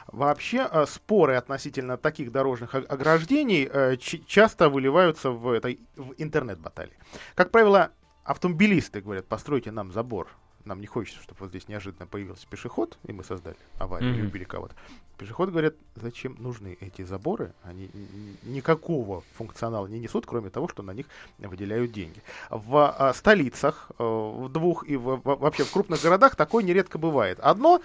Вообще 0.08 0.68
э, 0.72 0.86
споры 0.88 1.36
относительно 1.36 1.98
таких 1.98 2.32
дорожных 2.32 2.76
ограждений 2.76 3.70
э, 3.72 3.98
часто 3.98 4.70
выливаются 4.70 5.32
в, 5.32 5.50
этой, 5.52 5.80
в 5.96 6.14
интернет-баталии. 6.18 6.98
Как 7.36 7.52
правило, 7.52 7.92
автомобилисты 8.24 9.02
говорят, 9.02 9.28
постройте 9.28 9.72
нам 9.72 9.92
забор. 9.92 10.28
Нам 10.66 10.82
не 10.82 10.88
хочется, 10.88 11.22
чтобы 11.24 11.40
вот 11.42 11.50
здесь 11.50 11.68
неожиданно 11.68 12.06
появился 12.06 12.46
пешеход, 12.48 12.98
и 13.06 13.14
мы 13.14 13.24
создали 13.24 13.56
аварию 13.78 14.12
или 14.12 14.20
Мгм. 14.22 14.28
убили 14.30 14.44
кого-то. 14.44 14.76
Пешеход 15.18 15.50
говорят, 15.50 15.76
зачем 15.96 16.36
нужны 16.40 16.78
эти 16.82 17.02
заборы? 17.04 17.54
Они 17.64 17.90
никакого 18.44 19.24
функционала 19.36 19.88
не 19.88 20.00
несут, 20.00 20.26
кроме 20.26 20.50
того, 20.50 20.68
что 20.68 20.84
на 20.84 20.92
них 20.92 21.08
выделяют 21.40 21.92
деньги. 21.92 22.22
В 22.50 22.94
а, 22.98 23.14
столицах, 23.14 23.92
э, 23.98 24.04
в 24.04 24.50
двух 24.50 24.88
и 24.88 24.96
в- 24.98 25.18
в- 25.18 25.36
вообще 25.40 25.64
в 25.64 25.72
крупных 25.72 26.02
городах 26.02 26.36
такое 26.36 26.64
нередко 26.64 26.98
бывает. 26.98 27.40
Одно 27.40 27.82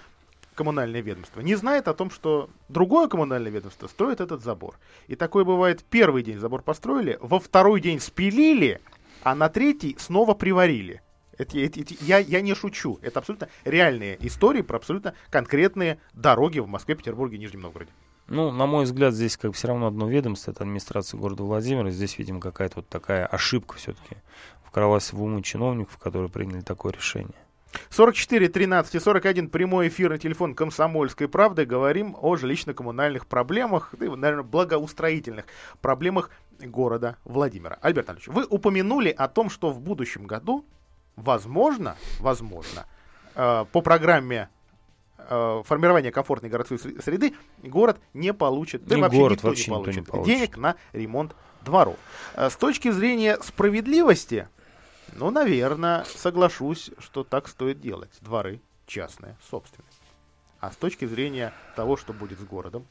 коммунальное 0.53 1.01
ведомство 1.01 1.41
не 1.41 1.55
знает 1.55 1.87
о 1.89 1.93
том, 1.93 2.09
что 2.09 2.49
другое 2.69 3.07
коммунальное 3.09 3.51
ведомство 3.51 3.87
строит 3.87 4.21
этот 4.21 4.41
забор. 4.41 4.75
И 5.07 5.15
такое 5.15 5.43
бывает, 5.43 5.83
первый 5.89 6.23
день 6.23 6.39
забор 6.39 6.61
построили, 6.61 7.17
во 7.21 7.39
второй 7.39 7.81
день 7.81 7.99
спилили, 7.99 8.79
а 9.23 9.35
на 9.35 9.49
третий 9.49 9.97
снова 9.99 10.33
приварили. 10.33 11.01
Эти- 11.37 11.57
эти- 11.57 11.79
эти- 11.81 11.97
я, 12.01 12.17
я 12.19 12.41
не 12.41 12.53
шучу. 12.55 12.99
Это 13.01 13.19
абсолютно 13.19 13.49
реальные 13.63 14.17
истории 14.25 14.61
про 14.61 14.77
абсолютно 14.77 15.13
конкретные 15.29 15.99
дороги 16.13 16.59
в 16.59 16.67
Москве, 16.67 16.95
Петербурге 16.95 17.37
и 17.37 17.39
Нижнем 17.39 17.61
Новгороде. 17.61 17.91
Ну, 18.27 18.51
на 18.51 18.65
мой 18.65 18.85
взгляд, 18.85 19.13
здесь 19.13 19.37
как 19.37 19.51
бы 19.51 19.55
все 19.55 19.67
равно 19.67 19.87
одно 19.87 20.07
ведомство, 20.09 20.51
это 20.51 20.63
администрация 20.63 21.19
города 21.19 21.43
Владимира. 21.43 21.91
Здесь, 21.91 22.17
видимо, 22.17 22.39
какая-то 22.39 22.77
вот 22.77 22.89
такая 22.89 23.25
ошибка 23.25 23.75
все-таки 23.75 24.17
вкралась 24.63 25.13
в 25.13 25.21
умы 25.21 25.43
чиновников, 25.43 25.97
которые 25.97 26.29
приняли 26.29 26.61
такое 26.61 26.93
решение. 26.93 27.35
44 27.89 28.47
13 28.49 28.95
и 28.95 28.99
41 28.99 29.49
прямой 29.49 29.89
эфир 29.89 30.13
и 30.13 30.17
телефон 30.17 30.55
Комсомольской 30.55 31.27
правды. 31.27 31.65
Говорим 31.65 32.15
о 32.19 32.35
жилищно-коммунальных 32.35 33.27
проблемах, 33.27 33.93
да 33.99 34.05
наверное, 34.15 34.43
благоустроительных 34.43 35.45
проблемах 35.81 36.31
города 36.59 37.17
Владимира. 37.25 37.77
Альберт 37.81 38.09
Анатольевич, 38.09 38.33
вы 38.33 38.45
упомянули 38.49 39.09
о 39.09 39.27
том, 39.27 39.49
что 39.49 39.71
в 39.71 39.81
будущем 39.81 40.25
году, 40.25 40.65
возможно, 41.15 41.95
возможно, 42.19 42.85
э, 43.35 43.65
по 43.71 43.81
программе 43.81 44.49
э, 45.17 45.61
формирования 45.65 46.11
комфортной 46.11 46.49
городской 46.51 46.77
сре- 46.77 47.01
среды 47.01 47.33
город 47.63 47.99
не 48.13 48.33
получит, 48.33 48.85
да 48.85 48.95
Не 48.95 49.01
вообще 49.01 49.17
город, 49.19 49.33
никто 49.37 49.47
вообще 49.47 49.71
не 49.71 49.77
никто 49.77 49.91
не 49.91 49.95
получит 49.97 50.11
получит. 50.11 50.35
денег 50.35 50.57
на 50.57 50.75
ремонт 50.93 51.35
дворов. 51.63 51.97
Э, 52.35 52.49
С 52.49 52.55
точки 52.55 52.91
зрения 52.91 53.37
справедливости, 53.41 54.47
ну, 55.13 55.31
наверное, 55.31 56.03
соглашусь, 56.15 56.91
что 56.99 57.23
так 57.23 57.47
стоит 57.47 57.79
делать. 57.79 58.11
Дворы 58.21 58.61
частная 58.85 59.35
собственность. 59.49 60.01
А 60.59 60.71
с 60.71 60.75
точки 60.75 61.05
зрения 61.05 61.53
того, 61.75 61.95
что 61.97 62.11
будет 62.13 62.39
с 62.39 62.43
городом, 62.43 62.85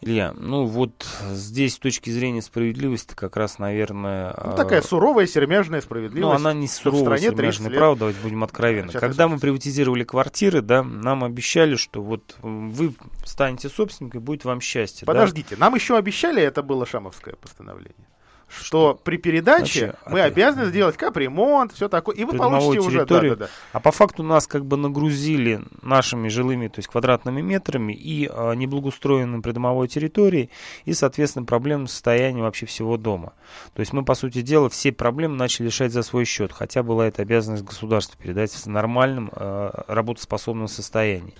Илья, 0.00 0.32
ну 0.36 0.64
вот 0.64 1.06
здесь 1.30 1.74
с 1.74 1.78
точки 1.78 2.10
зрения 2.10 2.40
справедливости 2.40 3.14
как 3.14 3.36
раз, 3.36 3.58
наверное... 3.58 4.32
ну, 4.44 4.52
а, 4.52 4.56
такая 4.56 4.80
суровая, 4.80 5.26
сермяжная 5.26 5.80
справедливость. 5.80 6.22
Ну, 6.22 6.30
она 6.30 6.52
не 6.52 6.68
суровая, 6.68 7.18
стране 7.18 7.32
30 7.32 7.36
сермяжная 7.36 7.78
правда, 7.78 7.98
давайте 8.00 8.20
будем 8.20 8.44
откровенны. 8.44 8.92
частной 8.92 9.00
Когда 9.00 9.26
мы 9.26 9.38
приватизировали 9.40 10.04
квартиры, 10.04 10.62
да, 10.62 10.84
нам 10.84 11.24
обещали, 11.24 11.74
что 11.74 12.00
вот 12.00 12.36
вы 12.42 12.94
станете 13.24 13.68
собственником, 13.68 14.20
и 14.20 14.24
будет 14.24 14.44
вам 14.44 14.60
счастье. 14.60 15.04
да. 15.04 15.12
Подождите, 15.12 15.56
нам 15.56 15.74
еще 15.74 15.96
обещали, 15.96 16.42
это 16.42 16.62
было 16.62 16.86
шамовское 16.86 17.34
постановление, 17.34 18.06
что, 18.48 18.98
при 19.02 19.16
передаче 19.16 19.86
Вообще, 19.86 19.98
мы 20.06 20.18
это- 20.20 20.28
обязаны 20.28 20.66
сделать 20.66 20.96
капремонт, 20.96 21.72
все 21.72 21.88
такое, 21.88 22.16
и 22.16 22.24
вы 22.24 22.36
получите 22.36 22.80
уже... 22.80 23.04
Да, 23.04 23.20
да, 23.20 23.36
да. 23.36 23.48
А 23.72 23.80
по 23.80 23.92
факту 23.92 24.22
нас 24.22 24.46
как 24.46 24.64
бы 24.64 24.76
нагрузили 24.76 25.60
нашими 25.82 26.28
жилыми, 26.28 26.68
то 26.68 26.78
есть 26.78 26.88
квадратными 26.88 27.40
метрами 27.40 27.92
и 27.92 28.28
а, 28.30 28.52
неблагоустроенной 28.52 29.40
придомовой 29.42 29.88
территорией 29.88 30.50
и, 30.84 30.92
соответственно, 30.94 31.44
проблемным 31.44 31.86
состоянием 31.88 32.44
вообще 32.44 32.66
всего 32.66 32.96
дома. 32.96 33.32
То 33.74 33.80
есть 33.80 33.92
мы, 33.92 34.04
по 34.04 34.14
сути 34.14 34.42
дела, 34.42 34.68
все 34.68 34.92
проблемы 34.92 35.36
начали 35.36 35.66
решать 35.66 35.92
за 35.92 36.02
свой 36.02 36.24
счет, 36.24 36.52
хотя 36.52 36.82
была 36.82 37.06
эта 37.06 37.22
обязанность 37.22 37.64
государства 37.64 38.16
передать 38.20 38.52
в 38.52 38.66
нормальном 38.66 39.30
а, 39.32 39.84
работоспособном 39.88 40.68
состоянии. 40.68 41.34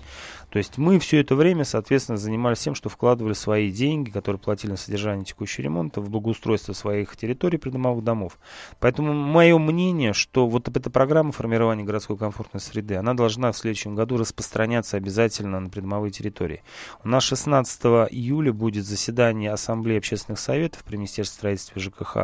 То 0.49 0.57
есть 0.57 0.77
мы 0.77 0.99
все 0.99 1.19
это 1.19 1.35
время, 1.35 1.63
соответственно, 1.63 2.17
занимались 2.17 2.59
тем, 2.59 2.75
что 2.75 2.89
вкладывали 2.89 3.33
свои 3.33 3.71
деньги, 3.71 4.09
которые 4.09 4.39
платили 4.39 4.71
на 4.71 4.77
содержание 4.77 5.25
текущего 5.25 5.63
ремонта, 5.63 6.01
в 6.01 6.09
благоустройство 6.09 6.73
своих 6.73 7.15
территорий 7.15 7.57
придомовых 7.57 8.03
домов. 8.03 8.39
Поэтому 8.79 9.13
мое 9.13 9.57
мнение, 9.57 10.13
что 10.13 10.47
вот 10.47 10.67
эта 10.67 10.89
программа 10.89 11.31
формирования 11.31 11.83
городской 11.83 12.17
комфортной 12.17 12.61
среды, 12.61 12.95
она 12.95 13.13
должна 13.13 13.51
в 13.51 13.57
следующем 13.57 13.95
году 13.95 14.17
распространяться 14.17 14.97
обязательно 14.97 15.59
на 15.59 15.69
придомовые 15.69 16.11
территории. 16.11 16.63
У 17.03 17.07
нас 17.09 17.23
16 17.23 17.81
июля 18.11 18.51
будет 18.51 18.85
заседание 18.85 19.51
Ассамблеи 19.51 19.97
общественных 19.97 20.39
советов 20.39 20.83
при 20.83 20.97
Министерстве 20.97 21.37
строительства 21.37 21.79
ЖКХ 21.79 22.17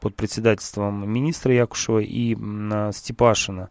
под 0.00 0.16
председательством 0.16 1.08
министра 1.08 1.54
Якушева 1.54 1.98
и 2.00 2.36
Степашина, 2.92 3.68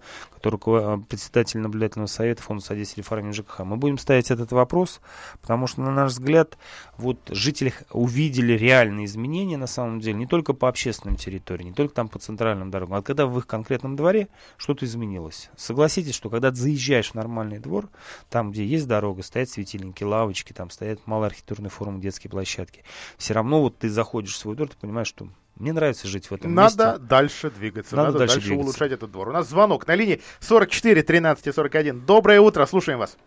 который 0.48 0.56
руковод- 0.56 1.06
председатель 1.08 1.60
наблюдательного 1.60 2.08
совета 2.08 2.41
Фонда 2.41 2.64
содействия 2.64 3.02
реформе 3.02 3.34
ЖКХ. 3.34 3.60
Мы 3.60 3.78
будем 3.78 3.98
ставить 3.98 4.32
этот 4.32 4.52
вопрос, 4.52 5.02
потому 5.41 5.68
что, 5.68 5.82
на 5.82 5.91
наш 5.91 6.12
взгляд, 6.12 6.58
вот 6.98 7.20
жители 7.30 7.74
увидели 7.91 8.54
реальные 8.54 9.06
изменения 9.06 9.58
на 9.58 9.68
самом 9.68 10.00
деле, 10.00 10.18
не 10.18 10.28
только 10.28 10.54
по 10.54 10.70
общественным 10.70 11.18
территориям, 11.18 11.70
не 11.70 11.76
только 11.76 11.93
там 11.93 12.08
по 12.08 12.20
центральным 12.20 12.72
дорогам, 12.72 12.98
а 12.98 13.02
когда 13.02 13.26
в 13.26 13.38
их 13.38 13.48
конкретном 13.48 13.95
дворе 13.95 14.30
что-то 14.58 14.86
изменилось. 14.86 15.50
Согласитесь, 15.58 16.16
что 16.16 16.30
когда 16.30 16.50
ты 16.52 16.58
заезжаешь 16.58 17.12
в 17.12 17.16
нормальный 17.16 17.60
двор, 17.60 17.89
там, 18.30 18.52
где 18.52 18.66
есть 18.66 18.88
дорога, 18.88 19.24
стоят 19.24 19.50
светильники, 19.50 20.04
лавочки, 20.04 20.54
там 20.54 20.70
стоят 20.70 21.06
малые 21.06 21.28
архитектурные 21.28 21.70
формы, 21.70 22.00
детские 22.00 22.32
площадки. 22.32 22.84
Все 23.18 23.34
равно 23.34 23.62
вот 23.62 23.78
ты 23.78 23.89
заходишь 23.89 24.34
в 24.34 24.38
свой 24.38 24.56
двор, 24.56 24.70
ты 24.70 24.78
понимаешь, 24.78 25.08
что 25.08 25.28
мне 25.60 25.74
нравится 25.74 26.08
жить 26.08 26.30
в 26.30 26.34
этом 26.34 26.53
Надо 26.53 26.86
месте. 26.86 27.01
дальше 27.10 27.49
двигаться, 27.51 27.95
надо, 27.95 28.08
надо 28.08 28.20
дальше, 28.20 28.36
дальше, 28.36 28.47
двигаться. 28.49 28.66
улучшать 28.68 28.91
этот 28.91 29.12
двор. 29.12 29.30
У 29.30 29.32
нас 29.32 29.47
звонок 29.49 29.88
на 29.88 29.95
линии 29.95 30.22
44 30.39 31.03
13 31.03 31.53
41. 31.55 32.01
Доброе 32.05 32.41
утро, 32.41 32.66
слушаем 32.66 32.99
вас. 32.99 33.18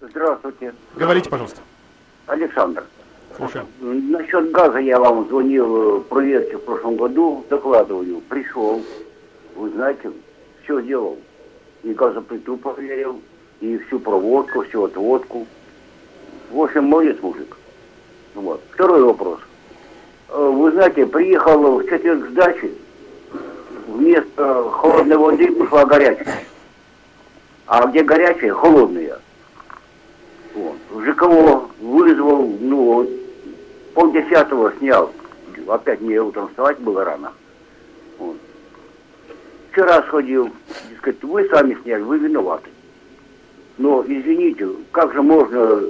Здравствуйте. 0.00 0.74
Говорите, 0.94 1.28
пожалуйста. 1.28 1.60
Александр. 2.26 2.84
Слушаем. 3.36 3.66
Насчет 3.80 4.50
газа 4.50 4.78
я 4.78 4.98
вам 4.98 5.28
звонил 5.28 5.98
э, 5.98 6.00
проверке 6.00 6.56
в 6.56 6.64
прошлом 6.64 6.96
году, 6.96 7.44
докладываю. 7.50 8.20
Пришел, 8.28 8.82
вы 9.54 9.70
знаете, 9.70 10.10
все 10.64 10.82
делал. 10.82 11.18
И 11.82 11.92
газоплиту 11.92 12.56
проверил, 12.56 13.20
и 13.60 13.78
всю 13.78 14.00
проводку, 14.00 14.62
всю 14.64 14.84
отводку. 14.84 15.46
В 16.50 16.60
общем, 16.60 16.84
молодец 16.84 17.16
мужик. 17.22 17.56
Вот. 18.34 18.60
Второй 18.72 19.02
вопрос. 19.02 19.40
Э, 20.28 20.50
Вы 20.54 20.70
знаете, 20.72 21.06
приехал 21.06 21.78
в 21.78 21.84
четверг 21.88 22.28
с 22.28 22.32
дачи, 22.32 22.72
вместо 23.86 24.70
холодной 24.70 25.16
воды 25.16 25.52
пошла 25.52 25.86
горячая. 25.86 26.44
А 27.66 27.86
где 27.86 28.02
горячая, 28.02 28.52
холодная. 28.52 29.20
Вот. 30.54 30.76
ЖКО 31.04 31.68
вызвал, 31.80 32.48
ну, 32.60 33.08
полдесятого 33.94 34.72
снял. 34.78 35.12
Опять 35.66 36.00
мне 36.00 36.20
утром 36.20 36.48
вставать 36.48 36.78
было 36.78 37.04
рано. 37.04 37.32
Вот. 38.18 38.36
Вчера 39.70 40.02
сходил, 40.04 40.50
дескать, 40.90 41.22
вы 41.22 41.46
сами 41.48 41.76
сняли, 41.82 42.02
вы 42.02 42.18
виноваты. 42.18 42.70
Но, 43.76 44.02
извините, 44.06 44.68
как 44.92 45.12
же 45.12 45.22
можно, 45.22 45.82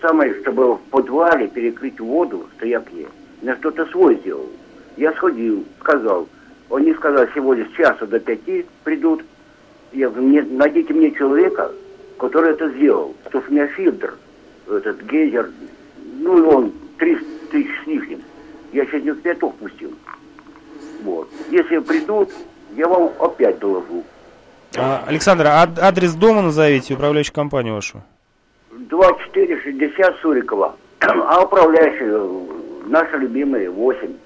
самое, 0.00 0.34
чтобы 0.40 0.74
в 0.74 0.80
подвале 0.90 1.48
перекрыть 1.48 2.00
воду, 2.00 2.46
стояк 2.56 2.90
есть. 2.92 3.10
На 3.42 3.56
что-то 3.56 3.86
свой 3.86 4.16
сделал. 4.16 4.48
Я 4.96 5.12
сходил, 5.14 5.64
сказал. 5.80 6.28
Они 6.70 6.92
сказали, 6.94 7.28
сегодня 7.34 7.66
с 7.66 7.76
часа 7.76 8.06
до 8.06 8.20
пяти 8.20 8.66
придут. 8.84 9.22
Я 9.92 10.08
говорю, 10.08 10.28
мне, 10.28 10.42
найдите 10.42 10.92
мне 10.92 11.10
человека, 11.12 11.72
который 12.18 12.52
это 12.52 12.68
сделал. 12.70 13.14
Потому 13.24 13.42
что 13.44 13.50
у 13.50 13.54
меня 13.54 13.66
фильтр, 13.68 14.14
этот 14.68 15.02
гейзер, 15.02 15.50
ну, 16.18 16.48
он 16.48 16.72
30 16.98 17.50
тысяч 17.50 17.70
с 17.82 17.86
лишним. 17.86 18.22
Я 18.72 18.86
сегодня 18.86 19.14
в 19.14 19.20
пяток 19.20 19.54
пустил. 19.56 19.92
Вот. 21.02 21.28
Если 21.50 21.78
придут, 21.78 22.30
я 22.76 22.86
вам 22.86 23.10
опять 23.18 23.58
доложу. 23.58 24.04
А, 24.76 25.02
Александр, 25.08 25.46
а 25.46 25.62
ад- 25.62 25.78
адрес 25.80 26.14
дома 26.14 26.42
назовите, 26.42 26.94
управляющую 26.94 27.34
компанию 27.34 27.74
вашу. 27.74 28.02
2460 28.70 30.16
Сурикова. 30.20 30.76
А 31.00 31.42
управляющий, 31.42 32.04
э, 32.04 32.40
наши 32.90 33.16
любимые, 33.16 33.70
8. 33.70 34.16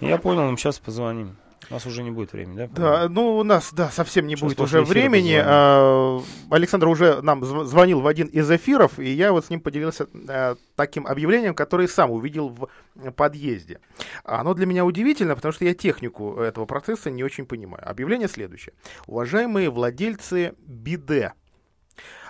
Я 0.00 0.18
понял, 0.18 0.50
мы 0.50 0.56
сейчас 0.56 0.78
позвоним. 0.78 1.36
У 1.68 1.74
нас 1.74 1.84
уже 1.84 2.04
не 2.04 2.12
будет 2.12 2.32
времени, 2.32 2.56
да? 2.58 2.68
Да, 2.68 3.08
ну 3.08 3.38
у 3.38 3.42
нас, 3.42 3.72
да, 3.72 3.88
совсем 3.88 4.28
не 4.28 4.36
Сейчас 4.36 4.48
будет 4.50 4.60
уже 4.60 4.82
времени. 4.82 5.36
позвоним. 5.36 5.44
А, 5.48 6.20
Александр 6.50 6.86
уже 6.86 7.20
нам 7.22 7.42
зв- 7.42 7.64
звонил 7.64 8.00
в 8.00 8.06
один 8.06 8.28
из 8.28 8.48
эфиров, 8.48 9.00
и 9.00 9.10
я 9.10 9.32
вот 9.32 9.46
с 9.46 9.50
ним 9.50 9.60
поделился 9.60 10.06
а, 10.28 10.54
таким 10.76 11.08
объявлением, 11.08 11.54
которое 11.56 11.88
сам 11.88 12.12
увидел 12.12 12.50
в 12.94 13.10
подъезде. 13.16 13.80
Оно 14.22 14.54
для 14.54 14.66
меня 14.66 14.84
удивительно, 14.84 15.34
потому 15.34 15.50
что 15.52 15.64
я 15.64 15.74
технику 15.74 16.36
этого 16.36 16.66
процесса 16.66 17.10
не 17.10 17.24
очень 17.24 17.46
понимаю. 17.46 17.82
Объявление 17.88 18.28
следующее. 18.28 18.74
Уважаемые 19.08 19.68
владельцы 19.68 20.54
биде, 20.68 21.32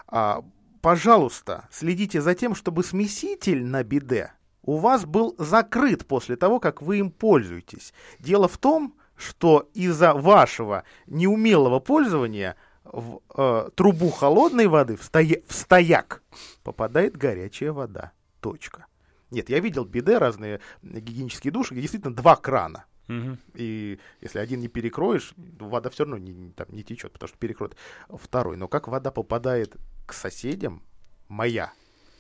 а, 0.09 0.45
пожалуйста, 0.81 1.69
следите 1.71 2.23
за 2.23 2.35
тем, 2.35 2.55
чтобы 2.55 2.83
смеситель 2.85 3.67
на 3.67 3.85
биде 3.85 4.33
у 4.67 4.77
вас 4.77 5.05
был 5.07 5.35
закрыт 5.39 6.07
после 6.07 6.37
того, 6.37 6.61
как 6.61 6.83
вы 6.83 6.99
им 6.99 7.11
пользуетесь. 7.11 7.95
Дело 8.19 8.49
в 8.49 8.59
том, 8.59 8.95
что 9.17 9.71
из-за 9.73 10.13
вашего 10.13 10.85
неумелого 11.07 11.81
пользования 11.81 12.57
в 12.85 13.21
э, 13.37 13.71
трубу 13.75 14.11
холодной 14.11 14.67
воды, 14.67 14.97
в, 14.97 15.03
стоя- 15.03 15.43
в 15.49 15.55
стояк, 15.55 16.23
попадает 16.63 17.17
горячая 17.17 17.73
вода. 17.73 18.13
Точка. 18.41 18.87
Нет, 19.31 19.49
я 19.49 19.59
видел 19.61 19.85
биде, 19.85 20.19
разные 20.19 20.61
гигиенические 20.83 21.53
души, 21.53 21.73
где 21.75 21.81
действительно 21.81 22.15
два 22.15 22.37
крана. 22.37 22.85
Мгм. 23.09 23.39
И 23.55 23.99
если 24.21 24.39
один 24.41 24.61
не 24.61 24.69
перекроешь, 24.69 25.33
вода 25.59 25.91
все 25.91 26.05
равно 26.05 26.19
не, 26.19 26.33
не- 26.33 26.51
там, 26.51 26.67
не 26.71 26.83
течет, 26.83 27.13
потому 27.13 27.29
что 27.29 27.39
перекроет 27.39 27.77
второй. 28.09 28.57
Но 28.57 28.69
как 28.69 28.89
вода 28.89 29.11
попадает 29.11 29.77
к 30.07 30.13
соседям, 30.13 30.83
моя, 31.29 31.73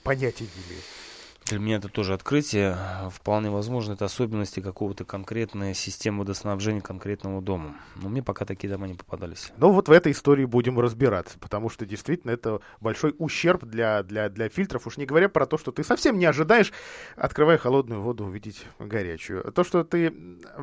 понятия 0.03 0.45
не 0.45 0.63
имею. 0.69 0.83
Для 1.47 1.61
меня 1.61 1.77
это 1.77 1.89
тоже 1.89 2.13
открытие. 2.13 2.77
Вполне 3.09 3.51
возможно, 3.51 3.93
это 3.93 4.05
особенности 4.05 4.59
какого-то 4.59 5.05
конкретной 5.05 5.75
системы 5.75 6.21
водоснабжения 6.21 6.81
конкретного 6.81 7.41
дома. 7.41 7.77
Но 7.95 8.09
мне 8.09 8.21
пока 8.21 8.45
такие 8.45 8.69
дома 8.69 8.89
не 8.89 8.95
попадались. 8.95 9.53
Но 9.57 9.71
вот 9.71 9.89
в 9.89 9.93
этой 9.93 10.11
истории 10.11 10.45
будем 10.45 10.81
разбираться, 10.81 11.39
потому 11.39 11.71
что 11.71 11.87
действительно 11.87 12.33
это 12.33 12.61
большой 12.81 13.15
ущерб 13.19 13.65
для, 13.65 14.03
для, 14.03 14.29
для 14.29 14.49
фильтров, 14.49 14.89
уж 14.89 14.97
не 14.97 15.07
говоря 15.07 15.29
про 15.29 15.47
то, 15.47 15.57
что 15.57 15.71
ты 15.71 15.85
совсем 15.85 16.19
не 16.19 16.25
ожидаешь, 16.25 16.73
открывая 17.15 17.59
холодную 17.59 18.01
воду, 18.01 18.25
увидеть 18.25 18.67
горячую. 18.81 19.53
То, 19.53 19.63
что 19.63 19.85
ты 19.85 20.13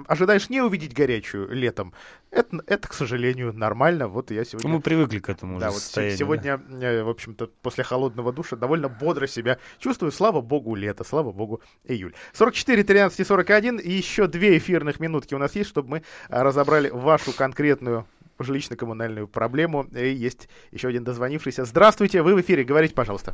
ожидаешь 0.07 0.49
не 0.49 0.61
увидеть 0.61 0.93
горячую 0.93 1.49
летом, 1.49 1.93
это, 2.29 2.61
это 2.67 2.89
к 2.89 2.93
сожалению, 2.93 3.53
нормально. 3.53 4.09
Вот 4.09 4.31
я 4.31 4.43
сегодня... 4.43 4.69
Мы 4.69 4.81
привыкли 4.81 5.19
к 5.19 5.29
этому 5.29 5.59
Да, 5.59 5.69
уже 5.69 5.75
вот 5.75 5.83
сегодня, 6.17 6.61
э, 6.81 7.03
в 7.03 7.09
общем-то, 7.09 7.51
после 7.61 7.85
холодного 7.85 8.33
душа 8.33 8.57
довольно 8.57 8.89
бодро 8.89 9.27
себя 9.27 9.59
чувствую. 9.79 10.11
Слава 10.11 10.41
богу, 10.41 10.72
лето, 10.75 11.03
слава 11.03 11.31
богу, 11.31 11.61
июль. 11.83 12.13
44, 12.33 12.83
13 12.83 13.19
и 13.19 13.23
41. 13.23 13.77
И 13.77 13.91
еще 13.91 14.27
две 14.27 14.57
эфирных 14.57 14.99
минутки 14.99 15.33
у 15.33 15.37
нас 15.37 15.55
есть, 15.55 15.69
чтобы 15.69 15.89
мы 15.89 16.03
а, 16.29 16.43
разобрали 16.43 16.89
вашу 16.89 17.35
конкретную 17.35 18.05
жилищно-коммунальную 18.39 19.27
проблему. 19.27 19.85
И 19.95 20.09
есть 20.09 20.49
еще 20.71 20.87
один 20.87 21.03
дозвонившийся. 21.03 21.65
Здравствуйте, 21.65 22.21
вы 22.21 22.35
в 22.35 22.41
эфире, 22.41 22.63
говорите, 22.63 22.93
пожалуйста. 22.93 23.33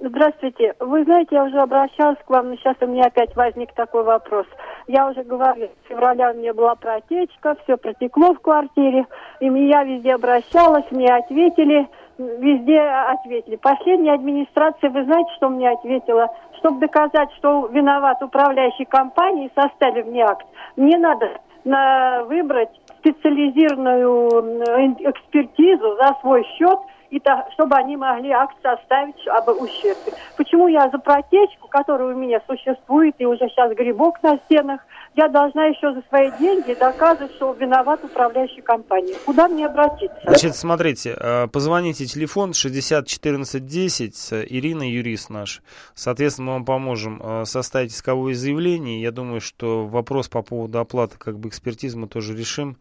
Здравствуйте. 0.00 0.74
Вы 0.78 1.02
знаете, 1.04 1.34
я 1.34 1.44
уже 1.44 1.58
обращалась 1.58 2.18
к 2.24 2.30
вам, 2.30 2.50
но 2.50 2.56
сейчас 2.56 2.76
у 2.80 2.86
меня 2.86 3.06
опять 3.06 3.34
возник 3.34 3.74
такой 3.74 4.04
вопрос. 4.04 4.46
Я 4.86 5.10
уже 5.10 5.24
говорила, 5.24 5.70
с 5.84 5.88
февраля 5.88 6.30
у 6.30 6.34
меня 6.34 6.54
была 6.54 6.76
протечка, 6.76 7.56
все 7.64 7.76
протекло 7.76 8.32
в 8.32 8.40
квартире, 8.40 9.06
и 9.40 9.46
я 9.46 9.82
везде 9.82 10.14
обращалась, 10.14 10.88
мне 10.92 11.12
ответили, 11.12 11.88
везде 12.18 12.80
ответили. 12.80 13.56
Последняя 13.56 14.14
администрация, 14.14 14.90
вы 14.90 15.04
знаете, 15.04 15.30
что 15.36 15.48
мне 15.48 15.70
ответила? 15.70 16.28
Чтобы 16.58 16.80
доказать, 16.80 17.32
что 17.38 17.66
виноват 17.68 18.22
управляющей 18.22 18.84
компании, 18.84 19.50
составили 19.54 20.02
мне 20.02 20.24
акт, 20.24 20.46
мне 20.76 20.98
надо 20.98 21.38
на, 21.64 22.24
выбрать 22.24 22.70
специализированную 22.98 24.30
м, 24.30 24.92
экспертизу 24.98 25.96
за 25.96 26.16
свой 26.20 26.44
счет, 26.56 26.78
и 27.10 27.18
та- 27.20 27.48
чтобы 27.54 27.76
они 27.76 27.96
могли 27.96 28.30
акт 28.30 28.56
составить 28.62 29.26
об 29.28 29.48
ущербе. 29.60 30.12
Почему 30.36 30.68
я 30.68 30.90
за 30.90 30.98
протечку, 30.98 31.68
которая 31.68 32.14
у 32.14 32.18
меня 32.18 32.40
существует, 32.46 33.14
и 33.18 33.26
уже 33.26 33.48
сейчас 33.48 33.74
грибок 33.74 34.22
на 34.22 34.38
стенах, 34.44 34.80
я 35.16 35.28
должна 35.28 35.66
еще 35.66 35.92
за 35.94 36.02
свои 36.08 36.30
деньги 36.38 36.74
доказывать, 36.74 37.34
что 37.34 37.52
виноват 37.52 38.04
управляющая 38.04 38.62
компания. 38.62 39.14
Куда 39.24 39.48
мне 39.48 39.66
обратиться? 39.66 40.16
Значит, 40.24 40.54
смотрите, 40.54 41.16
э, 41.18 41.46
позвоните, 41.48 42.04
телефон 42.06 42.52
60 42.52 43.06
14 43.06 43.64
10, 43.66 44.32
э, 44.32 44.44
Ирина, 44.48 44.88
юрист 44.88 45.30
наш. 45.30 45.62
Соответственно, 45.94 46.46
мы 46.46 46.52
вам 46.54 46.64
поможем 46.64 47.20
э, 47.22 47.44
составить 47.46 47.92
исковое 47.92 48.34
заявление. 48.34 49.00
Я 49.00 49.10
думаю, 49.10 49.40
что 49.40 49.86
вопрос 49.86 50.28
по 50.28 50.42
поводу 50.42 50.78
оплаты 50.78 51.16
как 51.18 51.38
бы 51.38 51.48
экспертизы 51.48 51.98
мы 51.98 52.06
тоже 52.06 52.36
решим. 52.36 52.76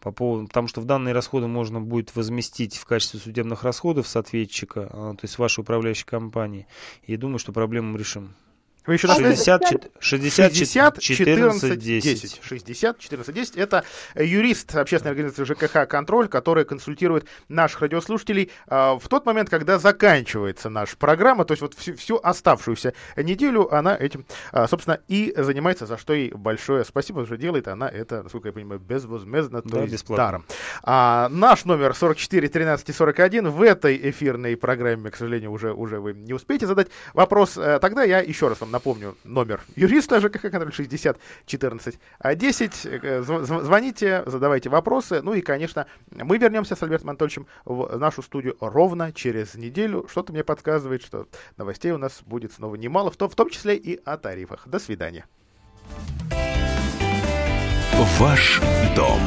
По 0.00 0.10
поводу, 0.12 0.48
потому 0.48 0.66
что 0.68 0.80
в 0.80 0.84
данные 0.84 1.14
расходы 1.14 1.46
можно 1.46 1.80
будет 1.80 2.16
возместить 2.16 2.76
в 2.76 2.86
качестве 2.86 3.20
судебных 3.20 3.62
расходов 3.62 3.71
с 4.06 4.16
ответчика, 4.16 4.80
э, 4.80 4.88
то 4.88 5.20
есть 5.22 5.38
вашей 5.38 5.60
управляющей 5.60 6.04
компании. 6.04 6.66
И 7.04 7.16
думаю, 7.16 7.38
что 7.38 7.52
проблему 7.52 7.96
решим. 7.96 8.34
Вы 8.86 8.94
еще 8.94 9.06
на 9.06 9.14
связи? 9.14 9.36
60, 9.36 9.62
60, 10.00 10.54
60 10.54 11.00
14 11.00 11.78
10. 11.78 12.22
10. 12.22 12.40
60 12.42 12.98
14 12.98 13.34
10. 13.34 13.56
Это 13.56 13.84
юрист 14.16 14.74
общественной 14.74 15.12
организации 15.12 15.44
ЖКХ 15.44 15.88
«Контроль», 15.88 16.26
который 16.28 16.64
консультирует 16.64 17.26
наших 17.48 17.82
радиослушателей 17.82 18.50
а, 18.66 18.98
в 18.98 19.08
тот 19.08 19.24
момент, 19.24 19.50
когда 19.50 19.78
заканчивается 19.78 20.68
наша 20.68 20.96
программа, 20.96 21.44
то 21.44 21.52
есть 21.52 21.62
вот 21.62 21.74
всю, 21.74 21.94
всю 21.96 22.18
оставшуюся 22.22 22.92
неделю 23.16 23.72
она 23.72 23.96
этим, 23.96 24.26
а, 24.50 24.66
собственно, 24.66 24.98
и 25.06 25.32
занимается, 25.36 25.86
за 25.86 25.96
что 25.96 26.12
ей 26.12 26.32
большое 26.32 26.84
спасибо, 26.84 27.20
потому 27.20 27.36
что 27.36 27.40
делает 27.40 27.68
она 27.68 27.88
это, 27.88 28.24
насколько 28.24 28.48
я 28.48 28.52
понимаю, 28.52 28.80
безвозмездно, 28.80 29.62
то 29.62 29.68
Да, 29.68 29.80
есть 29.82 29.92
бесплатно. 29.92 30.24
даром. 30.24 30.44
А, 30.82 31.28
наш 31.30 31.64
номер 31.66 31.94
44 31.94 32.48
13 32.48 32.88
и 32.88 32.92
41 32.92 33.48
в 33.48 33.62
этой 33.62 34.10
эфирной 34.10 34.56
программе, 34.56 35.10
к 35.12 35.16
сожалению, 35.16 35.52
уже, 35.52 35.72
уже 35.72 36.00
вы 36.00 36.14
не 36.14 36.32
успеете 36.32 36.66
задать 36.66 36.88
вопрос. 37.14 37.56
Э, 37.56 37.78
Тогда 37.78 38.02
я 38.02 38.18
еще 38.20 38.48
раз 38.48 38.60
вам 38.60 38.71
напомню, 38.72 39.16
номер 39.22 39.62
юриста 39.76 40.20
ЖКХ 40.20 40.50
контроль 40.50 40.72
60 40.72 41.16
14 41.46 41.98
10. 42.34 42.74
Звоните, 43.24 44.24
задавайте 44.26 44.68
вопросы. 44.68 45.22
Ну 45.22 45.34
и, 45.34 45.40
конечно, 45.40 45.86
мы 46.10 46.38
вернемся 46.38 46.74
с 46.74 46.82
Альбертом 46.82 47.10
Анатольевичем 47.10 47.46
в 47.64 47.96
нашу 47.96 48.22
студию 48.22 48.56
ровно 48.60 49.12
через 49.12 49.54
неделю. 49.54 50.06
Что-то 50.10 50.32
мне 50.32 50.42
подсказывает, 50.42 51.04
что 51.04 51.28
новостей 51.56 51.92
у 51.92 51.98
нас 51.98 52.22
будет 52.26 52.52
снова 52.52 52.74
немало, 52.74 53.10
в 53.10 53.16
том, 53.16 53.28
в 53.28 53.36
том 53.36 53.50
числе 53.50 53.76
и 53.76 54.00
о 54.04 54.16
тарифах. 54.16 54.66
До 54.66 54.78
свидания. 54.78 55.26
Ваш 58.18 58.60
дом 58.96 59.20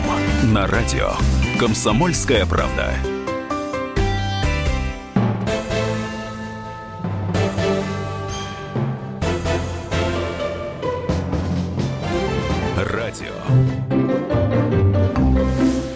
на 0.53 0.67
радио. 0.67 1.11
Комсомольская 1.59 2.45
правда. 2.45 2.93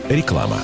Реклама. 0.10 0.64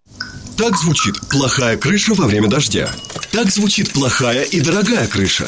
Так 0.61 0.77
звучит 0.77 1.19
плохая 1.21 1.75
крыша 1.75 2.13
во 2.13 2.27
время 2.27 2.47
дождя. 2.47 2.87
Так 3.31 3.49
звучит 3.49 3.93
плохая 3.93 4.43
и 4.43 4.61
дорогая 4.61 5.07
крыша. 5.07 5.47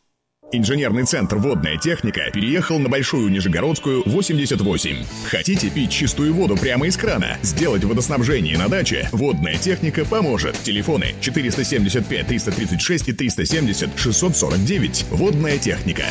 Инженерный 0.53 1.05
центр 1.05 1.37
«Водная 1.37 1.77
техника» 1.77 2.29
переехал 2.33 2.77
на 2.77 2.89
Большую 2.89 3.31
Нижегородскую, 3.31 4.03
88. 4.05 4.97
Хотите 5.25 5.69
пить 5.69 5.91
чистую 5.91 6.33
воду 6.33 6.57
прямо 6.57 6.87
из 6.87 6.97
крана? 6.97 7.37
Сделать 7.41 7.85
водоснабжение 7.85 8.57
на 8.57 8.67
даче? 8.67 9.07
«Водная 9.13 9.55
техника» 9.55 10.03
поможет. 10.03 10.57
Телефоны 10.61 11.15
475 11.21 12.27
336 12.27 13.07
и 13.07 13.13
370 13.13 13.89
649. 13.95 15.05
«Водная 15.11 15.57
техника». 15.57 16.03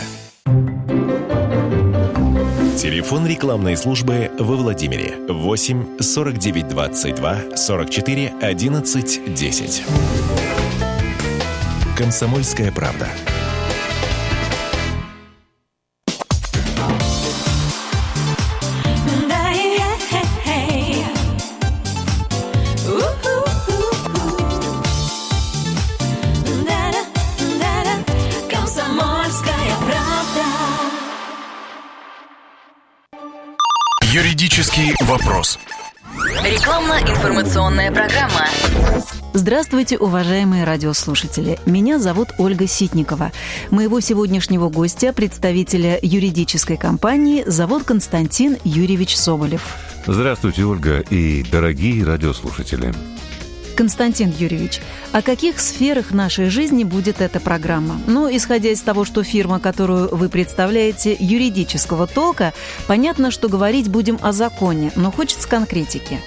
Телефон 2.78 3.26
рекламной 3.26 3.76
службы 3.76 4.30
во 4.38 4.56
Владимире 4.56 5.16
8 5.28 5.98
49 6.00 6.68
22 6.68 7.56
44 7.56 8.32
11 8.40 9.34
10. 9.34 9.82
Комсомольская 11.94 12.72
правда. 12.72 13.06
Вопрос. 35.02 35.58
Рекламно-информационная 36.44 37.92
программа. 37.92 38.46
Здравствуйте, 39.32 39.96
уважаемые 39.96 40.64
радиослушатели. 40.64 41.58
Меня 41.66 41.98
зовут 41.98 42.30
Ольга 42.38 42.66
Ситникова. 42.66 43.30
Моего 43.70 44.00
сегодняшнего 44.00 44.68
гостя, 44.68 45.12
представителя 45.12 45.98
юридической 46.02 46.76
компании, 46.76 47.44
зовут 47.46 47.84
Константин 47.84 48.56
Юрьевич 48.64 49.16
Соболев. 49.16 49.76
Здравствуйте, 50.06 50.64
Ольга 50.64 50.98
и 51.10 51.44
дорогие 51.44 52.04
радиослушатели. 52.04 52.92
Константин 53.76 54.32
Юрьевич, 54.36 54.80
о 55.12 55.22
каких 55.22 55.60
сферах 55.60 56.10
нашей 56.10 56.50
жизни 56.50 56.84
будет 56.84 57.20
эта 57.20 57.40
программа? 57.40 58.00
Ну, 58.06 58.28
исходя 58.34 58.70
из 58.70 58.80
того, 58.80 59.04
что 59.04 59.22
фирма, 59.22 59.60
которую 59.60 60.14
вы 60.14 60.28
представляете, 60.28 61.16
юридического 61.18 62.06
толка, 62.06 62.52
понятно, 62.86 63.30
что 63.30 63.48
говорить 63.48 63.88
будем 63.88 64.18
о 64.22 64.32
законе, 64.32 64.92
но 64.96 65.10
хочется 65.10 65.48
конкретики. 65.48 66.20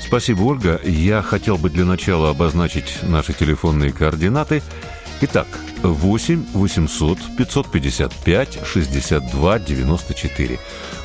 Спасибо, 0.00 0.42
Ольга. 0.42 0.80
Я 0.84 1.22
хотел 1.22 1.56
бы 1.56 1.70
для 1.70 1.84
начала 1.84 2.30
обозначить 2.30 2.98
наши 3.02 3.32
телефонные 3.32 3.92
координаты. 3.92 4.62
Итак, 5.20 5.46
8 5.48 5.73
800 5.92 7.18
555 7.36 8.58
62 8.64 9.58
94. 9.58 10.58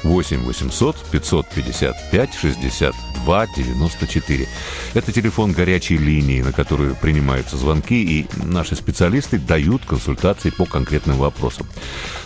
8 0.03 0.45
800 0.45 0.95
555 1.11 2.33
62 2.33 3.47
94. 3.47 4.47
Это 4.93 5.11
телефон 5.11 5.51
горячей 5.51 5.97
линии, 5.97 6.41
на 6.41 6.53
которую 6.53 6.95
принимаются 6.95 7.57
звонки, 7.57 8.01
и 8.01 8.27
наши 8.43 8.75
специалисты 8.75 9.37
дают 9.37 9.85
консультации 9.85 10.49
по 10.49 10.65
конкретным 10.65 11.17
вопросам. 11.17 11.67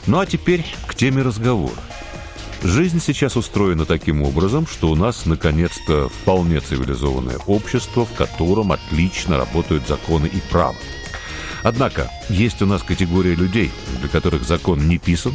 Ну 0.06 0.20
а 0.20 0.26
теперь 0.26 0.66
к 0.88 0.96
теме 0.96 1.22
разговора. 1.22 1.74
Жизнь 2.64 3.02
сейчас 3.02 3.36
устроена 3.36 3.86
таким 3.86 4.22
образом, 4.22 4.66
что 4.68 4.90
у 4.90 4.96
нас 4.96 5.26
наконец-то 5.26 6.08
вполне 6.08 6.62
цивилизованное 6.62 7.38
общество, 7.46 8.06
в 8.06 8.14
котором 8.14 8.72
отлично 8.72 9.38
работают 9.38 9.86
законы 9.86 10.28
и 10.28 10.40
право. 10.50 10.76
Однако 11.64 12.12
есть 12.30 12.62
у 12.62 12.66
нас 12.66 12.84
категория 12.84 13.36
людей, 13.36 13.72
для 14.00 14.10
которых 14.10 14.44
закон 14.44 14.88
не 14.88 14.98
писан, 14.98 15.34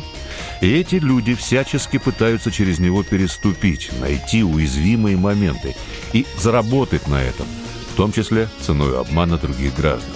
и 0.61 0.71
эти 0.71 0.97
люди 0.97 1.35
всячески 1.35 1.99
пытаются 1.99 2.51
через 2.51 2.79
него 2.79 3.03
переступить, 3.03 3.91
найти 4.01 4.45
уязвимые 4.45 5.17
моменты 5.17 5.75
и 6.13 6.27
заработать 6.39 7.09
на 7.09 7.23
этом, 7.23 7.47
в 7.93 7.97
том 7.97 8.13
числе 8.13 8.49
ценой 8.61 9.01
обмана 9.01 9.39
других 9.39 9.75
граждан. 9.75 10.13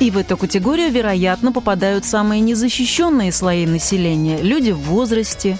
И 0.00 0.10
в 0.10 0.16
эту 0.16 0.38
категорию, 0.38 0.90
вероятно, 0.90 1.52
попадают 1.52 2.06
самые 2.06 2.40
незащищенные 2.40 3.32
слои 3.32 3.66
населения– 3.66 4.40
люди 4.42 4.70
в 4.70 4.78
возрасте. 4.78 5.58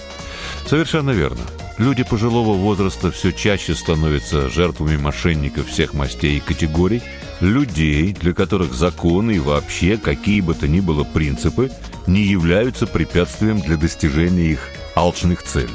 Совершенно 0.65 1.11
верно. 1.11 1.41
Люди 1.77 2.03
пожилого 2.03 2.53
возраста 2.53 3.11
все 3.11 3.31
чаще 3.31 3.75
становятся 3.75 4.49
жертвами 4.49 4.97
мошенников 4.97 5.67
всех 5.67 5.93
мастей 5.93 6.37
и 6.37 6.39
категорий, 6.39 7.03
людей, 7.41 8.13
для 8.13 8.33
которых 8.33 8.73
законы 8.73 9.31
и 9.31 9.39
вообще 9.39 9.97
какие 9.97 10.41
бы 10.41 10.53
то 10.53 10.67
ни 10.67 10.79
было 10.79 11.03
принципы 11.03 11.71
не 12.07 12.21
являются 12.21 12.87
препятствием 12.87 13.59
для 13.59 13.77
достижения 13.77 14.51
их 14.51 14.69
алчных 14.95 15.43
целей. 15.43 15.69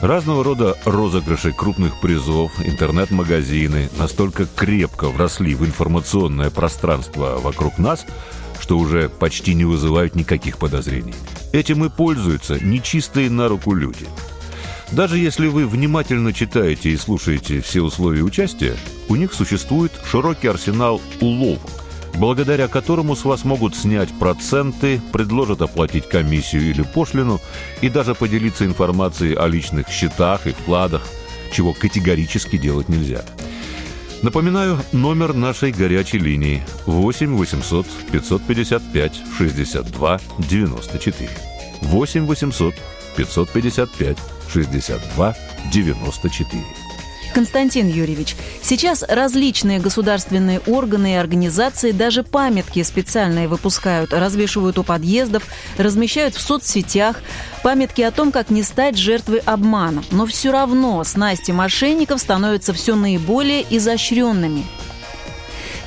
Разного 0.00 0.44
рода 0.44 0.76
розыгрыши 0.84 1.52
крупных 1.52 2.00
призов, 2.00 2.52
интернет-магазины 2.62 3.88
настолько 3.98 4.46
крепко 4.46 5.08
вросли 5.08 5.54
в 5.54 5.64
информационное 5.64 6.50
пространство 6.50 7.38
вокруг 7.38 7.78
нас, 7.78 8.04
что 8.60 8.78
уже 8.78 9.08
почти 9.08 9.54
не 9.54 9.64
вызывают 9.64 10.14
никаких 10.14 10.58
подозрений. 10.58 11.14
Этим 11.52 11.84
и 11.84 11.88
пользуются 11.88 12.62
нечистые 12.62 13.30
на 13.30 13.48
руку 13.48 13.72
люди– 13.72 14.06
даже 14.92 15.18
если 15.18 15.48
вы 15.48 15.66
внимательно 15.66 16.32
читаете 16.32 16.90
и 16.90 16.96
слушаете 16.96 17.60
все 17.60 17.82
условия 17.82 18.22
участия, 18.22 18.76
у 19.08 19.16
них 19.16 19.32
существует 19.32 19.92
широкий 20.04 20.46
арсенал 20.46 21.00
уловок, 21.20 21.70
благодаря 22.14 22.68
которому 22.68 23.16
с 23.16 23.24
вас 23.24 23.44
могут 23.44 23.74
снять 23.74 24.08
проценты, 24.18 25.00
предложат 25.12 25.60
оплатить 25.62 26.08
комиссию 26.08 26.70
или 26.70 26.82
пошлину 26.82 27.40
и 27.80 27.88
даже 27.88 28.14
поделиться 28.14 28.64
информацией 28.64 29.34
о 29.34 29.48
личных 29.48 29.88
счетах 29.88 30.46
и 30.46 30.52
вкладах, 30.52 31.02
чего 31.52 31.72
категорически 31.72 32.56
делать 32.56 32.88
нельзя. 32.88 33.24
Напоминаю, 34.22 34.78
номер 34.92 35.34
нашей 35.34 35.72
горячей 35.72 36.18
линии 36.18 36.62
8 36.86 37.36
800 37.36 37.86
555 38.12 39.22
62 39.36 40.20
94. 40.38 41.30
8 41.82 42.26
800 42.26 42.74
555 43.16 44.35
62 44.48 45.34
94. 45.72 46.62
Константин 47.36 47.88
Юрьевич, 47.88 48.34
сейчас 48.62 49.02
различные 49.06 49.78
государственные 49.78 50.60
органы 50.60 51.12
и 51.12 51.16
организации 51.16 51.90
даже 51.92 52.22
памятки 52.22 52.82
специальные 52.82 53.46
выпускают, 53.46 54.14
развешивают 54.14 54.78
у 54.78 54.82
подъездов, 54.82 55.44
размещают 55.76 56.34
в 56.34 56.40
соцсетях. 56.40 57.20
Памятки 57.62 58.00
о 58.00 58.10
том, 58.10 58.32
как 58.32 58.48
не 58.48 58.62
стать 58.62 58.96
жертвой 58.96 59.40
обмана. 59.40 60.02
Но 60.10 60.24
все 60.24 60.50
равно 60.50 61.04
снасти 61.04 61.50
мошенников 61.50 62.22
становятся 62.22 62.72
все 62.72 62.94
наиболее 62.94 63.66
изощренными. 63.68 64.64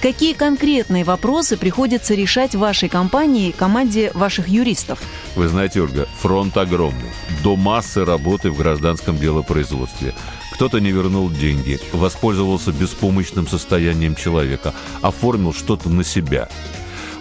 Какие 0.02 0.32
конкретные 0.32 1.04
вопросы 1.04 1.58
приходится 1.58 2.14
решать 2.14 2.56
вашей 2.56 2.88
компании 2.88 3.52
команде 3.52 4.12
ваших 4.14 4.48
юристов? 4.48 5.02
Вы 5.36 5.50
знаете, 5.50 5.82
Ольга, 5.82 6.08
фронт 6.22 6.56
огромный. 6.56 7.10
До 7.44 7.58
массы 7.58 8.06
работы 8.06 8.50
в 8.50 8.58
гражданском 8.58 9.18
делопроизводстве. 9.18 10.16
Кто-то 10.54 10.80
не 10.80 10.92
вернул 10.92 11.30
деньги, 11.30 11.80
воспользовался 11.92 12.72
беспомощным 12.72 13.46
состоянием 13.46 14.16
человека, 14.16 14.74
оформил 15.02 15.54
что-то 15.54 15.90
на 15.90 16.06
себя. 16.06 16.48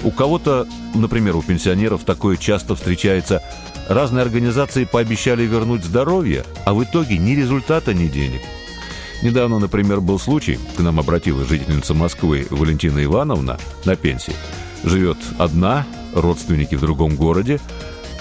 У 0.05 0.13
кого-то, 0.13 0.69
например, 0.95 1.35
у 1.35 1.43
пенсионеров 1.43 2.05
такое 2.05 2.37
часто 2.37 2.77
встречается, 2.77 3.43
разные 3.89 4.23
организации 4.23 4.85
пообещали 4.85 5.43
вернуть 5.43 5.83
здоровье, 5.83 6.45
а 6.65 6.75
в 6.75 6.85
итоге 6.85 7.19
ни 7.19 7.33
результата, 7.33 7.93
ни 7.93 8.07
денег. 8.07 8.43
Недавно, 9.23 9.59
например, 9.59 10.01
был 10.01 10.19
случай, 10.19 10.59
к 10.77 10.81
нам 10.81 11.01
обратилась 11.01 11.49
жительница 11.49 11.95
Москвы 11.95 12.47
Валентина 12.51 13.03
Ивановна 13.03 13.59
на 13.85 13.97
пенсии. 13.97 14.35
Живет 14.85 15.19
одна, 15.39 15.87
родственники 16.15 16.77
в 16.77 16.81
другом 16.81 17.17
городе, 17.17 17.61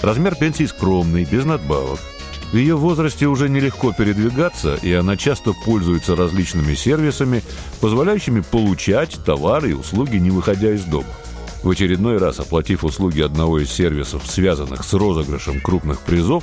размер 0.02 0.34
пенсии 0.34 0.64
скромный, 0.64 1.24
без 1.24 1.44
надбавок. 1.44 2.00
В 2.52 2.56
ее 2.56 2.76
возрасте 2.76 3.26
уже 3.26 3.48
нелегко 3.48 3.92
передвигаться, 3.92 4.74
и 4.76 4.92
она 4.92 5.16
часто 5.16 5.52
пользуется 5.52 6.16
различными 6.16 6.74
сервисами, 6.74 7.42
позволяющими 7.80 8.40
получать 8.40 9.18
товары 9.24 9.70
и 9.70 9.74
услуги, 9.74 10.16
не 10.16 10.30
выходя 10.30 10.72
из 10.72 10.84
дома. 10.84 11.08
В 11.62 11.70
очередной 11.70 12.16
раз, 12.18 12.40
оплатив 12.40 12.84
услуги 12.84 13.20
одного 13.20 13.58
из 13.58 13.70
сервисов, 13.70 14.22
связанных 14.26 14.82
с 14.82 14.94
розыгрышем 14.94 15.60
крупных 15.60 16.00
призов, 16.00 16.42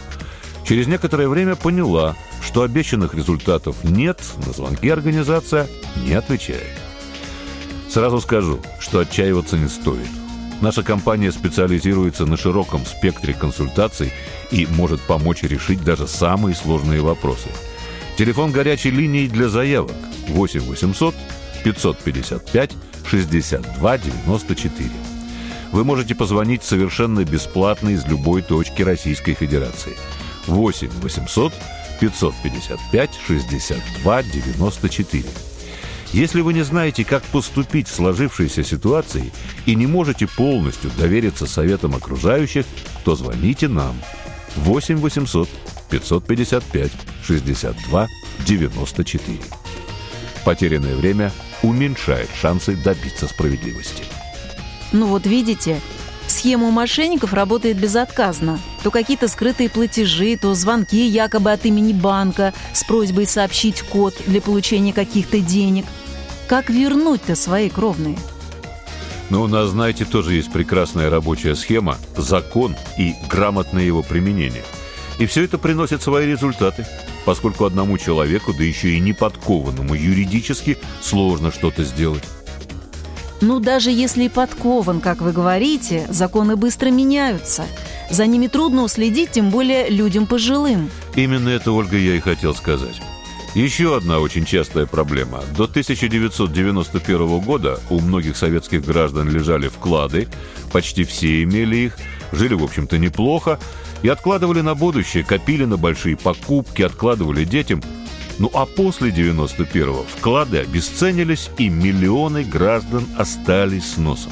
через 0.66 0.88
некоторое 0.88 1.28
время 1.28 1.56
поняла, 1.56 2.16
что 2.42 2.62
обещанных 2.62 3.14
результатов 3.14 3.84
нет, 3.84 4.22
на 4.46 4.54
звонки 4.54 4.90
организация 4.90 5.68
не 6.06 6.14
отвечает. 6.14 6.64
Сразу 7.90 8.20
скажу, 8.20 8.60
что 8.80 9.00
отчаиваться 9.00 9.58
не 9.58 9.68
стоит– 9.68 10.10
Наша 10.62 10.84
компания 10.84 11.32
специализируется 11.32 12.26
на 12.26 12.38
широком 12.38 12.86
спектре 12.86 13.34
консультаций 13.34 14.12
и 14.52 14.66
может 14.66 15.02
помочь 15.02 15.44
решить 15.44 15.84
даже 15.84 16.08
самые 16.08 16.56
сложные 16.56 17.02
вопросы. 17.02 17.50
Телефон 18.18 18.52
горячей 18.52 18.92
линии 18.92 19.28
для 19.28 19.50
заявок 19.50 19.96
8 20.30 20.62
800 20.62 21.14
555 21.64 22.72
62 23.06 23.98
94. 23.98 24.90
Вы 25.72 25.84
можете 25.84 26.16
позвонить 26.16 26.64
совершенно 26.64 27.26
бесплатно 27.26 27.90
из 27.90 28.06
любой 28.06 28.42
точки 28.42 28.82
Российской 28.82 29.34
Федерации. 29.34 29.98
8 30.48 30.90
800 31.02 31.54
555 32.00 33.10
62 33.28 34.24
94. 34.24 35.24
Если 36.14 36.42
вы 36.42 36.54
не 36.54 36.62
знаете, 36.62 37.04
как 37.04 37.24
поступить 37.24 37.88
в 37.88 37.94
сложившейся 37.94 38.64
ситуации 38.64 39.32
и 39.66 39.76
не 39.76 39.88
можете 39.88 40.28
полностью 40.28 40.92
довериться 40.98 41.46
советам 41.46 41.96
окружающих, 41.96 42.66
то 43.04 43.16
звоните 43.16 43.68
нам. 43.68 43.96
8 44.56 44.98
800 44.98 45.50
555 45.90 46.92
62 47.24 48.08
94. 48.46 49.40
Потерянное 50.46 50.96
время 50.96 51.32
уменьшает 51.64 52.30
шансы 52.40 52.76
добиться 52.76 53.28
справедливости. 53.28 54.04
Ну 54.92 55.08
вот 55.08 55.26
видите, 55.26 55.82
схема 56.46 56.68
у 56.68 56.72
мошенников 56.72 57.34
работает 57.34 57.78
безотказно. 57.78 58.60
То 58.84 58.92
какие-то 58.92 59.28
скрытые 59.28 59.68
платежи, 59.68 60.38
то 60.38 60.54
звонки 60.54 61.04
якобы 61.08 61.52
от 61.52 61.66
имени 61.66 61.92
банка 61.92 62.54
с 62.72 62.84
просьбой 62.84 63.26
сообщить 63.26 63.82
код 63.82 64.14
для 64.28 64.42
получения 64.42 64.94
каких-то 64.94 65.40
денег– 65.40 65.86
как 66.48 66.70
вернуть-то 66.70 67.36
свои 67.36 67.70
кровные? 67.70 68.18
Но 69.32 69.42
у 69.42 69.48
нас, 69.48 69.70
знаете, 69.70 70.06
тоже 70.06 70.36
есть 70.36 70.52
прекрасная 70.52 71.10
рабочая 71.10 71.56
схема, 71.56 71.98
закон 72.16 72.76
и 73.00 73.16
грамотное 73.28 73.84
его 73.84 74.04
применение. 74.04 74.64
И 75.18 75.26
все 75.26 75.46
это 75.46 75.58
приносит 75.58 76.04
свои 76.04 76.28
результаты, 76.28 76.86
поскольку 77.26 77.66
одному 77.66 77.98
человеку, 77.98 78.54
да 78.54 78.64
еще 78.64 78.90
и 78.90 79.00
неподкованному 79.00 79.96
юридически, 79.96 80.78
сложно 81.02 81.52
что-то 81.52 81.84
сделать. 81.84 82.24
Ну, 83.42 83.60
даже 83.60 83.92
если 83.92 84.28
подкован, 84.28 85.02
как 85.02 85.22
вы 85.22 85.32
говорите, 85.32 86.08
законы 86.10 86.56
быстро 86.56 86.90
меняются. 86.90 87.66
За 88.10 88.26
ними 88.26 88.48
трудно 88.48 88.84
уследить, 88.84 89.32
тем 89.32 89.50
более 89.50 89.90
людям 89.90 90.26
пожилым. 90.26 90.90
Именно 91.16 91.50
это, 91.50 91.72
Ольга, 91.72 91.98
я 91.98 92.16
и 92.16 92.20
хотел 92.20 92.56
сказать. 92.56 93.02
Еще 93.56 93.96
одна 93.96 94.20
очень 94.20 94.46
частая 94.46 94.86
проблема. 94.86 95.42
До 95.56 95.64
1991 95.64 97.40
года 97.40 97.80
у 97.90 98.02
многих 98.02 98.36
советских 98.36 98.84
граждан 98.84 99.30
лежали 99.30 99.70
вклады, 99.70 100.28
почти 100.74 101.06
все 101.06 101.44
имели 101.44 101.78
их, 101.78 101.98
жили, 102.34 102.54
в 102.54 102.64
общем-то, 102.64 102.98
неплохо, 102.98 103.58
и 104.02 104.10
откладывали 104.10 104.60
на 104.60 104.76
будущее, 104.76 105.24
копили 105.24 105.64
на 105.64 105.78
большие 105.78 106.18
покупки, 106.18 106.82
откладывали 106.82 107.46
детям. 107.46 107.82
Ну 108.38 108.50
а 108.54 108.66
после 108.66 109.10
91-го 109.12 110.04
вклады 110.04 110.60
обесценились, 110.60 111.50
и 111.58 111.70
миллионы 111.70 112.44
граждан 112.44 113.06
остались 113.18 113.94
с 113.94 113.98
носом. 113.98 114.32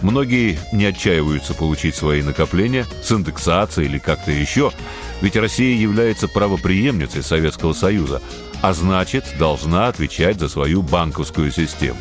Многие 0.00 0.58
не 0.72 0.86
отчаиваются 0.86 1.54
получить 1.54 1.94
свои 1.94 2.22
накопления 2.22 2.86
с 3.02 3.12
индексацией 3.12 3.88
или 3.88 3.98
как-то 3.98 4.32
еще, 4.32 4.72
ведь 5.20 5.36
Россия 5.36 5.76
является 5.76 6.26
правоприемницей 6.26 7.22
Советского 7.22 7.72
Союза, 7.72 8.20
а 8.62 8.72
значит, 8.72 9.24
должна 9.38 9.86
отвечать 9.86 10.40
за 10.40 10.48
свою 10.48 10.82
банковскую 10.82 11.52
систему. 11.52 11.98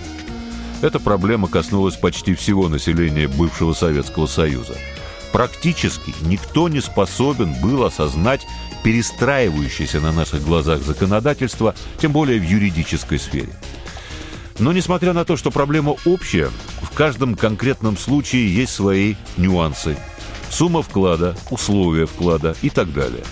Эта 0.82 1.00
проблема 1.00 1.48
коснулась 1.48 1.96
почти 1.96 2.34
всего 2.34 2.70
населения 2.70 3.28
бывшего 3.28 3.74
Советского 3.74 4.26
Союза. 4.26 4.76
Практически 5.32 6.14
никто 6.22 6.70
не 6.70 6.82
способен 6.82 7.54
был 7.62 7.84
осознать 7.84 8.46
перестраивающееся 8.84 10.00
на 10.00 10.12
наших 10.12 10.44
глазах 10.44 10.82
законодательство, 10.82 11.76
тем 12.00 12.12
более 12.12 12.40
в 12.40 12.44
юридической 12.44 13.20
сфере. 13.20 13.54
Но 14.60 14.74
несмотря 14.74 15.14
на 15.14 15.26
то, 15.26 15.38
что 15.38 15.52
проблема 15.52 15.96
общая, 16.06 16.50
в 16.82 16.92
каждом 16.94 17.36
конкретном 17.36 17.98
случае 17.98 18.54
есть 18.54 18.74
свои 18.74 19.16
нюансы– 19.38 19.98
сумма 20.52 20.84
вклада, 20.84 21.36
условия 21.50 22.06
вклада 22.06 22.56
и 22.62 22.70
так 22.70 22.94
далее. 22.94 23.24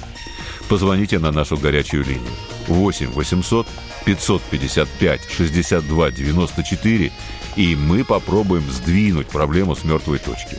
Позвоните 0.70 1.20
на 1.20 1.32
нашу 1.32 1.58
горячую 1.58 2.06
линию 2.06 2.32
8 2.68 3.12
800 3.12 3.68
555 4.06 5.22
62 5.30 6.12
94 6.12 7.12
и 7.56 7.76
мы 7.76 8.06
попробуем 8.06 8.64
сдвинуть 8.72 9.28
проблему 9.28 9.76
с 9.76 9.84
мертвой 9.84 10.20
точки. 10.20 10.58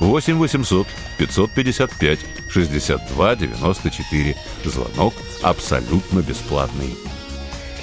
8 0.00 0.38
800 0.38 0.86
555 1.18 2.18
62 2.48 3.36
94. 3.36 4.36
Звонок 4.64 5.14
абсолютно 5.42 6.20
бесплатный. 6.20 6.96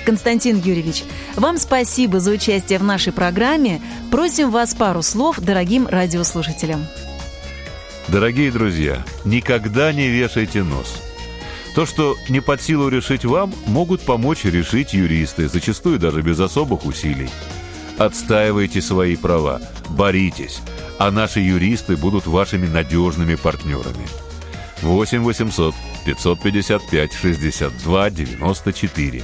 Константин 0.06 0.60
Юрьевич, 0.60 1.04
вам 1.36 1.58
спасибо 1.58 2.20
за 2.20 2.32
участие 2.32 2.80
в 2.80 2.84
нашей 2.84 3.14
программе. 3.14 3.82
Просим 4.10 4.50
вас 4.50 4.74
пару 4.74 5.02
слов 5.02 5.40
дорогим 5.40 5.88
радиослушателям. 5.88 6.86
Дорогие 8.08 8.52
друзья, 8.52 9.06
никогда 9.26 9.94
не 9.94 10.10
вешайте 10.10 10.64
нос. 10.64 11.02
То, 11.76 11.86
что 11.86 12.18
не 12.28 12.42
под 12.42 12.62
силу 12.62 12.90
решить 12.90 13.24
вам, 13.24 13.54
могут 13.66 14.02
помочь 14.02 14.44
решить 14.44 14.94
юристы, 14.94 15.48
зачастую 15.48 16.00
даже 16.00 16.22
без 16.22 16.40
особых 16.40 16.86
усилий. 16.86 17.30
Отстаивайте 17.98 18.82
свои 18.82 19.16
права, 19.16 19.62
боритесь, 19.90 20.62
а 21.02 21.10
наши 21.10 21.40
юристы 21.40 21.98
будут 21.98 22.28
вашими 22.28 22.68
надежными 22.68 23.34
партнерами. 23.34 24.08
8 24.84 25.24
800 25.24 25.74
555 26.06 27.14
62 27.14 28.10
94 28.12 29.24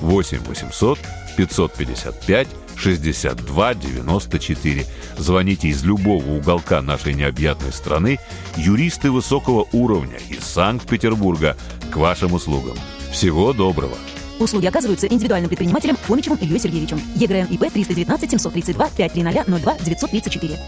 8 0.00 0.38
800 0.40 0.98
555 1.36 2.48
62 2.74 3.74
94. 3.74 4.86
Звоните 5.16 5.68
из 5.68 5.84
любого 5.84 6.28
уголка 6.28 6.82
нашей 6.82 7.14
необъятной 7.14 7.72
страны. 7.72 8.18
Юристы 8.56 9.12
высокого 9.12 9.68
уровня 9.70 10.18
из 10.28 10.42
Санкт-Петербурга 10.42 11.56
к 11.92 11.96
вашим 11.98 12.32
услугам. 12.32 12.76
Всего 13.12 13.52
доброго! 13.52 13.96
Услуги 14.40 14.66
оказываются 14.66 15.06
индивидуальным 15.06 15.50
предпринимателем 15.50 15.94
Фомичевым 15.94 16.38
Ильей 16.40 16.58
Сергеевичем. 16.58 17.00
ЕГРН 17.14 17.46
ИП 17.52 17.72
319 17.72 18.28
732 18.28 18.88
530 18.88 19.62
02 19.62 19.78
934. 19.84 20.58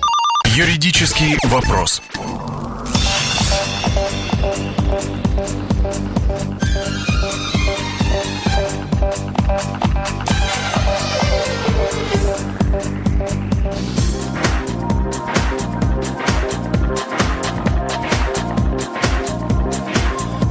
Юридический 0.56 1.36
вопрос. 1.42 2.00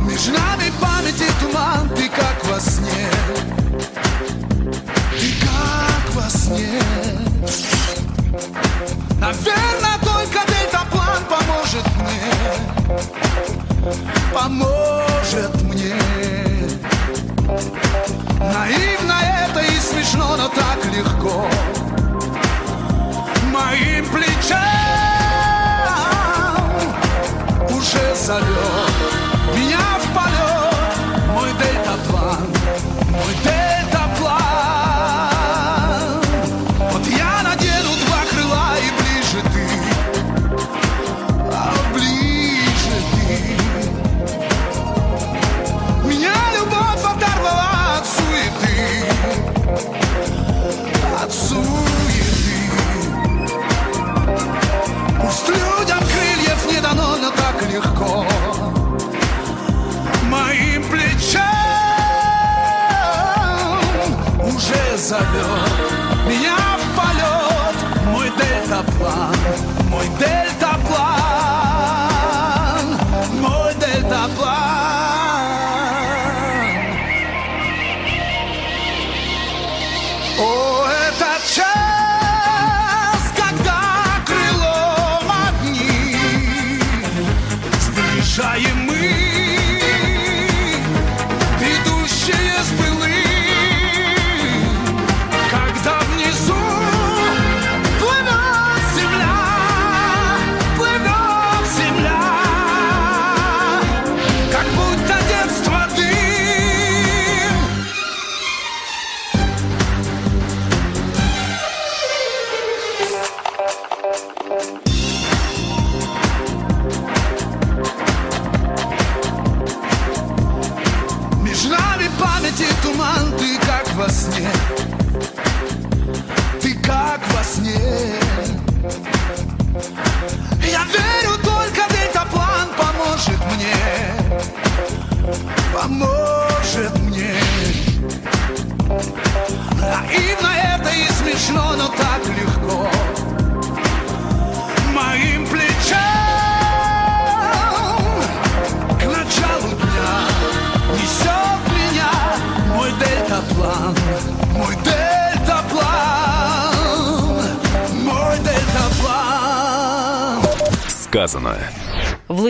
Между 0.02 0.34
нами 0.34 0.70
памяти 0.82 1.24
туман, 1.40 1.90
ты 1.96 2.10
как 2.10 2.44
во 2.44 2.60
сне 2.60 3.63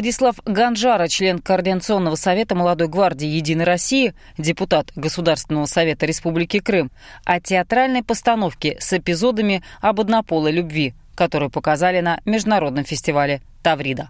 Владислав 0.04 0.36
Ганжара, 0.46 1.08
член 1.08 1.40
Координационного 1.40 2.16
совета 2.16 2.56
молодой 2.56 2.90
гвардии 2.90 3.26
«Единой 3.26 3.64
России», 3.64 4.14
депутат 4.38 4.88
Государственного 4.98 5.64
совета 5.64 6.06
Республики 6.06 6.60
Крым, 6.60 6.90
о 7.26 7.40
театральной 7.40 8.04
постановке 8.04 8.76
с 8.82 8.92
эпизодами 8.92 9.64
об 9.82 10.02
однополой 10.02 10.52
любви, 10.52 10.94
которую 11.16 11.50
показали 11.50 12.02
на 12.02 12.20
международном 12.26 12.84
фестивале 12.84 13.40
«Таврида». 13.64 14.10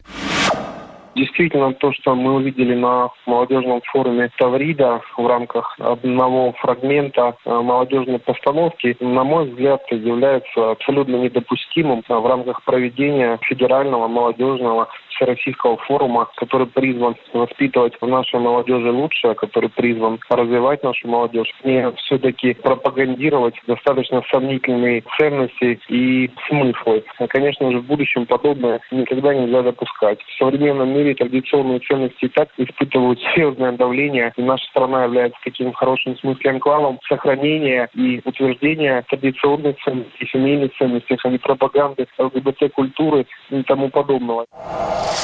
Действительно, 1.15 1.73
то, 1.73 1.93
что 1.93 2.15
мы 2.15 2.33
увидели 2.33 2.73
на 2.73 3.09
молодежном 3.27 3.81
форуме 3.91 4.31
Таврида 4.39 5.01
в 5.15 5.27
рамках 5.27 5.79
одного 5.79 6.53
фрагмента 6.53 7.35
э, 7.45 7.51
молодежной 7.51 8.17
постановки, 8.17 8.97
на 8.99 9.23
мой 9.23 9.47
взгляд, 9.47 9.83
является 9.91 10.71
абсолютно 10.71 11.17
недопустимым 11.17 12.03
э, 12.07 12.13
в 12.15 12.25
рамках 12.25 12.63
проведения 12.63 13.37
федерального 13.43 14.07
молодежного 14.07 14.89
всероссийского 15.15 15.77
форума, 15.77 16.29
который 16.35 16.67
призван 16.67 17.15
воспитывать 17.33 17.93
в 17.99 18.07
нашей 18.07 18.39
молодежи 18.39 18.91
лучшее, 18.91 19.35
который 19.35 19.69
призван 19.69 20.19
развивать 20.29 20.83
нашу 20.83 21.07
молодежь, 21.07 21.53
не 21.63 21.91
все-таки 21.97 22.53
пропагандировать 22.53 23.55
достаточно 23.67 24.21
сомнительные 24.31 25.03
ценности 25.17 25.79
и 25.89 26.29
смыслы. 26.47 27.03
А, 27.19 27.27
Конечно 27.27 27.71
же, 27.71 27.79
в 27.79 27.85
будущем 27.85 28.25
подобное 28.25 28.79
никогда 28.91 29.33
нельзя 29.33 29.61
допускать. 29.61 30.19
В 30.21 30.37
современном 30.37 30.89
мире 30.89 31.15
традиционные 31.15 31.79
ценности 31.79 32.25
и 32.25 32.29
так 32.29 32.49
испытывают 32.57 33.19
серьезное 33.19 33.71
давление, 33.73 34.33
и 34.35 34.41
наша 34.41 34.65
страна 34.65 35.03
является 35.03 35.39
таким 35.43 35.71
в 35.71 35.75
хорошем 35.75 36.17
смысле 36.17 36.51
анклавом 36.51 36.99
сохранения 37.07 37.89
и 37.93 38.21
утверждения 38.23 39.03
традиционных 39.09 39.77
ценностей, 39.83 40.27
семейных 40.31 40.75
ценностей, 40.77 41.17
а 41.23 41.29
не 41.29 41.37
пропаганды 41.37 42.07
ЛГБТ-культуры 42.17 43.25
и 43.49 43.63
тому 43.63 43.89
подобного. 43.89 44.45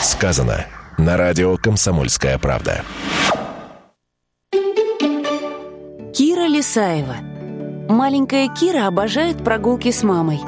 Сказано 0.02 0.66
на 0.98 1.18
радио 1.18 1.58
«Комсомольская 1.58 2.38
правда». 2.38 2.84
Кира 6.14 6.48
Лисаева. 6.48 7.16
Маленькая 7.88 8.50
Кира 8.50 8.88
обожает 8.88 9.44
прогулки 9.44 9.92
с 9.92 10.04
мамой. 10.04 10.40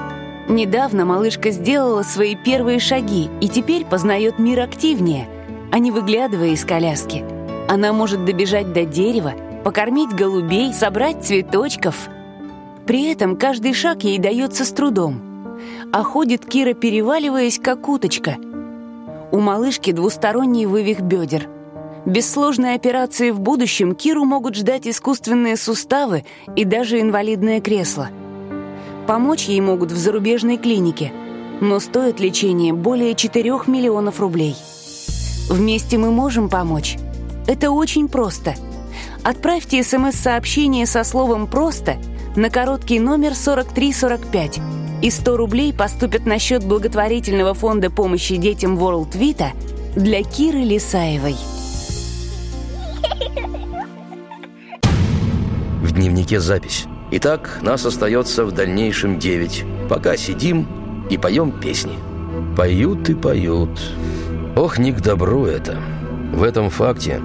Недавно 0.49 1.05
малышка 1.05 1.51
сделала 1.51 2.03
свои 2.03 2.35
первые 2.35 2.79
шаги 2.79 3.29
и 3.39 3.47
теперь 3.47 3.85
познает 3.85 4.37
мир 4.37 4.59
активнее, 4.59 5.29
а 5.71 5.79
не 5.79 5.91
выглядывая 5.91 6.49
из 6.49 6.65
коляски. 6.65 7.23
Она 7.69 7.93
может 7.93 8.25
добежать 8.25 8.73
до 8.73 8.83
дерева, 8.83 9.33
покормить 9.63 10.13
голубей, 10.13 10.73
собрать 10.73 11.23
цветочков. 11.23 12.09
При 12.85 13.09
этом 13.09 13.37
каждый 13.37 13.73
шаг 13.73 14.03
ей 14.03 14.17
дается 14.17 14.65
с 14.65 14.71
трудом. 14.71 15.59
А 15.93 16.03
ходит 16.03 16.45
Кира, 16.45 16.73
переваливаясь, 16.73 17.59
как 17.59 17.87
уточка. 17.87 18.35
У 19.31 19.39
малышки 19.39 19.91
двусторонний 19.91 20.65
вывих 20.65 20.99
бедер. 20.99 21.47
Без 22.05 22.29
сложной 22.29 22.75
операции 22.75 23.31
в 23.31 23.39
будущем 23.39 23.95
Киру 23.95 24.25
могут 24.25 24.55
ждать 24.55 24.87
искусственные 24.87 25.55
суставы 25.55 26.25
и 26.55 26.65
даже 26.65 26.99
инвалидное 26.99 27.61
кресло. 27.61 28.09
Помочь 29.07 29.45
ей 29.45 29.61
могут 29.61 29.91
в 29.91 29.97
зарубежной 29.97 30.57
клинике, 30.57 31.13
но 31.61 31.79
стоит 31.79 32.19
лечение 32.19 32.73
более 32.73 33.15
4 33.15 33.51
миллионов 33.67 34.19
рублей. 34.19 34.55
Вместе 35.49 35.97
мы 35.97 36.11
можем 36.11 36.49
помочь. 36.49 36.97
Это 37.47 37.71
очень 37.71 38.09
просто. 38.09 38.55
Отправьте 39.23 39.81
смс-сообщение 39.83 40.85
со 40.85 41.03
словом 41.03 41.47
«просто» 41.47 41.97
на 42.35 42.49
короткий 42.49 42.99
номер 42.99 43.33
4345 43.35 44.80
и 45.01 45.09
100 45.09 45.37
рублей 45.37 45.73
поступят 45.73 46.25
на 46.25 46.39
счет 46.39 46.63
благотворительного 46.63 47.53
фонда 47.53 47.89
помощи 47.89 48.35
детям 48.35 48.77
World 48.77 49.11
Vita 49.13 49.49
для 49.95 50.23
Киры 50.23 50.59
Лисаевой. 50.59 51.35
В 55.81 55.91
дневнике 55.91 56.39
запись. 56.39 56.85
Итак, 57.11 57.59
нас 57.61 57.85
остается 57.85 58.45
в 58.45 58.51
дальнейшем 58.51 59.19
девять. 59.19 59.65
Пока 59.89 60.15
сидим 60.15 60.67
и 61.09 61.17
поем 61.17 61.51
песни. 61.51 61.93
Поют 62.55 63.09
и 63.09 63.13
поют. 63.13 63.81
Ох, 64.55 64.77
не 64.77 64.91
к 64.91 65.01
добру 65.01 65.45
это. 65.45 65.77
В 66.33 66.43
этом 66.43 66.69
факте 66.69 67.19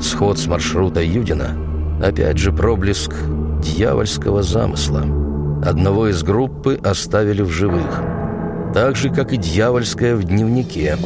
сход 0.00 0.38
с 0.38 0.46
маршрута 0.46 1.00
Юдина 1.02 1.56
опять 2.02 2.38
же 2.38 2.52
проблеск 2.52 3.14
дьявольского 3.62 4.42
замысла. 4.42 5.29
Одного 5.64 6.08
из 6.08 6.22
группы 6.22 6.80
оставили 6.82 7.42
в 7.42 7.50
живых. 7.50 8.02
Так 8.74 8.96
же, 8.96 9.10
как 9.10 9.32
и 9.32 9.36
дьявольская 9.36 10.16
в 10.16 10.24
дневнике. 10.24 10.96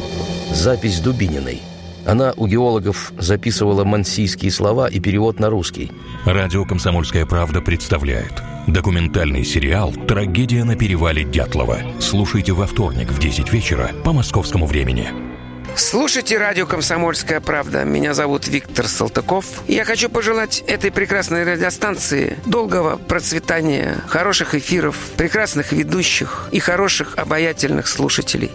Запись 0.53 0.99
Дубининой– 0.99 1.61
она 2.05 2.33
у 2.37 2.45
геологов 2.45 3.11
записывала 3.17 3.83
мансийские 3.83 4.51
слова 4.51 4.87
и 4.87 4.99
перевод 4.99 5.39
на 5.39 5.49
русский. 5.49 5.91
Радио 6.25 6.63
«Комсомольская 6.63 7.25
правда» 7.25 7.61
представляет 7.61 8.43
документальный 8.67 9.43
сериал 9.43 9.91
«Трагедия 10.07 10.63
на 10.63 10.75
перевале 10.75 11.23
Дятлова». 11.23 11.79
Слушайте 11.99 12.53
во 12.53 12.67
вторник 12.67 13.09
в 13.09 13.19
10 13.19 13.51
вечера 13.51 13.89
по 14.03 14.13
московскому 14.13 14.67
времени. 14.67 15.34
Слушайте 15.77 16.37
радио 16.37 16.65
«Комсомольская 16.65 17.41
правда». 17.41 17.83
Меня 17.83 18.13
зовут 18.13 18.47
Виктор 18.47 18.87
Салтыков. 18.87 19.45
Я 19.67 19.83
хочу 19.83 20.09
пожелать 20.09 20.63
этой 20.67 20.89
прекрасной 20.89 21.43
радиостанции 21.43 22.39
долгого 22.45 22.95
процветания, 22.95 23.97
хороших 24.07 24.55
эфиров, 24.55 24.95
прекрасных 25.17 25.73
ведущих 25.73 26.47
и 26.51 26.59
хороших 26.59 27.17
обаятельных 27.17 27.87
слушателей. 27.87 28.51